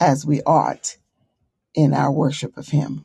as 0.00 0.26
we 0.26 0.42
ought 0.42 0.96
in 1.74 1.94
our 1.94 2.12
worship 2.12 2.56
of 2.56 2.68
Him. 2.68 3.04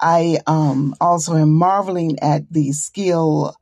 I 0.00 0.38
um, 0.46 0.94
also 1.00 1.36
am 1.36 1.52
marveling 1.52 2.18
at 2.20 2.52
the 2.52 2.72
skill 2.72 3.54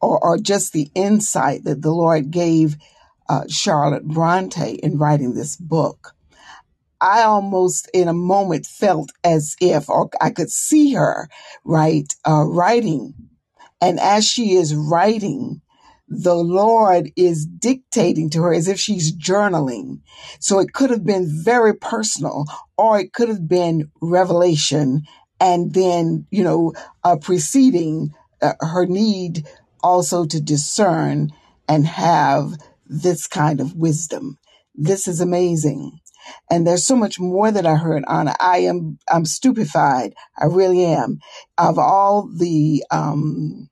or, 0.00 0.22
or 0.22 0.38
just 0.38 0.72
the 0.72 0.90
insight 0.94 1.64
that 1.64 1.80
the 1.80 1.90
Lord 1.90 2.30
gave 2.30 2.76
uh, 3.28 3.44
Charlotte 3.48 4.04
Bronte 4.04 4.74
in 4.74 4.98
writing 4.98 5.34
this 5.34 5.56
book. 5.56 6.12
I 7.00 7.22
almost 7.22 7.90
in 7.92 8.08
a 8.08 8.14
moment 8.14 8.66
felt 8.66 9.10
as 9.24 9.56
if, 9.60 9.88
or 9.88 10.10
I 10.20 10.30
could 10.30 10.50
see 10.50 10.94
her, 10.94 11.28
right, 11.64 12.12
uh, 12.26 12.44
writing. 12.44 13.14
And 13.80 14.00
as 14.00 14.26
she 14.26 14.52
is 14.52 14.74
writing, 14.74 15.60
the 16.08 16.34
Lord 16.36 17.10
is 17.16 17.46
dictating 17.46 18.30
to 18.30 18.42
her 18.42 18.54
as 18.54 18.68
if 18.68 18.80
she's 18.80 19.16
journaling. 19.16 20.00
So 20.40 20.60
it 20.60 20.72
could 20.74 20.90
have 20.90 21.04
been 21.06 21.28
very 21.44 21.74
personal 21.74 22.46
or 22.78 23.00
it 23.00 23.12
could 23.14 23.28
have 23.28 23.48
been 23.48 23.90
revelation 24.02 25.02
and 25.40 25.74
then, 25.74 26.26
you 26.30 26.44
know, 26.44 26.74
uh, 27.04 27.16
preceding 27.16 28.14
uh, 28.42 28.54
her 28.60 28.86
need 28.86 29.46
also 29.82 30.26
to 30.26 30.40
discern 30.40 31.32
and 31.68 31.86
have 31.86 32.52
this 32.86 33.26
kind 33.28 33.60
of 33.60 33.74
wisdom. 33.76 34.38
This 34.74 35.08
is 35.08 35.20
amazing. 35.20 36.00
And 36.50 36.66
there's 36.66 36.86
so 36.86 36.96
much 36.96 37.20
more 37.20 37.50
that 37.52 37.66
I 37.66 37.76
heard, 37.76 38.04
Anna. 38.08 38.34
I 38.40 38.58
am, 38.60 38.98
I'm 39.12 39.24
stupefied. 39.24 40.14
I 40.38 40.46
really 40.46 40.84
am. 40.84 41.18
Of 41.58 41.78
all 41.78 42.28
the, 42.28 42.84
um, 42.90 43.68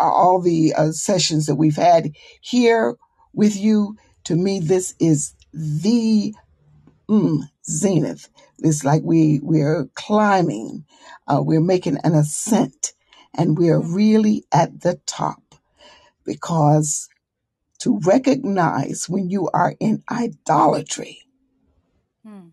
all 0.00 0.40
the 0.40 0.74
uh, 0.74 0.92
sessions 0.92 1.46
that 1.46 1.56
we've 1.56 1.76
had 1.76 2.12
here 2.40 2.96
with 3.34 3.56
you, 3.56 3.96
to 4.24 4.36
me, 4.36 4.60
this 4.60 4.94
is 5.00 5.34
the 5.52 6.34
mm, 7.10 7.42
zenith. 7.68 8.28
It's 8.60 8.84
like 8.84 9.02
we 9.04 9.40
we're 9.42 9.88
climbing, 9.94 10.86
uh, 11.28 11.42
we're 11.42 11.60
making 11.62 11.98
an 12.04 12.14
ascent, 12.14 12.94
and 13.34 13.58
we're 13.58 13.80
really 13.80 14.44
at 14.52 14.82
the 14.82 15.00
top 15.06 15.42
because 16.24 17.08
to 17.80 18.00
recognize 18.04 19.08
when 19.08 19.30
you 19.30 19.50
are 19.54 19.74
in 19.80 20.02
idolatry 20.10 21.20
Hmm. 22.24 22.48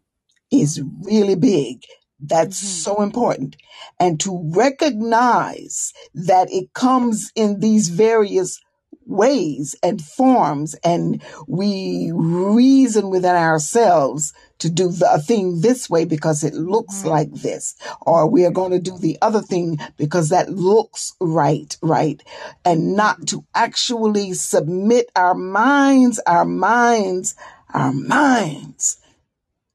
is 0.52 0.82
really 1.04 1.36
big. 1.36 1.84
That's 2.22 2.62
Mhm. 2.62 2.84
so 2.84 3.02
important. 3.02 3.56
And 4.00 4.20
to 4.22 4.42
recognize 4.54 5.94
that 6.14 6.52
it 6.52 6.74
comes 6.74 7.32
in 7.36 7.60
these 7.60 7.90
various 7.90 8.60
ways 9.08 9.76
and 9.84 10.02
forms, 10.02 10.76
and 10.84 11.22
we 11.48 12.12
reason 12.14 13.10
within 13.10 13.36
ourselves 13.36 14.32
to 14.60 14.70
do 14.70 14.90
the 14.90 15.12
a 15.12 15.20
thing 15.20 15.62
this 15.62 15.90
way 15.90 16.06
because 16.06 16.44
it 16.44 16.54
looks 16.54 17.02
Mhm. 17.02 17.10
like 17.10 17.34
this, 17.34 17.76
or 18.02 18.28
we 18.28 18.46
are 18.46 18.52
going 18.52 18.72
to 18.72 18.80
do 18.80 18.98
the 18.98 19.18
other 19.22 19.42
thing 19.42 19.80
because 19.98 20.30
that 20.30 20.52
looks 20.54 21.14
right, 21.20 21.76
right, 21.82 22.22
and 22.64 22.96
not 22.96 23.26
to 23.28 23.44
actually 23.56 24.34
submit 24.34 25.10
our 25.16 25.34
minds, 25.34 26.20
our 26.28 26.46
minds, 26.46 27.34
our 27.74 27.92
minds 27.92 28.98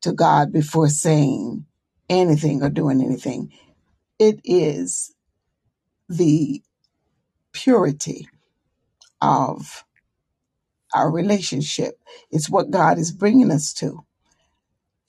to 0.03 0.13
God 0.13 0.53
before 0.53 0.89
saying 0.89 1.65
anything 2.11 2.63
or 2.63 2.71
doing 2.71 3.03
anything. 3.03 3.53
It 4.19 4.41
is 4.45 5.15
the 6.09 6.63
purity 7.53 8.29
of 9.23 9.85
our 10.95 11.11
relationship. 11.11 12.01
It's 12.31 12.51
what 12.51 12.71
God 12.71 12.99
is 12.99 13.13
bringing 13.13 13.51
us 13.53 13.75
to. 13.75 14.05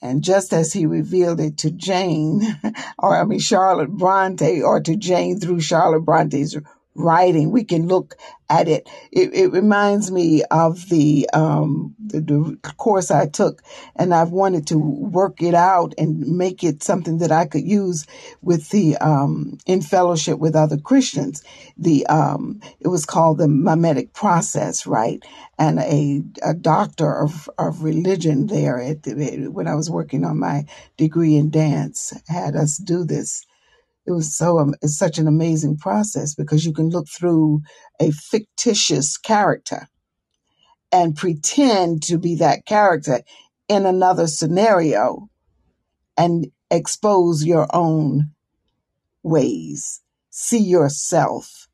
And 0.02 0.22
just 0.22 0.52
as 0.52 0.72
he 0.72 0.86
revealed 0.86 1.40
it 1.40 1.58
to 1.58 1.70
Jane, 1.72 2.42
or 2.98 3.16
I 3.16 3.24
mean 3.24 3.40
Charlotte 3.40 3.90
Bronte, 3.90 4.62
or 4.62 4.80
to 4.80 4.96
Jane 4.96 5.40
through 5.40 5.60
Charlotte 5.60 6.02
Bronte's 6.04 6.56
writing, 6.98 7.50
we 7.50 7.64
can 7.64 7.88
look 7.88 8.16
at 8.50 8.68
it. 8.68 8.88
It, 9.12 9.34
it 9.34 9.52
reminds 9.52 10.10
me 10.10 10.42
of 10.50 10.88
the, 10.88 11.28
um, 11.32 11.94
the 11.98 12.20
the 12.20 12.58
course 12.76 13.10
I 13.10 13.26
took, 13.26 13.62
and 13.96 14.14
I've 14.14 14.30
wanted 14.30 14.66
to 14.68 14.78
work 14.78 15.42
it 15.42 15.54
out 15.54 15.94
and 15.98 16.20
make 16.36 16.64
it 16.64 16.82
something 16.82 17.18
that 17.18 17.32
I 17.32 17.46
could 17.46 17.66
use 17.66 18.06
with 18.42 18.70
the 18.70 18.96
um, 18.98 19.58
in 19.66 19.82
fellowship 19.82 20.38
with 20.38 20.56
other 20.56 20.78
Christians. 20.78 21.42
The 21.76 22.06
um, 22.06 22.60
it 22.80 22.88
was 22.88 23.06
called 23.06 23.38
the 23.38 23.48
mimetic 23.48 24.12
process, 24.14 24.86
right? 24.86 25.22
And 25.58 25.78
a, 25.80 26.22
a 26.42 26.54
doctor 26.54 27.20
of, 27.22 27.50
of 27.58 27.82
religion 27.82 28.46
there 28.46 28.80
at 28.80 29.02
the, 29.02 29.48
when 29.48 29.66
I 29.66 29.74
was 29.74 29.90
working 29.90 30.24
on 30.24 30.38
my 30.38 30.66
degree 30.96 31.36
in 31.36 31.50
dance 31.50 32.12
had 32.28 32.56
us 32.56 32.78
do 32.78 33.04
this 33.04 33.44
it 34.08 34.12
was 34.12 34.34
so 34.34 34.58
um, 34.58 34.74
it's 34.80 34.96
such 34.96 35.18
an 35.18 35.28
amazing 35.28 35.76
process 35.76 36.34
because 36.34 36.64
you 36.64 36.72
can 36.72 36.88
look 36.88 37.06
through 37.08 37.60
a 38.00 38.10
fictitious 38.10 39.18
character 39.18 39.86
and 40.90 41.14
pretend 41.14 42.02
to 42.04 42.16
be 42.18 42.36
that 42.36 42.64
character 42.64 43.20
in 43.68 43.84
another 43.84 44.26
scenario 44.26 45.28
and 46.16 46.46
expose 46.70 47.44
your 47.44 47.68
own 47.76 48.30
ways. 49.22 50.00
See 50.30 50.62
yourself. 50.62 51.68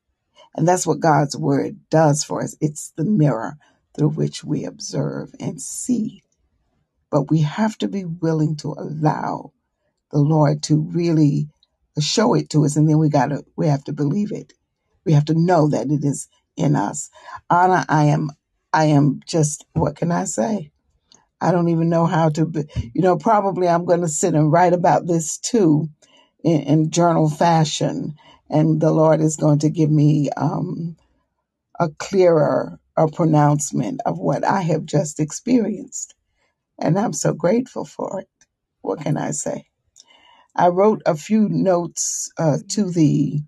And 0.56 0.66
that's 0.66 0.88
what 0.88 1.00
god's 1.00 1.36
word 1.36 1.78
does 1.88 2.24
for 2.24 2.42
us. 2.42 2.56
It's 2.60 2.92
the 2.96 3.04
mirror 3.04 3.54
through 3.96 4.10
which 4.10 4.42
we 4.42 4.64
observe 4.64 5.30
and 5.38 5.62
see. 5.62 6.22
But 7.12 7.30
we 7.30 7.42
have 7.42 7.78
to 7.78 7.88
be 7.88 8.04
willing 8.04 8.56
to 8.56 8.72
allow 8.72 9.52
the 10.10 10.18
Lord 10.18 10.64
to 10.64 10.80
really 10.80 11.48
show 12.02 12.34
it 12.34 12.50
to 12.50 12.64
us, 12.64 12.76
and 12.76 12.88
then 12.88 12.98
we 12.98 13.08
gotta 13.10 13.44
we 13.56 13.68
have 13.68 13.84
to 13.84 13.92
believe 13.92 14.32
it. 14.32 14.54
We 15.06 15.14
have 15.14 15.26
to 15.26 15.34
know 15.34 15.68
that 15.70 15.90
it 15.90 16.04
is 16.04 16.28
in 16.56 16.76
us. 16.76 17.10
Anna, 17.50 17.84
I 17.88 18.06
am 18.06 18.30
I 18.72 18.86
am 18.86 19.20
just 19.26 19.66
what 19.74 19.96
can 19.96 20.12
I 20.12 20.24
say? 20.24 20.72
I 21.40 21.52
don't 21.52 21.68
even 21.70 21.90
know 21.90 22.06
how 22.06 22.30
to. 22.30 22.46
Be, 22.46 22.64
you 22.94 23.02
know, 23.02 23.18
probably 23.18 23.68
I'm 23.68 23.84
going 23.86 24.02
to 24.02 24.08
sit 24.08 24.34
and 24.34 24.52
write 24.52 24.74
about 24.74 25.06
this 25.06 25.38
too, 25.38 25.88
in, 26.44 26.62
in 26.62 26.90
journal 26.90 27.30
fashion, 27.30 28.14
and 28.50 28.80
the 28.80 28.92
Lord 28.92 29.20
is 29.20 29.36
going 29.36 29.60
to 29.60 29.70
give 29.70 29.90
me 29.90 30.30
um, 30.36 30.96
a 31.80 31.90
clearer 31.90 32.80
a 32.98 33.08
pronouncement 33.10 34.00
of 34.06 34.18
what 34.18 34.44
I 34.44 34.62
have 34.62 34.84
just 34.86 35.20
experienced. 35.20 36.06
and 36.80 36.98
I'm 37.00 37.14
so 37.14 37.34
grateful 37.34 37.86
for 37.86 38.22
it. 38.22 38.28
What 38.82 39.00
can 39.00 39.18
I 39.18 39.32
say? 39.32 39.66
I 40.56 40.68
wrote 40.68 41.02
a 41.06 41.16
few 41.16 41.48
notes 41.48 42.30
uh, 42.38 42.58
to 42.70 42.90
the 42.90 43.42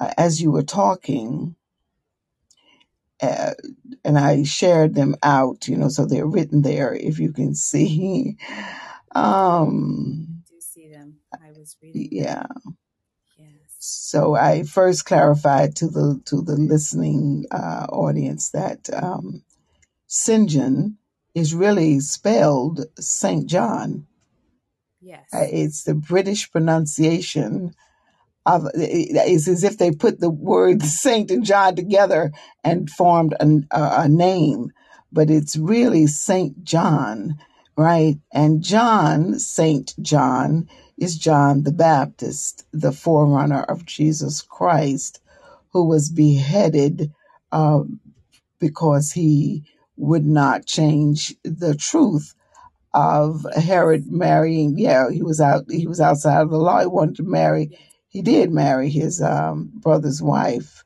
uh, 0.00 0.12
as 0.18 0.42
you 0.42 0.50
were 0.50 0.64
talking, 0.64 1.54
uh, 3.20 3.52
and 4.04 4.18
I 4.18 4.42
shared 4.42 4.94
them 4.94 5.16
out. 5.22 5.68
You 5.68 5.76
know, 5.76 5.88
so 5.88 6.06
they're 6.06 6.26
written 6.26 6.62
there. 6.62 6.94
If 6.94 7.18
you 7.18 7.32
can 7.32 7.54
see, 7.56 8.36
um, 9.14 10.26
I 10.28 10.50
do 10.50 10.60
see 10.60 10.88
them. 10.88 11.18
I 11.32 11.52
was 11.52 11.76
reading 11.82 12.02
them. 12.02 12.24
yeah. 12.24 12.46
Yes. 13.38 13.76
So 13.78 14.34
I 14.34 14.64
first 14.64 15.06
clarified 15.06 15.76
to 15.76 15.88
the 15.88 16.20
to 16.26 16.42
the 16.42 16.56
listening 16.56 17.46
uh, 17.50 17.86
audience 17.90 18.50
that 18.50 18.90
um, 18.92 19.44
St. 20.06 20.52
is 21.34 21.54
really 21.54 22.00
spelled 22.00 22.84
Saint 22.98 23.46
John. 23.46 24.06
Uh, 25.34 25.40
Yes. 25.40 25.50
It's 25.50 25.84
the 25.84 25.94
British 25.94 26.50
pronunciation 26.50 27.72
of 28.46 28.66
it's 28.74 29.48
as 29.48 29.64
if 29.64 29.78
they 29.78 29.90
put 29.92 30.20
the 30.20 30.30
word 30.30 30.82
Saint 30.84 31.30
and 31.30 31.44
John 31.44 31.76
together 31.76 32.32
and 32.64 32.90
formed 32.90 33.34
a, 33.40 33.46
a, 33.70 34.02
a 34.04 34.08
name, 34.08 34.72
but 35.12 35.30
it's 35.30 35.56
really 35.56 36.06
Saint 36.06 36.64
John, 36.64 37.38
right? 37.76 38.16
And 38.32 38.62
John, 38.62 39.38
Saint 39.38 39.94
John, 40.02 40.68
is 40.98 41.16
John 41.18 41.62
the 41.64 41.72
Baptist, 41.72 42.66
the 42.72 42.92
forerunner 42.92 43.62
of 43.62 43.86
Jesus 43.86 44.42
Christ, 44.42 45.20
who 45.72 45.86
was 45.86 46.10
beheaded 46.10 47.12
uh, 47.52 47.82
because 48.60 49.12
he 49.12 49.64
would 49.96 50.26
not 50.26 50.66
change 50.66 51.34
the 51.44 51.74
truth 51.76 52.34
of 52.94 53.46
Herod 53.56 54.06
marrying. 54.10 54.78
Yeah, 54.78 55.10
he 55.10 55.22
was 55.22 55.40
out. 55.40 55.64
He 55.70 55.86
was 55.86 56.00
outside 56.00 56.42
of 56.42 56.50
the 56.50 56.58
law. 56.58 56.80
He 56.80 56.86
wanted 56.86 57.16
to 57.16 57.22
marry. 57.24 57.78
He 58.08 58.22
did 58.22 58.50
marry 58.52 58.90
his 58.90 59.22
um, 59.22 59.70
brother's 59.74 60.22
wife, 60.22 60.84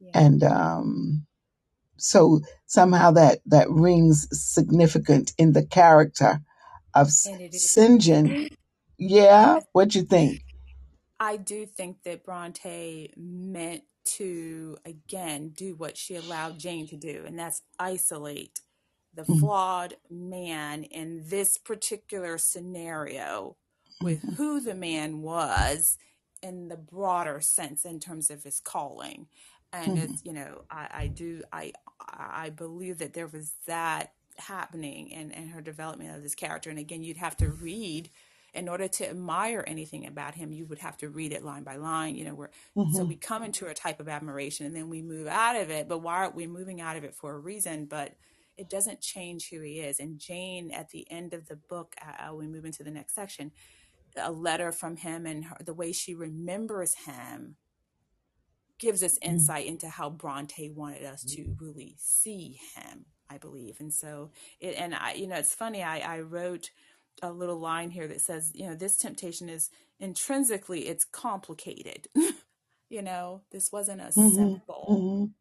Yeah. 0.00 0.12
and 0.14 0.42
um, 0.44 1.26
so 1.98 2.40
somehow 2.66 3.12
that 3.12 3.40
that 3.46 3.70
rings 3.70 4.28
significant 4.32 5.32
in 5.38 5.52
the 5.52 5.66
character 5.66 6.40
of 6.94 7.08
S- 7.08 7.26
And 7.26 7.40
it 7.42 7.54
St. 7.54 8.00
John. 8.02 8.36
is. 8.36 8.50
Yeah, 8.98 9.60
what 9.72 9.94
you 9.94 10.02
think? 10.02 10.42
I 11.20 11.36
do 11.36 11.66
think 11.66 12.02
that 12.04 12.24
Bronte 12.24 13.12
meant 13.16 13.84
to 14.04 14.76
again 14.84 15.50
do 15.50 15.74
what 15.74 15.96
she 15.96 16.16
allowed 16.16 16.58
Jane 16.58 16.86
to 16.88 16.96
do, 16.96 17.24
and 17.26 17.38
that's 17.38 17.62
isolate 17.78 18.60
the 19.18 19.26
Mhm, 19.28 19.48
flawed 19.48 19.96
man 20.10 20.84
in 20.84 21.28
this 21.28 21.58
particular 21.58 22.38
scenario 22.38 23.58
with 24.00 24.22
mhm, 24.22 24.36
who 24.36 24.60
the 24.60 24.74
man 24.74 25.22
was 25.22 25.98
in 26.42 26.68
the 26.68 26.76
broader 26.76 27.40
sense 27.40 27.84
in 27.84 28.00
terms 28.00 28.30
of 28.30 28.44
his 28.44 28.60
calling. 28.60 29.28
And 29.72 29.98
mhm, 29.98 29.98
it's, 29.98 30.22
you 30.24 30.32
know, 30.32 30.64
I, 30.70 30.88
I 30.92 31.08
do 31.08 31.42
I 31.52 31.72
I 32.00 32.50
believe 32.50 32.98
that 32.98 33.14
there 33.14 33.26
was 33.26 33.54
that 33.66 34.14
happening 34.38 35.08
in, 35.08 35.30
in 35.32 35.48
her 35.48 35.60
development 35.60 36.16
of 36.16 36.22
this 36.22 36.34
character. 36.34 36.70
And 36.70 36.78
again, 36.78 37.02
you'd 37.02 37.16
have 37.16 37.36
to 37.38 37.50
read 37.50 38.10
in 38.54 38.68
order 38.68 38.88
to 38.88 39.10
admire 39.10 39.62
anything 39.66 40.06
about 40.06 40.34
him, 40.34 40.52
you 40.52 40.66
would 40.66 40.78
have 40.78 40.96
to 40.98 41.10
read 41.10 41.32
it 41.32 41.44
line 41.44 41.64
by 41.64 41.76
line. 41.76 42.14
You 42.16 42.24
know, 42.24 42.34
where 42.34 42.50
so 42.88 43.04
we 43.04 43.16
come 43.16 43.42
into 43.42 43.66
a 43.66 43.74
type 43.74 44.00
of 44.00 44.08
admiration 44.08 44.64
and 44.64 44.74
then 44.74 44.88
we 44.88 45.02
move 45.02 45.26
out 45.26 45.56
of 45.56 45.70
it. 45.70 45.88
But 45.88 45.98
why 45.98 46.14
aren't 46.16 46.34
we 46.34 46.46
moving 46.46 46.80
out 46.80 46.96
of 46.96 47.04
it 47.04 47.14
for 47.14 47.34
a 47.34 47.38
reason? 47.38 47.86
But 47.86 48.16
it 48.58 48.70
doesn't 48.70 49.02
change 49.02 49.50
who 49.50 49.62
he 49.62 49.80
is. 49.80 50.00
And 50.00 50.20
Jane, 50.20 50.72
at 50.72 50.90
the 50.90 51.10
end 51.10 51.34
of 51.34 51.48
the 51.48 51.56
book, 51.56 51.94
uh, 52.06 52.30
uh, 52.30 52.34
we 52.36 52.48
move 52.48 52.66
into 52.66 52.84
the 52.84 52.92
next 52.92 53.14
section, 53.16 53.52
a 54.16 54.32
letter 54.32 54.72
from 54.72 54.96
him 54.98 55.26
and 55.26 55.46
her, 55.46 55.56
the 55.64 55.74
way 55.74 55.92
she 55.92 56.14
remembers 56.14 56.94
him 57.06 57.56
gives 58.80 59.04
us 59.04 59.18
mhm, 59.26 59.50
insight 59.50 59.66
into 59.66 59.88
how 59.88 60.10
Bronte 60.10 60.70
wanted 60.70 61.06
us 61.06 61.24
to 61.26 61.46
really 61.60 61.96
see 61.98 62.60
him, 62.76 63.06
I 63.30 63.38
believe. 63.38 63.78
And 63.80 63.94
so 63.94 64.32
it 64.60 64.76
and 64.78 64.94
I 64.94 65.14
you 65.14 65.28
know 65.28 65.36
it's 65.38 65.54
funny 65.54 65.82
I 65.84 66.00
I 66.00 66.20
wrote 66.20 66.70
a 67.22 67.32
little 67.32 67.60
line 67.60 67.90
here 67.90 68.08
that 68.08 68.22
says, 68.22 68.52
you 68.54 68.68
know, 68.68 68.76
this 68.76 68.98
temptation 68.98 69.48
is 69.50 69.70
intrinsically 70.00 70.88
it's 70.88 71.06
complicated. 71.06 72.08
you 72.90 73.02
know, 73.02 73.42
this 73.52 73.72
wasn't 73.72 74.02
a 74.02 74.12
mhm, 74.16 74.62
simple 74.62 74.90
mhm, 74.90 75.34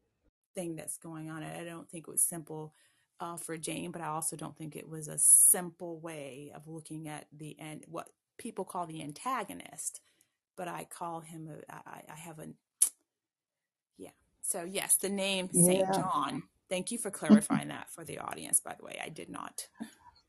thing 0.56 0.76
that's 0.76 0.98
going 0.98 1.30
on. 1.30 1.44
I 1.44 1.64
don't 1.66 1.90
think 1.90 2.08
it 2.08 2.12
was 2.12 2.24
simple 2.24 2.74
uh, 3.20 3.38
for 3.38 3.58
Jane, 3.58 3.92
but 3.92 4.02
I 4.02 4.08
also 4.08 4.36
don't 4.38 4.58
think 4.58 4.76
it 4.76 4.90
was 4.90 5.08
a 5.08 5.18
simple 5.20 6.00
way 6.00 6.52
of 6.56 6.68
looking 6.68 7.08
at 7.10 7.28
the 7.38 7.58
end, 7.60 7.86
what 7.90 8.10
people 8.38 8.66
call 8.66 8.88
the 8.88 9.04
antagonist, 9.04 10.02
but 10.58 10.68
I 10.70 10.86
call 10.86 11.22
him, 11.22 11.50
a, 11.50 11.74
I, 11.74 12.02
I 12.14 12.16
have 12.18 12.40
a 12.40 12.48
yeah. 13.98 14.12
So 14.42 14.64
yes, 14.66 14.98
the 14.98 15.10
name 15.10 15.50
Saint 15.54 15.92
Yeah. 15.92 15.94
John. 15.94 16.44
Thank 16.70 16.92
you 16.92 16.98
for 16.98 17.12
clarifying 17.12 17.70
that 17.70 17.92
for 17.92 18.04
the 18.06 18.20
audience. 18.20 18.60
By 18.62 18.76
the 18.80 18.86
way, 18.86 19.00
I 19.04 19.10
did 19.10 19.30
not. 19.30 19.68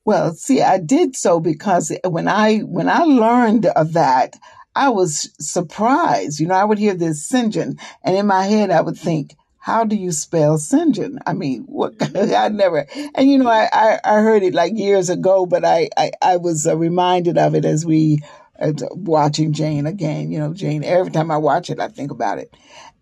Well, 0.04 0.34
see, 0.34 0.62
I 0.62 0.80
did 0.80 1.16
so 1.16 1.40
because 1.40 1.92
when 2.04 2.28
I 2.28 2.58
when 2.60 2.90
I 2.90 3.04
learned 3.04 3.66
of 3.68 3.94
that, 3.94 4.34
I 4.74 4.90
was 4.90 5.30
surprised. 5.40 6.40
You 6.40 6.48
know, 6.48 6.56
I 6.56 6.64
would 6.64 6.80
hear 6.80 6.96
this 6.96 7.30
Sinjin, 7.30 7.80
and 8.04 8.16
in 8.18 8.26
my 8.26 8.46
head, 8.46 8.72
I 8.72 8.82
would 8.82 8.98
think, 8.98 9.36
"How 9.58 9.84
do 9.84 9.96
you 9.96 10.12
spell 10.12 10.58
Sinjin?" 10.58 11.18
I 11.26 11.32
mean, 11.32 11.62
what? 11.62 11.94
I 12.16 12.48
never. 12.48 12.86
And 13.14 13.30
you 13.30 13.38
know, 13.38 13.48
I, 13.50 13.68
I 13.72 14.00
I 14.04 14.14
heard 14.20 14.42
it 14.42 14.54
like 14.54 14.76
years 14.76 15.10
ago, 15.10 15.46
but 15.46 15.64
I 15.64 15.88
I, 15.96 16.12
I 16.22 16.36
was 16.36 16.66
uh, 16.66 16.76
reminded 16.76 17.38
of 17.38 17.54
it 17.54 17.64
as 17.64 17.86
we 17.86 18.20
uh, 18.60 18.72
watching 18.90 19.52
Jane 19.52 19.86
again. 19.86 20.30
You 20.30 20.38
know, 20.38 20.54
Jane. 20.54 20.84
Every 20.84 21.12
time 21.12 21.30
I 21.30 21.36
watch 21.36 21.70
it, 21.70 21.80
I 21.80 21.88
think 21.88 22.10
about 22.10 22.38
it, 22.38 22.54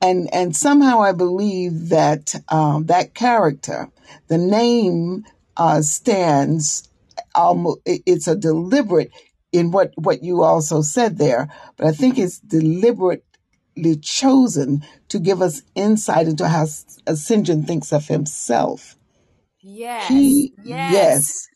and 0.03 0.33
and 0.35 0.57
somehow 0.57 1.03
I 1.03 1.13
believe 1.13 1.91
that 1.91 2.35
um, 2.49 2.87
that 2.87 3.15
character, 3.15 3.89
the 4.29 4.39
name, 4.39 5.25
uh, 5.57 5.83
stands 5.83 6.89
almost 7.35 7.81
it's 7.85 8.29
a 8.29 8.37
deliberate 8.37 9.11
in 9.53 9.71
what 9.71 9.93
what 9.97 10.23
you 10.23 10.43
also 10.43 10.83
said 10.83 11.19
there 11.19 11.49
but 11.77 11.87
i 11.87 11.93
think 11.93 12.19
it's 12.19 12.41
deliberately 13.77 14.01
chosen 14.03 14.85
to 15.09 15.19
give 15.19 15.43
us 15.43 15.63
insight 15.75 16.29
into 16.29 16.49
how 16.49 16.67
ascension 17.07 17.65
thinks 17.65 17.93
of 17.93 18.09
himself 18.09 18.97
Yes. 19.63 20.09
he 20.09 20.55
Yes. 20.59 20.89
yes 20.89 21.49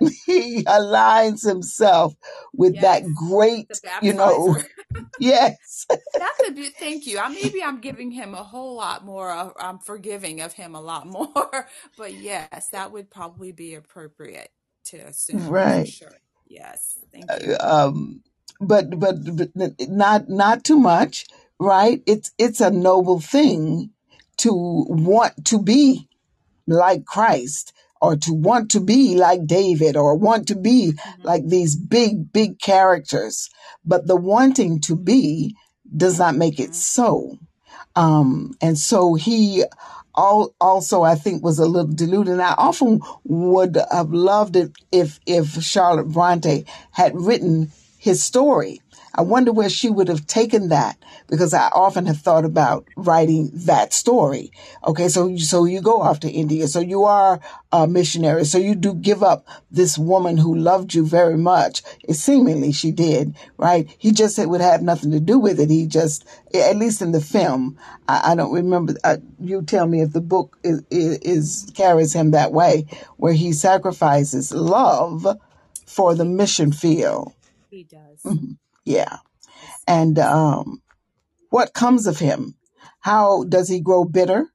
he 0.26 0.64
aligns 0.64 1.46
himself 1.46 2.14
with 2.56 2.80
that 2.80 3.04
great 3.14 3.68
you 4.00 4.14
know 4.14 4.56
yes 5.18 5.86
That 6.18 6.34
could 6.40 6.56
be. 6.56 6.70
Thank 6.70 7.06
you. 7.06 7.18
I 7.18 7.28
maybe 7.28 7.62
I'm 7.62 7.80
giving 7.80 8.12
him 8.12 8.34
a 8.34 8.42
whole 8.44 8.76
lot 8.76 9.04
more. 9.04 9.30
uh, 9.30 9.50
I'm 9.58 9.80
forgiving 9.80 10.42
of 10.42 10.52
him 10.54 10.74
a 10.74 10.80
lot 10.80 11.06
more. 11.06 11.68
But 11.96 12.14
yes, 12.14 12.68
that 12.72 12.92
would 12.92 13.10
probably 13.10 13.52
be 13.52 13.74
appropriate 13.74 14.50
to 14.86 14.98
assume 14.98 15.48
right 15.48 15.86
sure. 15.86 16.20
Yes. 16.46 16.98
Thank 17.12 17.38
you. 17.38 17.56
um 17.60 18.22
but 18.60 18.98
but, 18.98 19.16
but 19.36 19.50
not 19.88 20.28
not 20.28 20.64
too 20.64 20.78
much 20.78 21.26
right 21.60 22.02
it's 22.06 22.32
it's 22.38 22.60
a 22.60 22.70
noble 22.70 23.20
thing 23.20 23.90
to 24.38 24.52
want 24.88 25.44
to 25.44 25.62
be 25.62 26.08
like 26.66 27.04
Christ 27.04 27.72
or 28.00 28.16
to 28.16 28.32
want 28.32 28.70
to 28.72 28.80
be 28.80 29.14
like 29.16 29.46
David 29.46 29.96
or 29.96 30.16
want 30.16 30.48
to 30.48 30.56
be 30.56 30.92
hmm 30.92 31.22
like 31.22 31.46
these 31.46 31.76
big, 31.76 32.32
big 32.32 32.58
characters. 32.58 33.50
But 33.84 34.06
the 34.06 34.16
wanting 34.16 34.80
to 34.82 34.96
be 34.96 35.54
does 35.96 36.18
not 36.18 36.36
make 36.36 36.58
it 36.58 36.68
hmm 36.68 36.72
so. 36.72 37.38
Um, 37.96 38.54
and 38.62 38.78
so 38.78 39.14
he 39.14 39.64
all, 40.14 40.54
also, 40.60 41.02
I 41.02 41.14
think, 41.14 41.42
was 41.42 41.58
a 41.58 41.66
little 41.66 41.92
deluded. 41.92 42.32
And 42.32 42.42
I 42.42 42.54
often 42.56 43.00
would 43.24 43.78
have 43.90 44.12
loved 44.12 44.56
it 44.56 44.72
if, 44.92 45.20
if 45.26 45.62
Charlotte 45.62 46.08
Bronte 46.08 46.64
had 46.92 47.12
written 47.14 47.70
his 47.98 48.22
story. 48.22 48.80
I 49.14 49.22
wonder 49.22 49.52
where 49.52 49.68
she 49.68 49.90
would 49.90 50.08
have 50.08 50.26
taken 50.26 50.68
that 50.68 50.96
because 51.28 51.52
I 51.52 51.68
often 51.68 52.06
have 52.06 52.18
thought 52.18 52.44
about 52.44 52.86
writing 52.96 53.50
that 53.54 53.92
story. 53.92 54.52
Okay, 54.86 55.08
so 55.08 55.26
you, 55.26 55.38
so 55.38 55.64
you 55.64 55.80
go 55.80 56.00
off 56.00 56.20
to 56.20 56.30
India, 56.30 56.68
so 56.68 56.80
you 56.80 57.04
are 57.04 57.40
a 57.72 57.86
missionary, 57.86 58.44
so 58.44 58.58
you 58.58 58.74
do 58.74 58.94
give 58.94 59.22
up 59.22 59.46
this 59.70 59.98
woman 59.98 60.36
who 60.36 60.54
loved 60.54 60.94
you 60.94 61.04
very 61.04 61.36
much. 61.36 61.82
It 62.04 62.14
seemingly 62.14 62.72
she 62.72 62.92
did, 62.92 63.34
right? 63.56 63.88
He 63.98 64.12
just 64.12 64.36
said 64.36 64.44
it 64.44 64.48
would 64.50 64.60
have 64.60 64.82
nothing 64.82 65.10
to 65.10 65.20
do 65.20 65.38
with 65.38 65.58
it. 65.58 65.70
He 65.70 65.86
just, 65.86 66.24
at 66.54 66.76
least 66.76 67.02
in 67.02 67.12
the 67.12 67.20
film, 67.20 67.78
I, 68.08 68.32
I 68.32 68.34
don't 68.36 68.52
remember. 68.52 68.94
Uh, 69.02 69.16
you 69.40 69.62
tell 69.62 69.86
me 69.86 70.02
if 70.02 70.12
the 70.12 70.20
book 70.20 70.56
is, 70.62 70.82
is 70.90 71.70
carries 71.74 72.12
him 72.14 72.30
that 72.30 72.52
way, 72.52 72.86
where 73.16 73.32
he 73.32 73.52
sacrifices 73.52 74.52
love 74.52 75.26
for 75.86 76.14
the 76.14 76.24
mission 76.24 76.70
field. 76.72 77.32
He 77.70 77.84
does. 77.84 78.22
Mhm. 78.24 78.56
Yeah, 78.84 79.18
and 79.86 80.18
um, 80.18 80.82
what 81.50 81.74
comes 81.74 82.06
of 82.06 82.18
him? 82.18 82.56
How 83.00 83.44
does 83.44 83.68
he 83.68 83.80
grow 83.80 84.04
bitter? 84.04 84.50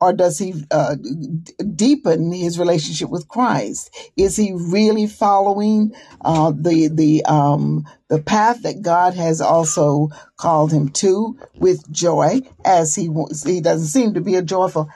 or 0.00 0.12
does 0.12 0.38
he 0.38 0.54
uh, 0.70 0.94
d- 0.94 1.52
deepen 1.74 2.32
his 2.32 2.58
relationship 2.58 3.10
with 3.10 3.28
Christ? 3.28 3.94
Is 4.16 4.36
he 4.36 4.52
really 4.54 5.06
following 5.06 5.92
uh, 6.24 6.52
the 6.54 6.88
the 6.88 7.24
um, 7.24 7.86
the 8.08 8.20
path 8.20 8.62
that 8.62 8.82
God 8.82 9.14
has 9.14 9.40
also 9.40 10.08
called 10.36 10.72
him 10.72 10.88
to 10.90 11.38
with 11.56 11.90
joy? 11.90 12.40
As 12.64 12.94
he 12.94 13.10
he 13.44 13.60
doesn't 13.60 13.88
seem 13.88 14.14
to 14.14 14.20
be 14.20 14.36
a 14.36 14.42
joyful 14.42 14.88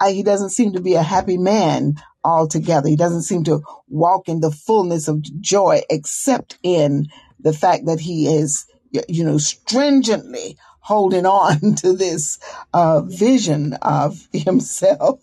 I, 0.00 0.12
he 0.12 0.22
doesn't 0.22 0.50
seem 0.50 0.72
to 0.72 0.80
be 0.80 0.94
a 0.94 1.02
happy 1.02 1.38
man 1.38 1.94
altogether. 2.24 2.88
He 2.88 2.96
doesn't 2.96 3.22
seem 3.22 3.44
to 3.44 3.62
walk 3.88 4.28
in 4.28 4.40
the 4.40 4.50
fullness 4.50 5.08
of 5.08 5.22
joy, 5.40 5.82
except 5.90 6.58
in 6.62 7.06
the 7.40 7.52
fact 7.52 7.86
that 7.86 8.00
he 8.00 8.26
is, 8.26 8.66
you 9.08 9.24
know, 9.24 9.38
stringently 9.38 10.56
holding 10.80 11.26
on 11.26 11.74
to 11.76 11.92
this 11.94 12.38
uh, 12.72 13.00
vision 13.02 13.74
of 13.82 14.26
himself. 14.32 15.20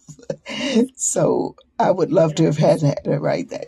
so 0.96 1.56
I 1.80 1.92
would 1.92 2.12
love 2.12 2.36
to 2.36 2.46
have 2.46 2.58
had 2.58 2.82
that 2.82 3.02
right 3.06 3.50
there. 3.50 3.68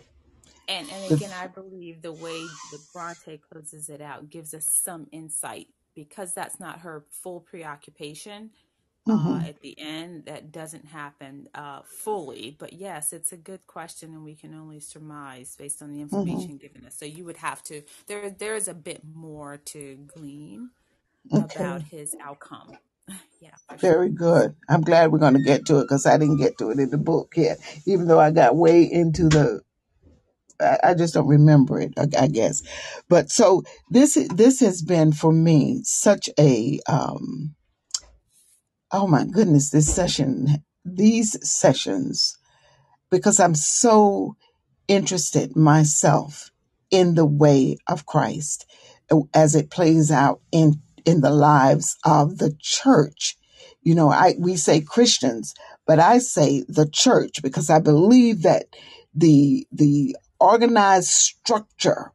And 0.66 0.88
and 0.90 1.04
again, 1.04 1.32
I 1.32 1.46
believe 1.46 2.00
the 2.02 2.12
way 2.12 2.32
the 2.72 2.80
Bronte 2.92 3.38
closes 3.50 3.88
it 3.90 4.00
out 4.00 4.30
gives 4.30 4.54
us 4.54 4.66
some 4.66 5.06
insight 5.12 5.68
because 5.94 6.32
that's 6.32 6.58
not 6.58 6.80
her 6.80 7.04
full 7.10 7.40
preoccupation. 7.40 8.50
Uh, 9.08 9.40
Mhm. 9.40 9.46
at 9.46 9.60
the 9.62 9.78
end, 9.80 10.26
that 10.26 10.52
doesn't 10.52 10.86
happen 10.86 11.48
uh, 11.54 11.82
fully. 11.84 12.56
But 12.58 12.74
yes, 12.74 13.12
it's 13.12 13.32
a 13.32 13.38
good 13.38 13.66
question, 13.66 14.10
and 14.14 14.24
we 14.24 14.34
can 14.34 14.54
only 14.54 14.80
surmise 14.80 15.56
based 15.58 15.82
on 15.82 15.92
the 15.92 16.00
Mhm. 16.12 16.50
information 16.50 16.58
given 16.58 16.84
us. 16.86 16.96
So 16.96 17.06
you 17.06 17.24
would 17.24 17.38
have 17.38 17.62
to 17.64 17.82
there. 18.08 18.30
There 18.30 18.56
is 18.56 18.68
a 18.68 18.74
bit 18.74 19.02
more 19.14 19.58
to 19.66 19.96
glean 20.06 20.70
Okay. 21.34 21.64
about 21.64 21.84
his 21.84 22.16
outcome. 22.22 22.78
Yeah, 23.40 23.56
for 23.68 23.78
sure. 23.78 23.98
Very 23.98 24.10
good. 24.10 24.56
I'm 24.68 24.82
glad 24.82 25.12
we're 25.12 25.18
going 25.20 25.34
to 25.34 25.42
get 25.42 25.66
to 25.66 25.78
it 25.80 25.84
because 25.84 26.06
I 26.06 26.18
didn't 26.18 26.38
get 26.38 26.58
to 26.58 26.70
it 26.70 26.80
in 26.80 26.90
the 26.90 26.98
book 26.98 27.34
yet, 27.36 27.58
even 27.86 28.06
though 28.08 28.20
I 28.20 28.30
got 28.32 28.56
way 28.56 28.82
into 28.84 29.28
the 29.28 29.60
I, 30.60 30.78
just 30.94 31.14
don't 31.14 31.28
remember 31.28 31.80
it, 31.80 31.94
I, 31.98 32.08
I 32.24 32.28
guess. 32.28 32.62
But 33.08 33.30
so 33.30 33.64
this 33.90 34.16
this 34.34 34.60
has 34.60 34.82
been 34.82 35.12
for 35.12 35.32
me 35.32 35.82
such 35.84 36.30
a 36.38 36.80
um 36.88 37.54
oh 38.94 39.08
my 39.08 39.24
goodness, 39.24 39.70
this 39.70 39.92
session, 39.92 40.62
these 40.84 41.36
sessions, 41.46 42.38
because 43.10 43.40
I'm 43.40 43.56
so 43.56 44.36
interested 44.86 45.56
myself 45.56 46.52
in 46.92 47.16
the 47.16 47.26
way 47.26 47.76
of 47.88 48.06
Christ 48.06 48.66
uh, 49.10 49.22
as 49.34 49.56
it 49.56 49.70
plays 49.70 50.12
out 50.12 50.40
in 50.52 50.74
in 51.04 51.22
the 51.22 51.30
lives 51.30 51.96
of 52.04 52.38
the 52.38 52.56
church. 52.60 53.36
You 53.82 53.96
know, 53.96 54.10
I 54.10 54.36
we 54.38 54.56
say 54.56 54.80
Christians, 54.80 55.54
but 55.88 55.98
I 55.98 56.18
say 56.18 56.64
the 56.68 56.88
church 56.88 57.42
because 57.42 57.70
I 57.70 57.80
believe 57.80 58.42
that 58.42 58.66
the 59.12 59.66
the 59.72 60.16
organized 60.38 61.08
structure 61.08 62.12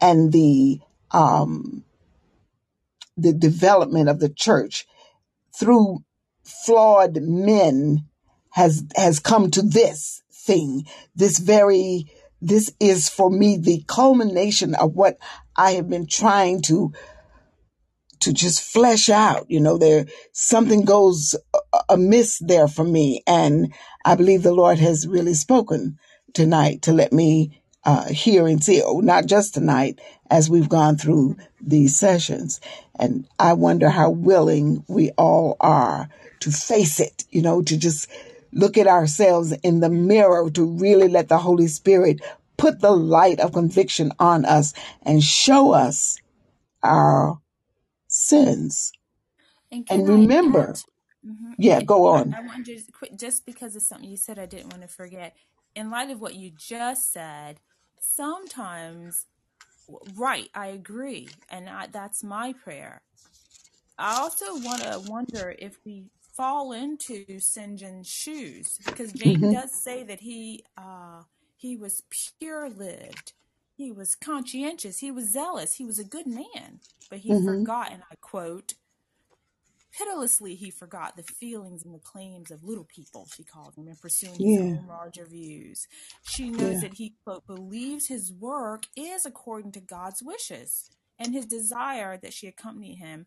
and 0.00 0.32
the 0.32 0.78
um 1.10 1.82
the 3.16 3.32
development 3.32 4.08
of 4.08 4.20
the 4.20 4.28
church 4.28 4.86
through 5.58 6.04
flawed 6.50 7.22
men 7.22 8.06
has 8.50 8.84
has 8.96 9.18
come 9.18 9.50
to 9.50 9.62
this 9.62 10.22
thing. 10.32 10.86
This 11.14 11.38
very 11.38 12.10
this 12.40 12.72
is 12.80 13.08
for 13.08 13.30
me 13.30 13.58
the 13.58 13.84
culmination 13.86 14.74
of 14.74 14.94
what 14.94 15.18
i 15.56 15.72
have 15.72 15.90
been 15.90 16.06
trying 16.06 16.62
to 16.62 16.92
to 18.20 18.32
just 18.32 18.62
flesh 18.62 19.08
out. 19.08 19.46
You 19.48 19.60
know 19.60 19.78
there 19.78 20.06
something 20.32 20.84
goes 20.84 21.36
amiss 21.88 22.38
there 22.38 22.68
for 22.68 22.84
me. 22.84 23.22
And 23.26 23.72
i 24.04 24.14
believe 24.14 24.42
the 24.42 24.52
lord 24.52 24.78
has 24.78 25.06
really 25.06 25.34
spoken 25.34 25.98
tonight 26.32 26.82
to 26.82 26.92
let 26.92 27.12
me 27.12 27.59
uh, 27.84 28.06
see 28.60 28.82
oh, 28.84 29.00
not 29.00 29.26
just 29.26 29.54
tonight 29.54 30.00
as 30.30 30.50
we've 30.50 30.68
gone 30.68 30.96
through 30.96 31.36
these 31.60 31.98
sessions. 31.98 32.60
And 32.98 33.28
i 33.38 33.54
wonder 33.54 33.90
how 33.90 34.10
willing 34.10 34.84
we 34.88 35.10
all 35.12 35.56
are 35.60 36.08
to 36.40 36.50
face 36.52 37.00
it 37.00 37.24
you 37.30 37.42
know 37.42 37.62
to 37.62 37.76
just 37.78 38.10
look 38.52 38.78
at 38.78 38.86
ourselves 38.88 39.52
in 39.64 39.80
the 39.80 39.90
mirror 39.90 40.50
to 40.50 40.64
really 40.64 41.08
let 41.08 41.28
the 41.28 41.38
holy 41.38 41.68
spirit 41.68 42.20
put 42.58 42.80
the 42.80 42.92
light 42.92 43.40
of 43.40 43.52
conviction 43.52 44.12
on 44.18 44.44
us 44.44 44.74
and 45.04 45.22
show 45.22 45.72
us 45.72 46.18
our 46.82 47.40
sins. 48.08 48.92
And 49.72 49.86
and 49.90 50.08
I 50.08 50.12
remember 50.12 50.74
mhm, 51.26 51.54
yeah 51.58 51.80
go 51.82 52.06
on. 52.08 52.36
I 52.36 52.40
want 52.40 52.66
you 52.68 52.78
to 52.80 52.92
quit 52.92 53.18
just 53.18 53.46
because 53.46 53.76
of 53.76 53.82
something 53.82 54.08
you 54.10 54.16
said, 54.16 54.38
I 54.38 54.46
didn't 54.46 54.70
want 54.70 54.82
to 54.82 54.88
forget. 54.88 55.36
In 55.76 55.90
light 55.90 56.10
of 56.10 56.20
what 56.20 56.34
you 56.34 56.50
just 56.56 57.12
said, 57.12 57.60
sometimes, 58.00 59.26
right, 59.88 60.50
I 60.54 60.68
agree. 60.68 61.42
And 61.48 61.68
I, 61.68 61.86
that's 61.88 62.24
my 62.24 62.52
prayer. 62.54 63.02
I 63.98 64.14
also 64.16 64.56
want 64.56 64.82
to 64.82 64.98
wonder 64.98 65.54
if 65.58 65.80
we 65.84 66.10
fall 66.32 66.72
into 66.72 67.38
St. 67.40 67.78
John's 67.78 68.08
shoes 68.08 68.80
because 68.84 69.12
Jane 69.12 69.46
hmm 69.46 69.52
does 69.52 69.74
say 69.74 70.02
that 70.04 70.20
he 70.20 70.64
uh, 70.76 71.24
he 71.56 71.76
was 71.76 72.02
pure 72.10 72.70
lived, 72.70 73.34
he 73.76 73.92
was 73.92 74.16
conscientious, 74.16 75.00
he 75.00 75.10
was 75.10 75.28
zealous, 75.30 75.74
he 75.74 75.84
was 75.84 75.98
a 75.98 76.04
good 76.04 76.26
man, 76.26 76.80
but 77.10 77.20
he 77.20 77.34
hmm 77.38 77.64
forgot, 77.64 77.92
and 77.92 78.02
I 78.10 78.16
quote, 78.16 78.74
pitilessly 80.00 80.54
he 80.54 80.70
forgot 80.70 81.16
the 81.16 81.22
feelings 81.22 81.84
and 81.84 81.94
the 81.94 81.98
claims 81.98 82.50
of 82.50 82.64
little 82.64 82.84
people, 82.84 83.28
she 83.34 83.44
called 83.44 83.74
him, 83.76 83.88
in 83.88 83.96
pursuing 83.96 84.34
his 84.34 84.60
yeah 84.60 84.60
own 84.60 84.86
larger 84.88 85.26
views. 85.26 85.86
She 86.22 86.50
knows 86.50 86.74
yeah 86.74 86.80
that 86.82 86.94
he, 86.94 87.14
quote, 87.24 87.46
believes 87.46 88.06
his 88.08 88.32
work 88.32 88.84
is 88.96 89.26
according 89.26 89.72
to 89.72 89.80
God's 89.80 90.22
wishes, 90.22 90.90
and 91.18 91.34
his 91.34 91.46
desire 91.46 92.16
that 92.16 92.32
she 92.32 92.46
accompany 92.46 92.94
him 92.94 93.26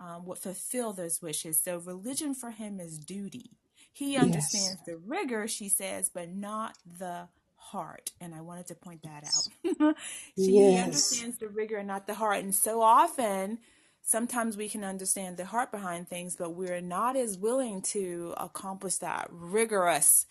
um, 0.00 0.24
would 0.26 0.38
fulfill 0.38 0.92
those 0.92 1.20
wishes. 1.22 1.60
So 1.62 1.78
religion 1.78 2.34
for 2.34 2.50
him 2.50 2.80
is 2.80 2.98
duty. 2.98 3.50
He 3.92 4.16
yes 4.20 4.22
understands 4.22 4.82
the 4.86 4.96
rigor, 4.96 5.46
she 5.46 5.68
says, 5.68 6.10
but 6.12 6.30
not 6.30 6.76
the 6.98 7.28
heart. 7.56 8.10
And 8.20 8.34
I 8.34 8.40
wanted 8.40 8.66
to 8.68 8.74
point 8.74 9.02
that 9.04 9.24
out. 9.24 9.94
she 10.36 10.52
he 10.52 10.72
yes 10.72 10.84
understands 10.84 11.38
the 11.38 11.48
rigor 11.48 11.76
and 11.76 11.88
not 11.88 12.06
the 12.06 12.14
heart. 12.14 12.42
And 12.42 12.54
so 12.54 12.80
often, 12.82 13.58
sometimes 14.04 14.56
we 14.56 14.68
can 14.68 14.84
understand 14.84 15.36
the 15.38 15.46
heart 15.46 15.72
behind 15.72 16.08
things, 16.08 16.36
but 16.36 16.54
we're 16.54 16.82
not 16.82 17.16
as 17.16 17.38
willing 17.38 17.82
to 17.82 18.34
accomplish 18.36 18.96
that 18.98 19.28
rigorous 19.30 20.26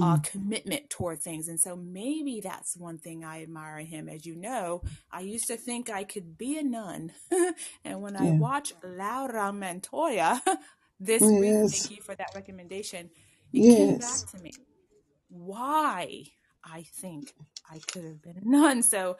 uh, 0.00 0.16
mm 0.16 0.22
commitment 0.24 0.90
toward 0.90 1.20
things. 1.20 1.48
And 1.48 1.60
so 1.60 1.76
maybe 1.76 2.40
that's 2.42 2.76
one 2.76 2.98
thing 2.98 3.24
I 3.24 3.42
admire 3.42 3.78
in 3.78 3.86
him. 3.86 4.08
As 4.08 4.24
you 4.26 4.36
know, 4.36 4.82
I 5.10 5.20
used 5.20 5.48
to 5.48 5.56
think 5.56 5.90
I 5.90 6.04
could 6.04 6.38
be 6.38 6.58
a 6.58 6.62
nun. 6.62 7.12
and 7.84 8.02
when 8.02 8.16
I 8.16 8.30
watch 8.30 8.72
Laura 8.82 9.52
Montoya 9.52 10.40
this 11.00 11.34
week, 11.34 11.58
thank 11.68 11.90
you 11.90 12.00
for 12.02 12.14
that 12.14 12.30
recommendation, 12.34 13.10
it 13.52 13.68
came 13.68 13.98
back 13.98 14.24
yes 14.24 14.24
to 14.32 14.38
me 14.38 14.52
why 15.28 16.24
I 16.64 16.84
think 16.84 17.34
I 17.70 17.80
could 17.80 18.04
have 18.04 18.22
been 18.22 18.38
a 18.38 18.48
nun. 18.48 18.82
So, 18.82 19.18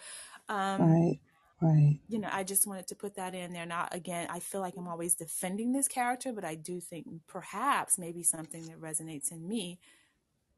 um, 0.49 0.81
right 0.81 1.21
right 1.63 2.01
you 2.09 2.19
know, 2.21 2.29
I 2.31 2.45
just 2.45 2.67
wanted 2.67 2.89
to 2.89 2.97
put 2.97 3.17
that 3.17 3.35
in 3.35 3.53
there. 3.53 3.67
Not 3.67 3.95
again, 3.95 4.29
I 4.31 4.41
feel 4.41 4.61
like 4.61 4.75
I'm 4.77 4.89
always 4.89 5.15
defending 5.15 5.73
this 5.73 5.89
character, 5.89 6.33
but 6.33 6.45
I 6.45 6.55
do 6.55 6.81
think 6.81 7.07
perhaps 7.27 7.99
maybe 7.99 8.23
something 8.23 8.67
that 8.67 8.81
resonates 8.81 9.33
in 9.33 9.49
me 9.49 9.81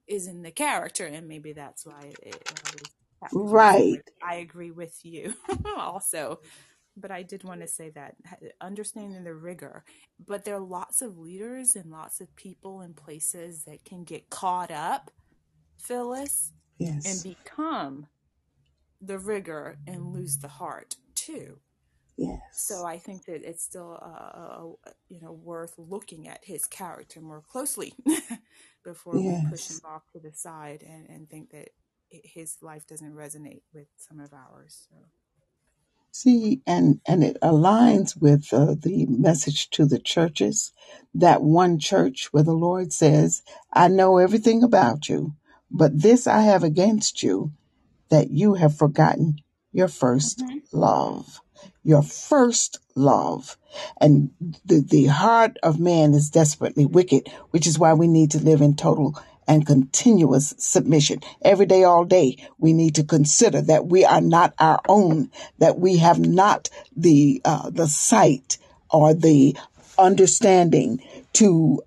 is 0.08 0.26
in 0.28 0.42
the 0.42 0.50
character, 0.50 1.06
and 1.06 1.28
maybe 1.28 1.52
that's 1.52 1.86
why 1.86 2.16
it, 2.22 2.42
it 2.46 2.60
always 2.66 2.90
captures 3.22 3.56
me 3.56 3.68
so 3.70 3.84
much. 3.90 4.00
right 4.02 4.02
I 4.22 4.36
agree 4.36 4.72
with 4.72 5.04
you 5.04 5.34
also, 5.78 6.40
but 6.96 7.10
I 7.12 7.22
did 7.22 7.44
want 7.44 7.60
to 7.62 7.68
say 7.68 7.90
that 7.90 8.16
understanding 8.60 9.24
the 9.24 9.34
rigor. 9.34 9.84
But 10.26 10.44
there 10.44 10.56
are 10.56 10.60
lots 10.60 11.02
of 11.02 11.18
leaders 11.18 11.76
and 11.76 11.90
lots 11.92 12.20
of 12.20 12.34
people 12.36 12.80
and 12.82 12.96
places 12.96 13.64
that 13.64 13.84
can 13.84 14.04
get 14.04 14.30
caught 14.30 14.70
up, 14.72 15.10
Phyllis, 15.78 16.52
yes. 16.78 17.06
and 17.06 17.22
become 17.22 18.08
the 19.06 19.18
rigor 19.18 19.78
and 19.86 20.12
lose 20.12 20.38
the 20.38 20.48
heart 20.48 20.96
too. 21.14 21.60
Yes. 22.16 22.40
So 22.50 22.84
I 22.86 22.98
think 22.98 23.26
that 23.26 23.42
it's 23.48 23.64
still, 23.64 23.98
uh, 24.02 24.06
uh, 24.38 24.66
uh, 24.86 24.92
you 25.08 25.20
know, 25.20 25.32
worth 25.32 25.74
looking 25.78 26.28
at 26.28 26.44
his 26.44 26.66
character 26.66 27.20
more 27.20 27.42
closely 27.42 27.94
before 28.84 29.22
we 29.22 29.38
push 29.38 29.68
him 29.70 29.80
off 29.84 30.02
to 30.12 30.20
the 30.20 30.32
side 30.32 30.84
and, 30.88 31.08
and 31.08 31.28
think 31.30 31.50
that 31.50 31.70
his 32.10 32.58
life 32.62 32.86
doesn't 32.86 33.14
resonate 33.14 33.62
with 33.74 33.88
some 33.96 34.20
of 34.20 34.32
ours. 34.34 34.88
So. 34.90 34.96
See, 36.12 36.62
and 36.66 37.00
and 37.06 37.24
it 37.24 37.38
aligns 37.42 38.20
with 38.20 38.52
uh, 38.52 38.74
the 38.80 39.06
message 39.06 39.70
to 39.70 39.86
the 39.86 39.98
churches. 40.00 40.72
That 41.14 41.42
one 41.42 41.78
church 41.78 42.32
where 42.32 42.42
the 42.42 42.54
Lord 42.54 42.92
says, 42.92 43.42
"I 43.72 43.88
know 43.88 44.18
everything 44.18 44.62
about 44.64 45.08
you, 45.08 45.34
but 45.70 46.00
this 46.02 46.26
I 46.26 46.42
have 46.42 46.64
against 46.64 47.22
you, 47.22 47.52
that 48.14 48.30
you 48.30 48.54
have 48.54 48.76
forgotten 48.76 49.36
your 49.72 49.88
first 49.88 50.40
hmm 50.40 50.58
love." 50.72 51.40
your 51.84 52.02
first 52.02 52.78
love. 52.94 53.56
And 54.00 54.30
the, 54.64 54.80
the 54.80 55.06
heart 55.06 55.58
of 55.62 55.78
man 55.78 56.14
is 56.14 56.30
desperately 56.30 56.86
wicked, 56.86 57.28
which 57.50 57.66
is 57.66 57.78
why 57.78 57.92
we 57.92 58.08
need 58.08 58.30
to 58.32 58.38
live 58.38 58.60
in 58.60 58.74
total 58.74 59.20
and 59.46 59.66
continuous 59.66 60.54
submission. 60.56 61.20
Every 61.42 61.66
day, 61.66 61.84
all 61.84 62.04
day, 62.04 62.38
we 62.58 62.72
need 62.72 62.94
to 62.94 63.04
consider 63.04 63.60
that 63.62 63.86
we 63.86 64.04
are 64.04 64.22
not 64.22 64.54
our 64.58 64.80
own, 64.88 65.30
that 65.58 65.78
we 65.78 65.98
have 65.98 66.18
not 66.18 66.70
the, 66.96 67.42
uh, 67.44 67.68
the 67.70 67.86
sight 67.86 68.58
or 68.90 69.12
the 69.12 69.56
understanding 69.98 71.02
to 71.34 71.82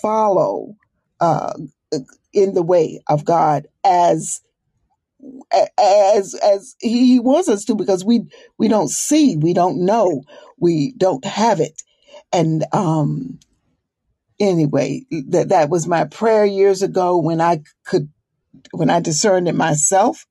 follow, 0.00 0.76
uh, 1.20 1.52
in 2.32 2.54
the 2.54 2.62
way 2.62 3.00
of 3.08 3.24
God 3.24 3.66
as 3.84 4.40
as 5.78 6.34
as 6.34 6.76
he 6.80 7.20
wants 7.20 7.48
us 7.48 7.64
to 7.64 7.74
because 7.74 8.04
we 8.04 8.22
we 8.58 8.68
don't 8.68 8.90
see 8.90 9.36
we 9.36 9.52
don't 9.52 9.84
know 9.84 10.22
we 10.58 10.92
don't 10.96 11.24
have 11.24 11.60
it. 11.60 11.82
And 12.32 12.64
um 12.72 13.38
anyway 14.38 15.02
that 15.28 15.48
that 15.50 15.70
was 15.70 15.86
my 15.86 16.04
prayer 16.04 16.44
years 16.44 16.82
ago 16.82 17.16
when 17.16 17.40
i 17.40 17.58
could 17.86 18.10
when 18.72 18.90
i 18.90 19.00
discerned 19.00 19.48
it 19.48 19.54
myself 19.54 20.26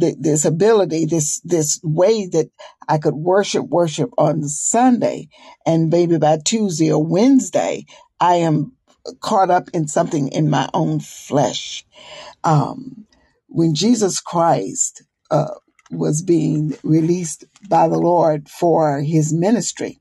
th- 0.00 0.16
this 0.18 0.44
ability 0.44 1.06
this 1.06 1.40
this 1.44 1.78
way 1.84 2.26
that 2.26 2.50
i 2.88 2.98
could 2.98 3.14
worship 3.14 3.64
worship 3.68 4.10
on 4.18 4.42
sunday 4.48 5.28
and 5.64 5.90
maybe 5.90 6.18
by 6.18 6.38
tuesday 6.44 6.90
or 6.90 7.04
wednesday 7.04 7.84
i 8.18 8.34
am 8.34 8.72
caught 9.20 9.50
up 9.50 9.68
in 9.72 9.88
something 9.88 10.28
in 10.28 10.50
my 10.50 10.68
own 10.74 11.00
flesh. 11.00 11.84
Um, 12.44 13.06
when 13.48 13.74
Jesus 13.74 14.20
Christ 14.20 15.04
uh, 15.30 15.54
was 15.90 16.22
being 16.22 16.76
released 16.82 17.44
by 17.68 17.88
the 17.88 17.98
Lord 17.98 18.48
for 18.48 19.00
his 19.00 19.32
ministry, 19.32 20.00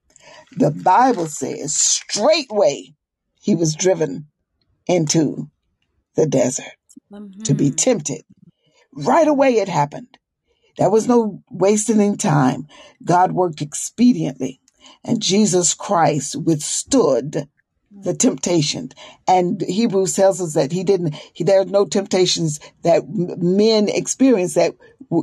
the 0.58 0.72
Bible 0.72 1.28
says 1.28 1.76
straightway 1.76 2.94
he 3.42 3.56
was 3.56 3.76
driven 3.76 4.28
into 4.88 5.50
the 6.16 6.28
desert 6.28 6.76
to 7.46 7.56
be 7.56 7.72
Mm-hmm. 7.72 7.72
tempted. 7.72 8.24
Right 8.94 9.28
Mm-hmm. 9.28 9.28
away 9.28 9.56
it 9.58 9.70
happened. 9.70 10.18
There 10.78 10.90
was 10.90 11.08
no 11.08 11.44
wasting 11.52 12.18
time. 12.18 12.68
God 13.04 13.34
worked 13.34 13.62
expediently, 13.62 14.60
and 15.04 15.22
Jesus 15.22 15.74
Christ 15.74 16.36
withstood 16.36 17.50
the 18.04 18.14
temptation. 18.14 18.92
And 19.28 19.62
Hebrews 19.62 20.16
tells 20.16 20.42
us 20.42 20.54
that 20.54 20.72
he 20.72 20.84
didn't, 20.84 21.16
he, 21.34 21.44
there 21.44 21.62
are 21.62 21.66
no 21.66 21.86
temptations 21.86 22.60
that 22.84 23.08
men 23.08 23.90
experience 23.90 24.56
that 24.56 24.76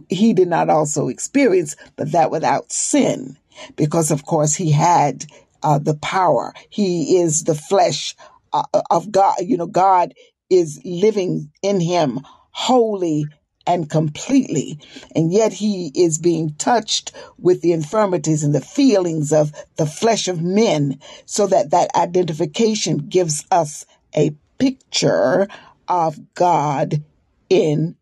he 0.08 0.32
did 0.32 0.48
not 0.48 0.70
also 0.70 1.08
experience, 1.08 1.76
but 1.96 2.12
that 2.12 2.30
without 2.30 2.72
sin. 2.72 3.36
Because 3.76 4.10
of 4.10 4.24
course 4.24 4.54
he 4.54 4.70
had 4.70 5.26
uh, 5.62 5.78
the 5.78 5.94
power. 5.94 6.54
He 6.70 7.18
is 7.18 7.44
the 7.44 7.54
flesh 7.54 8.16
uh, 8.52 8.64
of 8.90 9.12
God. 9.12 9.36
You 9.42 9.56
know, 9.56 9.66
God 9.66 10.14
is 10.50 10.80
living 10.84 11.50
in 11.62 11.80
him 11.80 12.20
wholly 12.50 13.26
and 13.66 13.90
completely. 13.90 14.78
And 15.16 15.32
yet 15.32 15.52
he 15.54 15.92
is 15.94 16.18
being 16.18 16.54
touched 16.56 17.12
with 17.38 17.62
the 17.62 17.72
infirmities 17.72 18.44
and 18.44 18.54
the 18.54 18.60
feelings 18.62 19.32
of 19.32 19.52
the 19.76 19.86
flesh 19.86 20.28
of 20.28 20.42
men 20.42 21.00
so 21.26 21.46
that 21.48 21.70
that 21.70 21.94
identification 21.96 22.98
gives 22.98 23.46
us 23.50 23.86
a 24.16 24.32
picture 24.58 25.48
of 25.88 26.18
God 26.34 27.02
in 27.50 27.96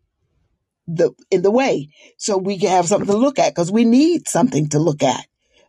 the 0.87 1.11
in 1.31 1.43
the 1.43 1.51
way 1.51 1.89
so 2.17 2.37
we 2.37 2.59
can 2.59 2.69
have 2.69 2.87
something 2.87 3.07
to 3.07 3.17
look 3.17 3.39
at 3.39 3.55
because 3.55 3.71
we 3.71 3.85
need 3.85 4.27
something 4.27 4.69
to 4.69 4.79
look 4.79 5.03
at 5.03 5.25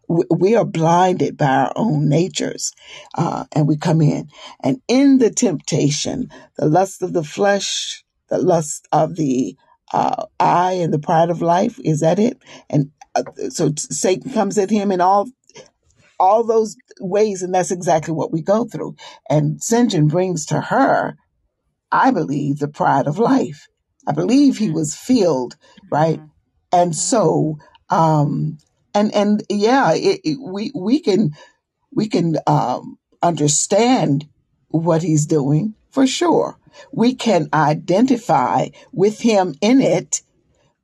we 0.08 0.24
we 0.36 0.56
are 0.56 0.66
blinded 0.66 1.36
by 1.38 1.46
our 1.46 1.72
own 1.76 2.08
natures 2.08 2.72
uh, 3.16 3.44
and 3.52 3.68
we 3.68 3.78
come 3.78 4.02
in 4.02 4.28
and 4.62 4.80
in 4.88 5.18
the 5.18 5.30
temptation 5.30 6.28
the 6.58 6.66
lust 6.66 7.02
of 7.02 7.14
the 7.14 7.24
flesh 7.24 8.04
the 8.30 8.38
lust 8.38 8.88
of 8.92 9.16
the 9.16 9.56
uh, 9.92 10.26
eye 10.40 10.74
and 10.74 10.92
the 10.92 10.98
pride 10.98 11.30
of 11.30 11.42
life 11.42 11.78
is 11.84 12.00
that 12.00 12.18
it 12.18 12.38
and 12.70 12.90
uh, 13.14 13.22
so 13.50 13.72
satan 13.76 14.32
comes 14.32 14.58
at 14.58 14.70
him 14.70 14.92
in 14.92 15.00
all 15.00 15.28
all 16.20 16.44
those 16.44 16.76
ways 17.00 17.42
and 17.42 17.54
that's 17.54 17.72
exactly 17.72 18.14
what 18.14 18.32
we 18.32 18.42
go 18.42 18.64
through 18.66 18.94
and 19.30 19.60
Sinjin 19.60 20.08
brings 20.08 20.46
to 20.46 20.60
her 20.60 21.14
I 21.90 22.10
believe, 22.10 22.58
the 22.58 22.68
pride 22.68 23.06
of 23.06 23.18
life. 23.18 23.68
I 24.06 24.12
believe 24.12 24.58
he 24.58 24.70
was 24.70 24.94
filled, 24.94 25.56
right? 25.90 26.20
And 26.72 26.92
Mm-hmm. 26.92 26.98
so, 26.98 27.58
um, 27.90 28.58
and, 28.94 29.14
and 29.14 29.42
yeah, 29.48 29.92
it, 29.94 30.20
it, 30.24 30.38
we, 30.40 30.70
we 30.74 31.00
can, 31.00 31.30
we 31.94 32.08
can, 32.08 32.36
um, 32.46 32.98
understand 33.22 34.26
what 34.68 35.02
he's 35.02 35.26
doing 35.26 35.74
for 35.90 36.06
sure. 36.06 36.58
We 36.92 37.14
can 37.14 37.48
identify 37.52 38.68
with 38.92 39.20
him 39.20 39.54
in 39.60 39.80
it, 39.80 40.22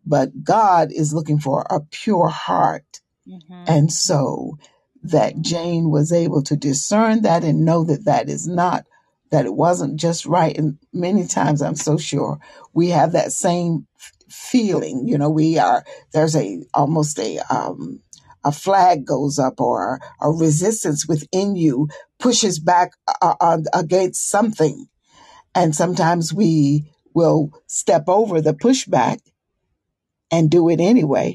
but 0.07 0.45
God 0.45 0.93
is 0.93 1.15
looking 1.15 1.39
for 1.39 1.67
a 1.69 1.81
pure 1.81 2.29
heart 2.29 2.85
Mm-hmm. 3.29 3.65
and 3.67 3.93
so 3.93 4.59
that 5.03 5.41
Jane 5.41 5.91
was 5.91 6.13
able 6.13 6.43
to 6.45 6.57
discern 6.57 7.23
that 7.23 7.45
and 7.45 7.65
know 7.65 7.85
that 7.85 8.07
that 8.07 8.29
is 8.29 8.49
not, 8.49 8.85
that 9.31 9.45
it 9.45 9.55
wasn't 9.55 10.01
just 10.01 10.25
right. 10.25 10.57
And 10.57 10.79
many 10.95 11.27
times 11.27 11.61
I'm 11.61 11.75
so 11.75 11.99
sure 11.99 12.39
we 12.73 12.89
have 12.89 13.13
that 13.13 13.33
same 13.33 13.87
feeling. 14.31 15.07
You 15.07 15.19
know, 15.19 15.29
we 15.29 15.59
are, 15.59 15.85
there's 16.13 16.35
a, 16.35 16.63
almost 16.73 17.19
a, 17.19 17.39
um, 17.55 18.01
a 18.45 18.51
flag 18.51 19.05
goes 19.05 19.39
up 19.39 19.61
or 19.61 20.01
a 20.23 20.31
resistance 20.31 21.07
within 21.07 21.55
you 21.55 21.89
pushes 22.19 22.59
back 22.59 22.93
uh, 23.21 23.35
uh, 23.41 23.59
against 23.75 24.29
something. 24.29 24.89
And 25.59 25.77
sometimes 25.77 26.35
we 26.35 26.93
will 27.15 27.53
step 27.69 28.05
over 28.09 28.41
the 28.43 28.55
pushback 28.55 29.21
and 30.33 30.51
do 30.51 30.69
it 30.71 30.81
anyway 30.81 31.33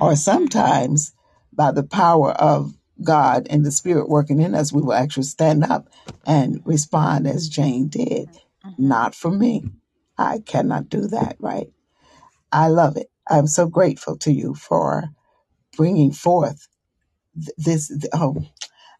or 0.00 0.16
Mm-hmm. 0.16 0.16
sometimes 0.16 1.12
by 1.52 1.72
the 1.72 1.82
power 1.84 2.32
of 2.32 2.74
God 3.02 3.46
and 3.50 3.64
the 3.64 3.70
Spirit 3.72 4.08
working 4.08 4.40
in 4.40 4.54
us, 4.54 4.72
we 4.72 4.82
will 4.82 4.94
actually 4.94 5.24
stand 5.24 5.64
up 5.64 5.88
and 6.26 6.60
respond 6.64 7.26
as 7.26 7.48
Jane 7.48 7.88
did. 7.88 8.30
Mm-hmm. 8.68 8.70
Not 8.78 9.14
for 9.14 9.30
me. 9.30 9.64
I 10.18 10.40
cannot 10.40 10.88
do 10.88 11.08
that, 11.08 11.36
right? 11.40 11.68
I 12.52 12.68
love 12.68 12.96
it. 12.96 13.08
I'm 13.28 13.48
so 13.48 13.66
grateful 13.68 14.18
to 14.18 14.32
you 14.32 14.54
for 14.54 15.04
bringing 15.76 16.12
forth 16.12 16.68
th- 17.36 17.56
this. 17.58 17.92
Oh, 18.14 18.36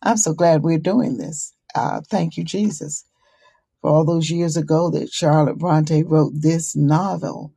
I'm 0.02 0.18
so 0.18 0.34
glad 0.34 0.62
we're 0.62 0.78
doing 0.78 1.18
this. 1.18 1.54
Uh, 1.74 2.02
thank 2.10 2.36
you, 2.38 2.44
Jesus, 2.44 3.04
for 3.82 3.90
all 3.90 4.06
those 4.06 4.30
years 4.30 4.56
ago 4.58 4.90
that 4.92 5.12
Charlotte 5.12 5.58
Bronte 5.58 6.04
wrote 6.04 6.34
this 6.36 6.76
novel 6.76 7.50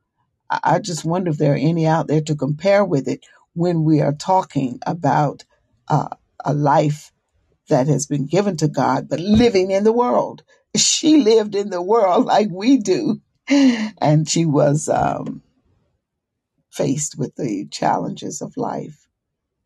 I 0.50 0.60
I 0.64 0.78
just 0.78 1.04
wonder 1.04 1.30
if 1.30 1.38
there 1.38 1.52
are 1.52 1.56
any 1.56 1.86
out 1.86 2.08
there 2.08 2.20
to 2.22 2.34
compare 2.36 2.84
with 2.84 3.08
it 3.08 3.24
when 3.54 3.84
we 3.84 4.00
are 4.00 4.12
talking 4.12 4.78
about 4.86 5.44
uh, 5.88 6.08
a 6.44 6.54
life 6.54 7.12
that 7.68 7.88
has 7.88 8.06
been 8.06 8.26
given 8.26 8.56
to 8.58 8.68
God, 8.68 9.08
but 9.08 9.20
living 9.20 9.70
in 9.70 9.84
the 9.84 9.92
world. 9.92 10.42
She 10.76 11.18
lived 11.18 11.54
in 11.54 11.70
the 11.70 11.82
world 11.82 12.26
like 12.34 12.48
we 12.52 12.78
do, 12.78 13.20
and 13.48 14.28
she 14.28 14.46
was 14.46 14.88
um, 14.88 15.42
faced 16.70 17.18
with 17.18 17.36
the 17.36 17.66
challenges 17.70 18.42
of 18.42 18.56
life 18.56 19.08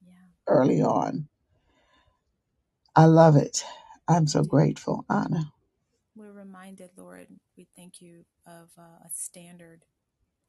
Yeah. 0.02 0.12
early 0.48 0.82
on. 0.82 1.28
I 2.96 3.06
love 3.06 3.36
it. 3.36 3.64
I'm 4.08 4.26
so 4.28 4.44
grateful, 4.44 5.04
Anna. 5.10 5.52
Reminded, 6.70 6.90
Lord, 6.96 7.26
we 7.56 7.66
thank 7.76 8.00
you 8.00 8.24
of 8.46 8.70
uh, 8.78 9.04
a 9.04 9.10
standard 9.12 9.82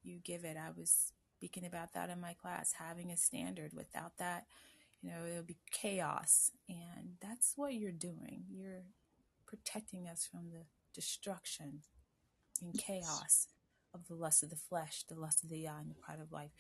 you 0.03 0.19
give 0.23 0.43
it. 0.43 0.55
I 0.55 0.69
was 0.77 1.13
speaking 1.37 1.65
about 1.65 1.93
that 1.93 2.11
in 2.11 2.21
my 2.21 2.33
class, 2.33 2.75
having 2.77 3.11
a 3.11 3.17
standard. 3.17 3.71
Without 3.73 4.17
that, 4.19 4.45
you 5.01 5.09
know, 5.09 5.25
it'll 5.27 5.41
be 5.41 5.57
chaos. 5.71 6.51
And 6.69 7.13
that's 7.19 7.53
what 7.55 7.73
you're 7.73 7.91
doing. 7.91 8.43
You're 8.51 8.83
protecting 9.47 10.07
us 10.07 10.27
from 10.31 10.51
the 10.51 10.65
destruction 10.93 11.79
and 12.61 12.77
chaos 12.77 13.47
of 13.91 14.07
the 14.07 14.13
lust 14.13 14.43
of 14.43 14.51
the 14.51 14.55
flesh, 14.55 15.03
the 15.09 15.19
lust 15.19 15.43
of 15.43 15.49
the 15.49 15.67
eye, 15.67 15.79
and 15.79 15.89
the 15.89 15.95
pride 15.95 16.19
of 16.21 16.31
life. 16.31 16.51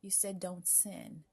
You 0.00 0.12
said, 0.12 0.38
don't 0.38 0.66
sin, 0.66 1.24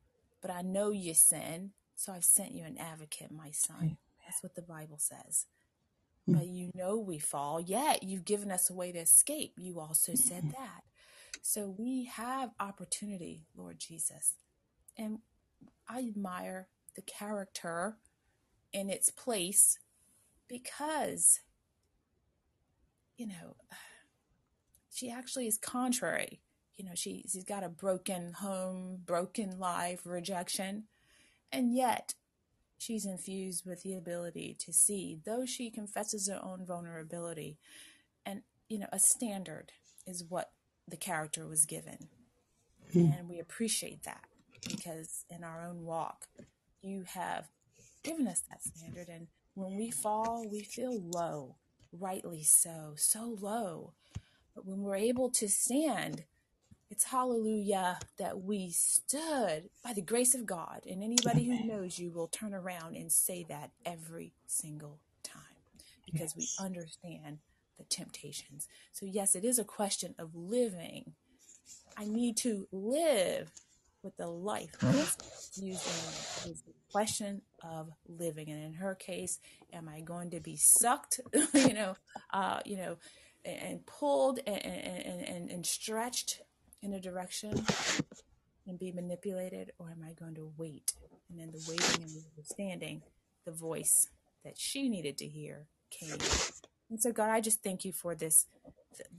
but 0.41 0.49
I 0.49 0.63
know 0.63 0.89
you 0.89 1.13
sin, 1.13 1.71
so 1.95 2.13
I've 2.13 2.23
sent 2.25 2.53
you 2.53 2.63
an 2.63 2.79
advocate, 2.79 3.31
my 3.31 3.51
son. 3.51 3.97
That's 4.25 4.41
what 4.41 4.55
the 4.55 4.63
Bible 4.63 4.97
says. 4.97 5.45
Mm. 6.29 6.37
But 6.37 6.47
you 6.47 6.71
know 6.73 6.97
we 6.97 7.19
fall, 7.19 7.59
yet 7.59 8.03
you've 8.03 8.25
given 8.25 8.51
us 8.51 8.69
a 8.69 8.73
way 8.73 8.91
to 8.91 8.99
escape. 8.99 9.53
You 9.57 9.79
also 9.79 10.15
said 10.15 10.43
mm-hmm. 10.43 10.61
that. 10.61 10.83
So 11.41 11.75
we 11.77 12.05
have 12.05 12.51
opportunity, 12.59 13.45
Lord 13.55 13.77
Jesus. 13.79 14.33
And 14.97 15.19
I 15.87 15.99
admire 15.99 16.69
the 16.95 17.03
character 17.03 17.97
in 18.73 18.89
its 18.89 19.09
place 19.09 19.77
because, 20.47 21.41
you 23.17 23.27
know, 23.27 23.55
she 24.91 25.11
actually 25.11 25.47
is 25.47 25.57
contrary. 25.57 26.41
You 26.77 26.85
know, 26.85 26.95
she, 26.95 27.25
she's 27.31 27.43
got 27.43 27.63
a 27.63 27.69
broken 27.69 28.33
home, 28.33 29.01
broken 29.05 29.59
life, 29.59 30.01
rejection. 30.05 30.85
And 31.51 31.73
yet, 31.73 32.15
she's 32.77 33.05
infused 33.05 33.65
with 33.65 33.83
the 33.83 33.95
ability 33.95 34.55
to 34.59 34.73
see, 34.73 35.19
though 35.25 35.45
she 35.45 35.69
confesses 35.69 36.29
her 36.29 36.39
own 36.43 36.65
vulnerability. 36.65 37.57
And, 38.25 38.41
you 38.69 38.79
know, 38.79 38.89
a 38.91 38.99
standard 38.99 39.71
is 40.05 40.23
what 40.27 40.51
the 40.87 40.97
character 40.97 41.47
was 41.47 41.65
given. 41.65 42.09
Mm. 42.93 43.19
And 43.19 43.29
we 43.29 43.39
appreciate 43.39 44.03
that 44.03 44.25
because 44.67 45.25
in 45.29 45.43
our 45.43 45.63
own 45.63 45.83
walk, 45.83 46.27
you 46.81 47.05
have 47.13 47.47
given 48.03 48.27
us 48.27 48.41
that 48.49 48.63
standard. 48.63 49.09
And 49.09 49.27
when 49.55 49.75
we 49.75 49.89
fall, 49.89 50.47
we 50.49 50.61
feel 50.61 51.01
low, 51.01 51.55
rightly 51.91 52.43
so, 52.43 52.93
so 52.95 53.37
low. 53.39 53.93
But 54.53 54.65
when 54.65 54.81
we're 54.81 54.95
able 54.95 55.29
to 55.31 55.49
stand, 55.49 56.23
it's 56.89 57.05
hallelujah 57.05 57.99
that 58.17 58.41
we 58.41 58.69
stood 58.69 59.69
by 59.83 59.93
the 59.93 60.01
grace 60.01 60.35
of 60.35 60.45
God. 60.45 60.81
And 60.89 61.03
anybody 61.03 61.45
who 61.45 61.65
knows 61.65 61.97
you 61.97 62.11
will 62.11 62.27
turn 62.27 62.53
around 62.53 62.95
and 62.95 63.11
say 63.11 63.45
that 63.49 63.71
every 63.85 64.33
single 64.45 64.99
time 65.23 65.41
because 66.05 66.35
yes. 66.37 66.55
we 66.59 66.65
understand 66.65 67.39
the 67.77 67.83
temptations. 67.85 68.67
So, 68.93 69.05
yes, 69.05 69.35
it 69.35 69.43
is 69.43 69.59
a 69.59 69.63
question 69.63 70.15
of 70.19 70.35
living. 70.35 71.13
I 71.97 72.05
need 72.05 72.37
to 72.37 72.67
live 72.71 73.51
with 74.03 74.15
the 74.17 74.27
life 74.27 74.75
using 75.55 76.51
is 76.51 76.61
the 76.61 76.73
question 76.91 77.41
of 77.63 77.89
living. 78.07 78.49
And 78.49 78.63
in 78.63 78.73
her 78.73 78.93
case, 78.93 79.39
am 79.73 79.89
I 79.89 80.01
going 80.01 80.29
to 80.31 80.39
be 80.39 80.55
sucked, 80.55 81.19
you 81.53 81.73
know, 81.73 81.95
uh, 82.31 82.59
you 82.65 82.77
know, 82.77 82.97
and, 83.43 83.61
and 83.61 83.85
pulled 83.85 84.39
and, 84.45 84.63
and, 84.63 85.27
and, 85.27 85.49
and 85.49 85.65
stretched 85.65 86.41
in 86.85 86.93
a 86.93 86.99
direction 86.99 87.65
and 88.67 88.79
be 88.79 88.91
manipulated, 88.91 89.71
or 89.79 89.89
am 89.89 90.05
I 90.07 90.13
going 90.13 90.35
to 90.35 90.51
wait? 90.57 90.93
And 91.29 91.39
then 91.39 91.51
the 91.51 91.65
waiting 91.67 92.03
and 92.03 92.11
the 92.11 92.23
understanding, 92.37 93.01
the 93.45 93.51
voice 93.51 94.07
that 94.43 94.57
she 94.57 94.87
needed 94.87 95.17
to 95.17 95.27
hear 95.27 95.65
came. 95.89 96.17
And 96.89 97.01
so, 97.01 97.11
God, 97.11 97.31
I 97.31 97.41
just 97.41 97.63
thank 97.63 97.83
you 97.83 97.91
for 97.91 98.13
this 98.13 98.45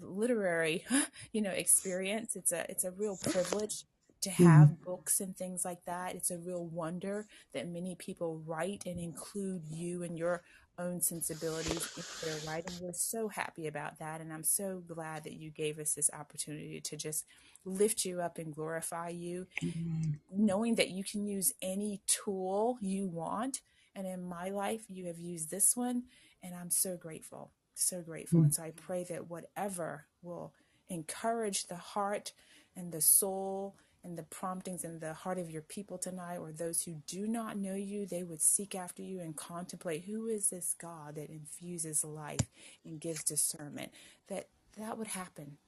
literary, 0.00 0.84
you 1.32 1.42
know, 1.42 1.50
experience. 1.50 2.36
It's 2.36 2.52
a 2.52 2.70
it's 2.70 2.84
a 2.84 2.92
real 2.92 3.18
privilege 3.22 3.84
to 4.22 4.30
mm-hmm. 4.30 4.44
have 4.44 4.68
mm. 4.68 4.84
books 4.84 5.20
and 5.20 5.36
things 5.36 5.64
like 5.64 5.84
that. 5.84 6.14
It's 6.14 6.30
a 6.30 6.38
real 6.38 6.66
wonder 6.66 7.26
that 7.52 7.68
many 7.68 7.94
people 7.94 8.42
write 8.46 8.84
and 8.86 8.98
include 8.98 9.62
you 9.70 10.02
and 10.02 10.18
your 10.18 10.42
own 10.78 11.00
sensibilities 11.00 11.90
in 11.96 12.28
their 12.28 12.40
writing. 12.46 12.74
We're 12.80 12.92
so 12.92 13.28
happy 13.28 13.66
about 13.66 13.98
that. 13.98 14.20
And 14.20 14.32
I'm 14.32 14.44
so 14.44 14.82
glad 14.86 15.24
that 15.24 15.34
you 15.34 15.50
gave 15.50 15.78
us 15.78 15.94
this 15.94 16.10
opportunity 16.12 16.80
to 16.80 16.96
just 16.96 17.24
lift 17.64 18.04
you 18.04 18.20
up 18.20 18.38
and 18.38 18.54
glorify 18.54 19.08
you, 19.08 19.46
mm-hmm. 19.62 20.12
knowing 20.30 20.74
that 20.76 20.90
you 20.90 21.02
can 21.02 21.26
use 21.26 21.52
any 21.62 22.00
tool 22.06 22.78
you 22.80 23.06
want. 23.06 23.60
And 23.94 24.06
in 24.06 24.22
my 24.22 24.50
life, 24.50 24.82
you 24.88 25.06
have 25.06 25.18
used 25.18 25.50
this 25.50 25.76
one. 25.76 26.04
And 26.42 26.54
I'm 26.54 26.70
so 26.70 26.96
grateful, 26.96 27.52
so 27.74 28.02
grateful. 28.02 28.38
Mm-hmm. 28.38 28.44
And 28.44 28.54
so 28.54 28.62
I 28.62 28.72
pray 28.76 29.04
that 29.04 29.30
whatever 29.30 30.06
will 30.22 30.52
encourage 30.88 31.66
the 31.66 31.76
heart 31.76 32.32
and 32.76 32.92
the 32.92 33.00
soul 33.00 33.76
and 34.06 34.18
the 34.18 34.24
promptings 34.24 34.84
in 34.84 35.00
the 35.00 35.14
heart 35.14 35.38
of 35.38 35.50
your 35.50 35.62
people 35.62 35.98
tonight, 35.98 36.38
or 36.38 36.52
those 36.52 36.84
who 36.84 36.96
do 37.08 37.28
not 37.28 37.58
know 37.58 37.76
you, 37.76 38.06
they 38.06 38.24
would 38.24 38.42
seek 38.42 38.76
after 38.76 39.02
you 39.02 39.20
and 39.20 39.36
contemplate 39.36 40.04
who 40.06 40.28
is 40.28 40.50
this 40.50 40.76
God 40.80 41.16
that 41.16 41.30
infuses 41.30 42.04
life 42.04 42.40
and 42.86 43.00
gives 43.00 43.24
discernment. 43.24 43.92
That 44.28 44.48
that 44.78 44.98
would 44.98 45.08
happen. 45.08 45.58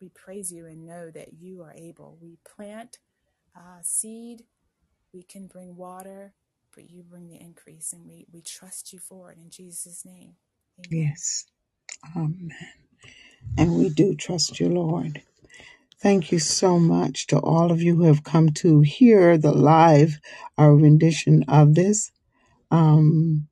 We 0.00 0.10
praise 0.10 0.52
you 0.52 0.66
and 0.66 0.86
know 0.86 1.10
that 1.10 1.34
you 1.40 1.62
are 1.62 1.74
able. 1.74 2.18
We 2.22 2.38
plant 2.56 2.98
uh, 3.56 3.80
seed, 3.82 4.44
we 5.14 5.22
can 5.24 5.48
bring 5.48 5.76
water, 5.76 6.34
but 6.74 6.90
you 6.90 7.02
bring 7.04 7.28
the 7.28 7.40
increase, 7.40 7.92
and 7.92 8.06
we 8.06 8.26
we 8.32 8.42
trust 8.42 8.92
you 8.92 9.00
for 9.00 9.32
it 9.32 9.38
in 9.38 9.50
Jesus' 9.50 10.04
name. 10.04 10.34
Amen. 10.80 10.90
Yes, 10.90 11.46
Amen. 12.16 12.52
And 13.58 13.74
we 13.76 13.90
do 13.90 14.14
trust 14.16 14.60
you, 14.60 14.68
Lord. 14.70 15.22
Thank 16.04 16.32
you 16.32 16.38
so 16.38 16.78
much 16.78 17.28
to 17.28 17.38
all 17.40 17.72
of 17.72 17.82
you 17.82 17.96
who 17.96 18.04
have 18.04 18.24
come 18.24 18.50
to 18.56 18.82
hear 18.82 19.38
the 19.38 19.52
live 19.52 20.20
uh, 20.60 20.68
rendition 20.68 21.44
of 21.48 21.76
this. 21.76 22.12
Um, 22.70 23.48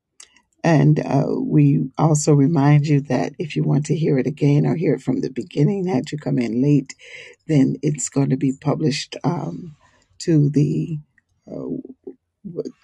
and 0.63 0.99
uh, 0.99 1.25
we 1.39 1.89
also 1.97 2.35
remind 2.35 2.85
you 2.85 3.01
that 3.01 3.33
if 3.39 3.55
you 3.55 3.63
want 3.63 3.87
to 3.87 3.95
hear 3.95 4.19
it 4.19 4.27
again 4.27 4.67
or 4.67 4.75
hear 4.75 4.93
it 4.93 5.01
from 5.01 5.21
the 5.21 5.31
beginning, 5.31 5.87
had 5.87 6.11
you 6.11 6.19
come 6.19 6.37
in 6.37 6.61
late, 6.61 6.93
then 7.47 7.77
it's 7.81 8.07
going 8.09 8.29
to 8.29 8.37
be 8.37 8.53
published 8.61 9.17
um, 9.23 9.75
to 10.19 10.51
the 10.51 10.99
uh, 11.51 11.69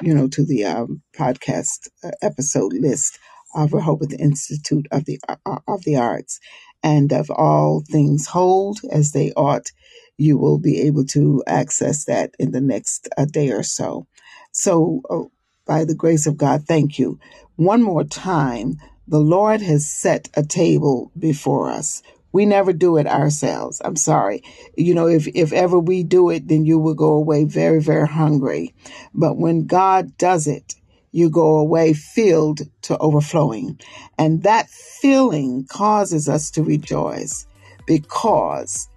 you 0.01 0.15
know 0.15 0.27
to 0.29 0.45
the 0.45 0.65
um, 0.65 1.03
podcast 1.15 1.89
uh, 2.03 2.11
episode 2.23 2.73
list 2.73 3.19
of 3.55 3.73
Rehoboth 3.73 4.13
Institute 4.13 4.87
of 4.91 5.05
the 5.05 5.19
uh, 5.29 5.59
of 5.67 5.83
the 5.83 5.97
Arts 5.97 6.39
and 6.83 7.11
of 7.11 7.29
all 7.29 7.81
things 7.81 8.27
hold 8.27 8.79
as 8.91 9.11
they 9.11 9.31
ought, 9.33 9.71
you 10.17 10.37
will 10.37 10.59
be 10.59 10.81
able 10.81 11.05
to 11.05 11.43
access 11.47 12.05
that 12.05 12.35
in 12.39 12.51
the 12.51 12.61
next 12.61 13.07
uh, 13.17 13.25
day 13.25 13.51
or 13.51 13.63
so. 13.63 14.07
So, 14.51 15.01
uh, 15.09 15.23
by 15.65 15.85
the 15.85 15.95
grace 15.95 16.25
of 16.25 16.37
God, 16.37 16.65
thank 16.67 16.97
you. 16.97 17.19
One 17.55 17.83
more 17.83 18.03
time, 18.03 18.77
the 19.07 19.19
Lord 19.19 19.61
has 19.61 19.87
set 19.87 20.29
a 20.35 20.43
table 20.43 21.11
before 21.17 21.69
us. 21.69 22.01
We 22.31 22.45
never 22.45 22.73
do 22.73 22.97
it 22.97 23.07
ourselves. 23.07 23.81
I'm 23.83 23.95
sorry. 23.95 24.43
You 24.75 24.93
know, 24.93 25.07
if, 25.07 25.27
if 25.27 25.51
ever 25.51 25.79
we 25.79 26.03
do 26.03 26.29
it, 26.29 26.47
then 26.47 26.65
you 26.65 26.79
will 26.79 26.93
go 26.93 27.13
away 27.13 27.43
very, 27.43 27.81
very 27.81 28.07
hungry. 28.07 28.73
But 29.13 29.37
when 29.37 29.65
God 29.67 30.17
does 30.17 30.47
it, 30.47 30.75
you 31.11 31.29
go 31.29 31.57
away 31.57 31.93
filled 31.93 32.61
to 32.83 32.97
overflowing. 32.97 33.79
And 34.17 34.43
that 34.43 34.69
feeling 34.69 35.65
causes 35.65 36.29
us 36.29 36.51
to 36.51 36.63
rejoice 36.63 37.47
because 37.85 38.87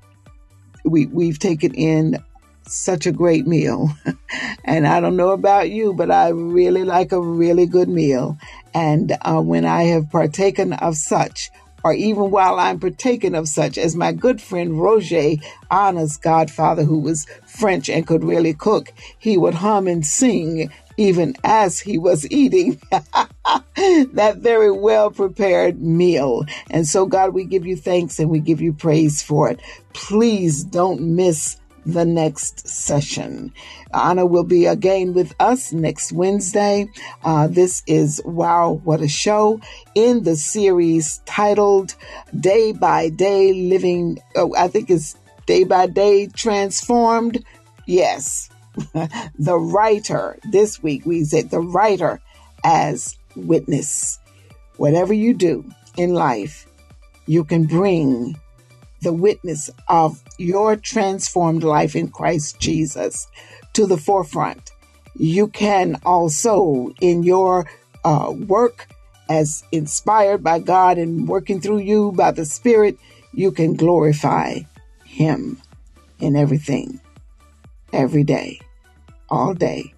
we, 0.85 1.07
we've 1.07 1.39
taken 1.39 1.75
in 1.75 2.23
such 2.67 3.07
a 3.07 3.13
great 3.13 3.47
meal. 3.47 3.91
and 4.65 4.87
I 4.87 5.01
don't 5.01 5.17
know 5.17 5.31
about 5.31 5.71
you, 5.71 5.95
but 5.95 6.11
I 6.11 6.29
really 6.29 6.85
like 6.85 7.13
a 7.13 7.21
really 7.21 7.67
good 7.67 7.89
meal. 7.89 8.39
And 8.75 9.17
uh, 9.23 9.41
when 9.41 9.65
I 9.65 9.85
have 9.85 10.11
partaken 10.11 10.73
of 10.75 10.97
such, 10.97 11.51
or 11.85 11.93
even 11.93 12.31
while 12.31 12.59
I'm 12.59 12.79
partaking 12.79 13.35
of 13.35 13.49
such, 13.49 13.77
as 13.77 13.97
my 13.97 14.13
good 14.13 14.41
friend 14.41 14.81
Roger, 14.81 15.33
Anna's 15.71 16.17
godfather, 16.17 16.85
who 16.85 16.99
was 16.99 17.27
French 17.47 17.89
and 17.89 18.07
could 18.07 18.23
really 18.23 18.55
cook, 18.55 18.93
he 19.19 19.37
would 19.37 19.55
hum 19.55 19.89
and 19.89 20.07
sing 20.07 20.71
even 20.97 21.35
as 21.45 21.81
he 21.81 21.99
was 21.99 22.31
eating 22.31 22.81
that 22.91 24.37
very 24.39 24.71
well 24.71 25.11
prepared 25.11 25.81
meal. 25.81 26.45
And 26.71 26.87
so, 26.87 27.07
God, 27.07 27.35
we 27.35 27.45
give 27.45 27.67
you 27.67 27.77
thanks 27.77 28.19
and 28.19 28.31
we 28.31 28.41
give 28.41 28.61
you 28.61 28.73
praise 28.73 29.23
for 29.23 29.51
it. 29.51 29.61
Please 29.93 30.65
don't 30.65 31.01
miss 31.01 31.59
the 31.85 32.05
next 32.05 32.69
session. 32.69 33.53
Anna 33.93 34.25
will 34.25 34.45
be 34.45 34.67
again 34.67 35.15
with 35.15 35.35
us 35.41 35.73
next 35.73 36.13
Wednesday. 36.13 36.89
Uh, 37.25 37.49
this 37.49 37.83
is 37.87 38.23
Wow, 38.25 38.81
What 38.85 39.01
a 39.01 39.09
Show 39.09 39.61
in 39.95 40.23
the 40.23 40.37
series 40.37 41.21
titled 41.27 41.95
Day 42.39 42.73
by 42.73 43.09
Day 43.09 43.53
Living. 43.53 44.19
Oh, 44.37 44.55
I 44.57 44.69
think 44.69 44.91
it's 44.91 45.17
Day 45.47 45.65
by 45.65 45.87
Day 45.87 46.29
Transformed. 46.29 47.45
Yes, 47.87 48.49
the 49.39 49.59
writer. 49.59 50.39
This 50.51 50.83
week 50.83 51.05
we 51.05 51.25
said 51.25 51.51
the 51.51 51.61
writer 51.61 52.21
as 52.65 53.17
witness. 53.37 54.19
Whatever 54.77 55.13
you 55.13 55.35
do 55.35 55.65
in 55.97 56.15
life, 56.15 56.67
you 57.27 57.45
can 57.45 57.65
bring 57.65 58.39
the 59.03 59.13
witness 59.13 59.69
of 59.89 60.23
your 60.39 60.77
transformed 60.77 61.65
life 61.65 61.97
in 61.97 62.09
Christ 62.09 62.59
Jesus 62.61 63.27
to 63.75 63.87
the 63.87 63.97
forefront. 63.97 64.71
You 65.15 65.49
can 65.49 66.01
also, 66.05 66.95
in 67.01 67.23
your 67.23 67.67
uh, 68.05 68.33
work 68.35 68.89
as 69.29 69.65
inspired 69.73 70.43
by 70.43 70.59
God 70.61 70.99
and 70.99 71.29
working 71.29 71.61
through 71.61 71.79
you 71.79 72.13
by 72.13 72.31
the 72.31 72.45
Spirit, 72.45 72.97
you 73.33 73.51
can 73.51 73.75
glorify 73.75 74.61
Him 75.05 75.61
in 76.21 76.37
everything 76.37 77.01
every 77.93 78.25
day, 78.25 78.61
all 79.29 79.55
day. 79.55 79.95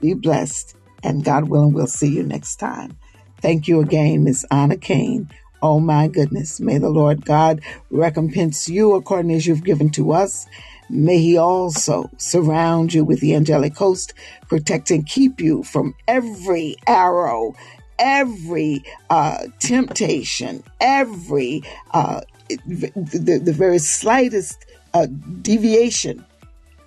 Be 0.00 0.14
blessed, 0.14 0.76
and 1.02 1.24
God 1.24 1.48
willing, 1.48 1.72
we'll 1.72 1.86
see 1.86 2.08
you 2.08 2.22
next 2.22 2.56
time. 2.56 2.96
Thank 3.40 3.68
you 3.68 3.80
again, 3.80 4.24
Miss 4.24 4.44
Anna 4.50 4.76
Kane. 4.76 5.28
Oh 5.62 5.80
my 5.80 6.08
goodness. 6.08 6.60
May 6.60 6.76
the 6.76 6.90
Lord 6.90 7.24
God 7.24 7.62
recompense 7.90 8.68
you 8.68 8.94
according 8.94 9.32
as 9.32 9.46
you've 9.46 9.64
given 9.64 9.88
to 9.92 10.12
us. 10.12 10.46
May 10.90 11.18
he 11.18 11.38
also 11.38 12.10
surround 12.18 12.92
you 12.92 13.02
with 13.02 13.20
the 13.20 13.34
angelic 13.34 13.74
host, 13.74 14.12
protect 14.48 14.90
and 14.90 15.06
keep 15.06 15.40
you 15.40 15.62
from 15.62 15.94
every 16.06 16.76
arrow, 16.86 17.54
every 17.98 18.84
uh, 19.08 19.46
temptation, 19.58 20.62
every 20.80 21.62
uh, 21.92 22.20
the, 22.66 23.40
the 23.42 23.52
very 23.54 23.78
slightest 23.78 24.66
uh, 24.92 25.06
deviation 25.40 26.24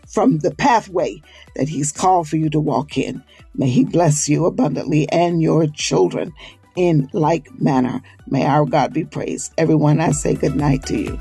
from 0.07 0.39
the 0.39 0.53
pathway 0.55 1.21
that 1.55 1.69
He's 1.69 1.91
called 1.91 2.27
for 2.27 2.37
you 2.37 2.49
to 2.49 2.59
walk 2.59 2.97
in. 2.97 3.23
May 3.53 3.69
He 3.69 3.83
bless 3.85 4.27
you 4.27 4.45
abundantly 4.45 5.09
and 5.09 5.41
your 5.41 5.67
children 5.67 6.33
in 6.75 7.09
like 7.13 7.47
manner. 7.59 8.01
May 8.27 8.45
our 8.45 8.65
God 8.65 8.93
be 8.93 9.03
praised. 9.03 9.53
Everyone, 9.57 9.99
I 9.99 10.11
say 10.11 10.35
good 10.35 10.55
night 10.55 10.85
to 10.85 10.97
you. 10.97 11.19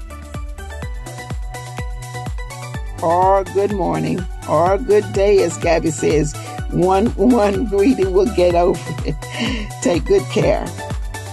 Or 3.03 3.45
good 3.45 3.73
morning, 3.73 4.25
or 4.49 4.79
good 4.79 5.13
day, 5.13 5.43
as 5.43 5.59
Gabby 5.59 5.91
says. 5.91 6.35
One 6.71 7.07
one 7.17 7.67
greeting 7.67 8.13
will 8.13 8.33
get 8.35 8.55
over 8.55 8.81
it. 9.07 9.15
Take 9.83 10.05
good 10.07 10.25
care. 10.25 10.65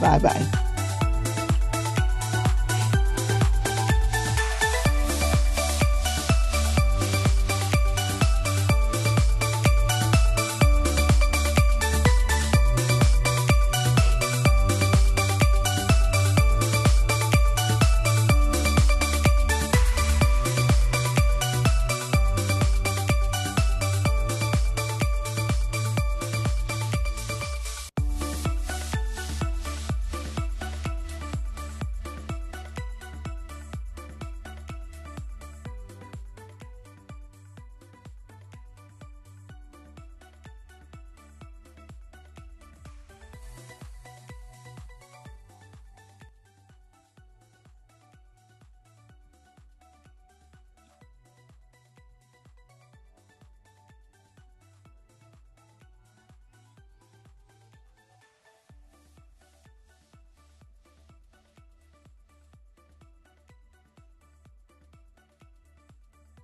Bye 0.01 0.19
bye. 0.19 0.63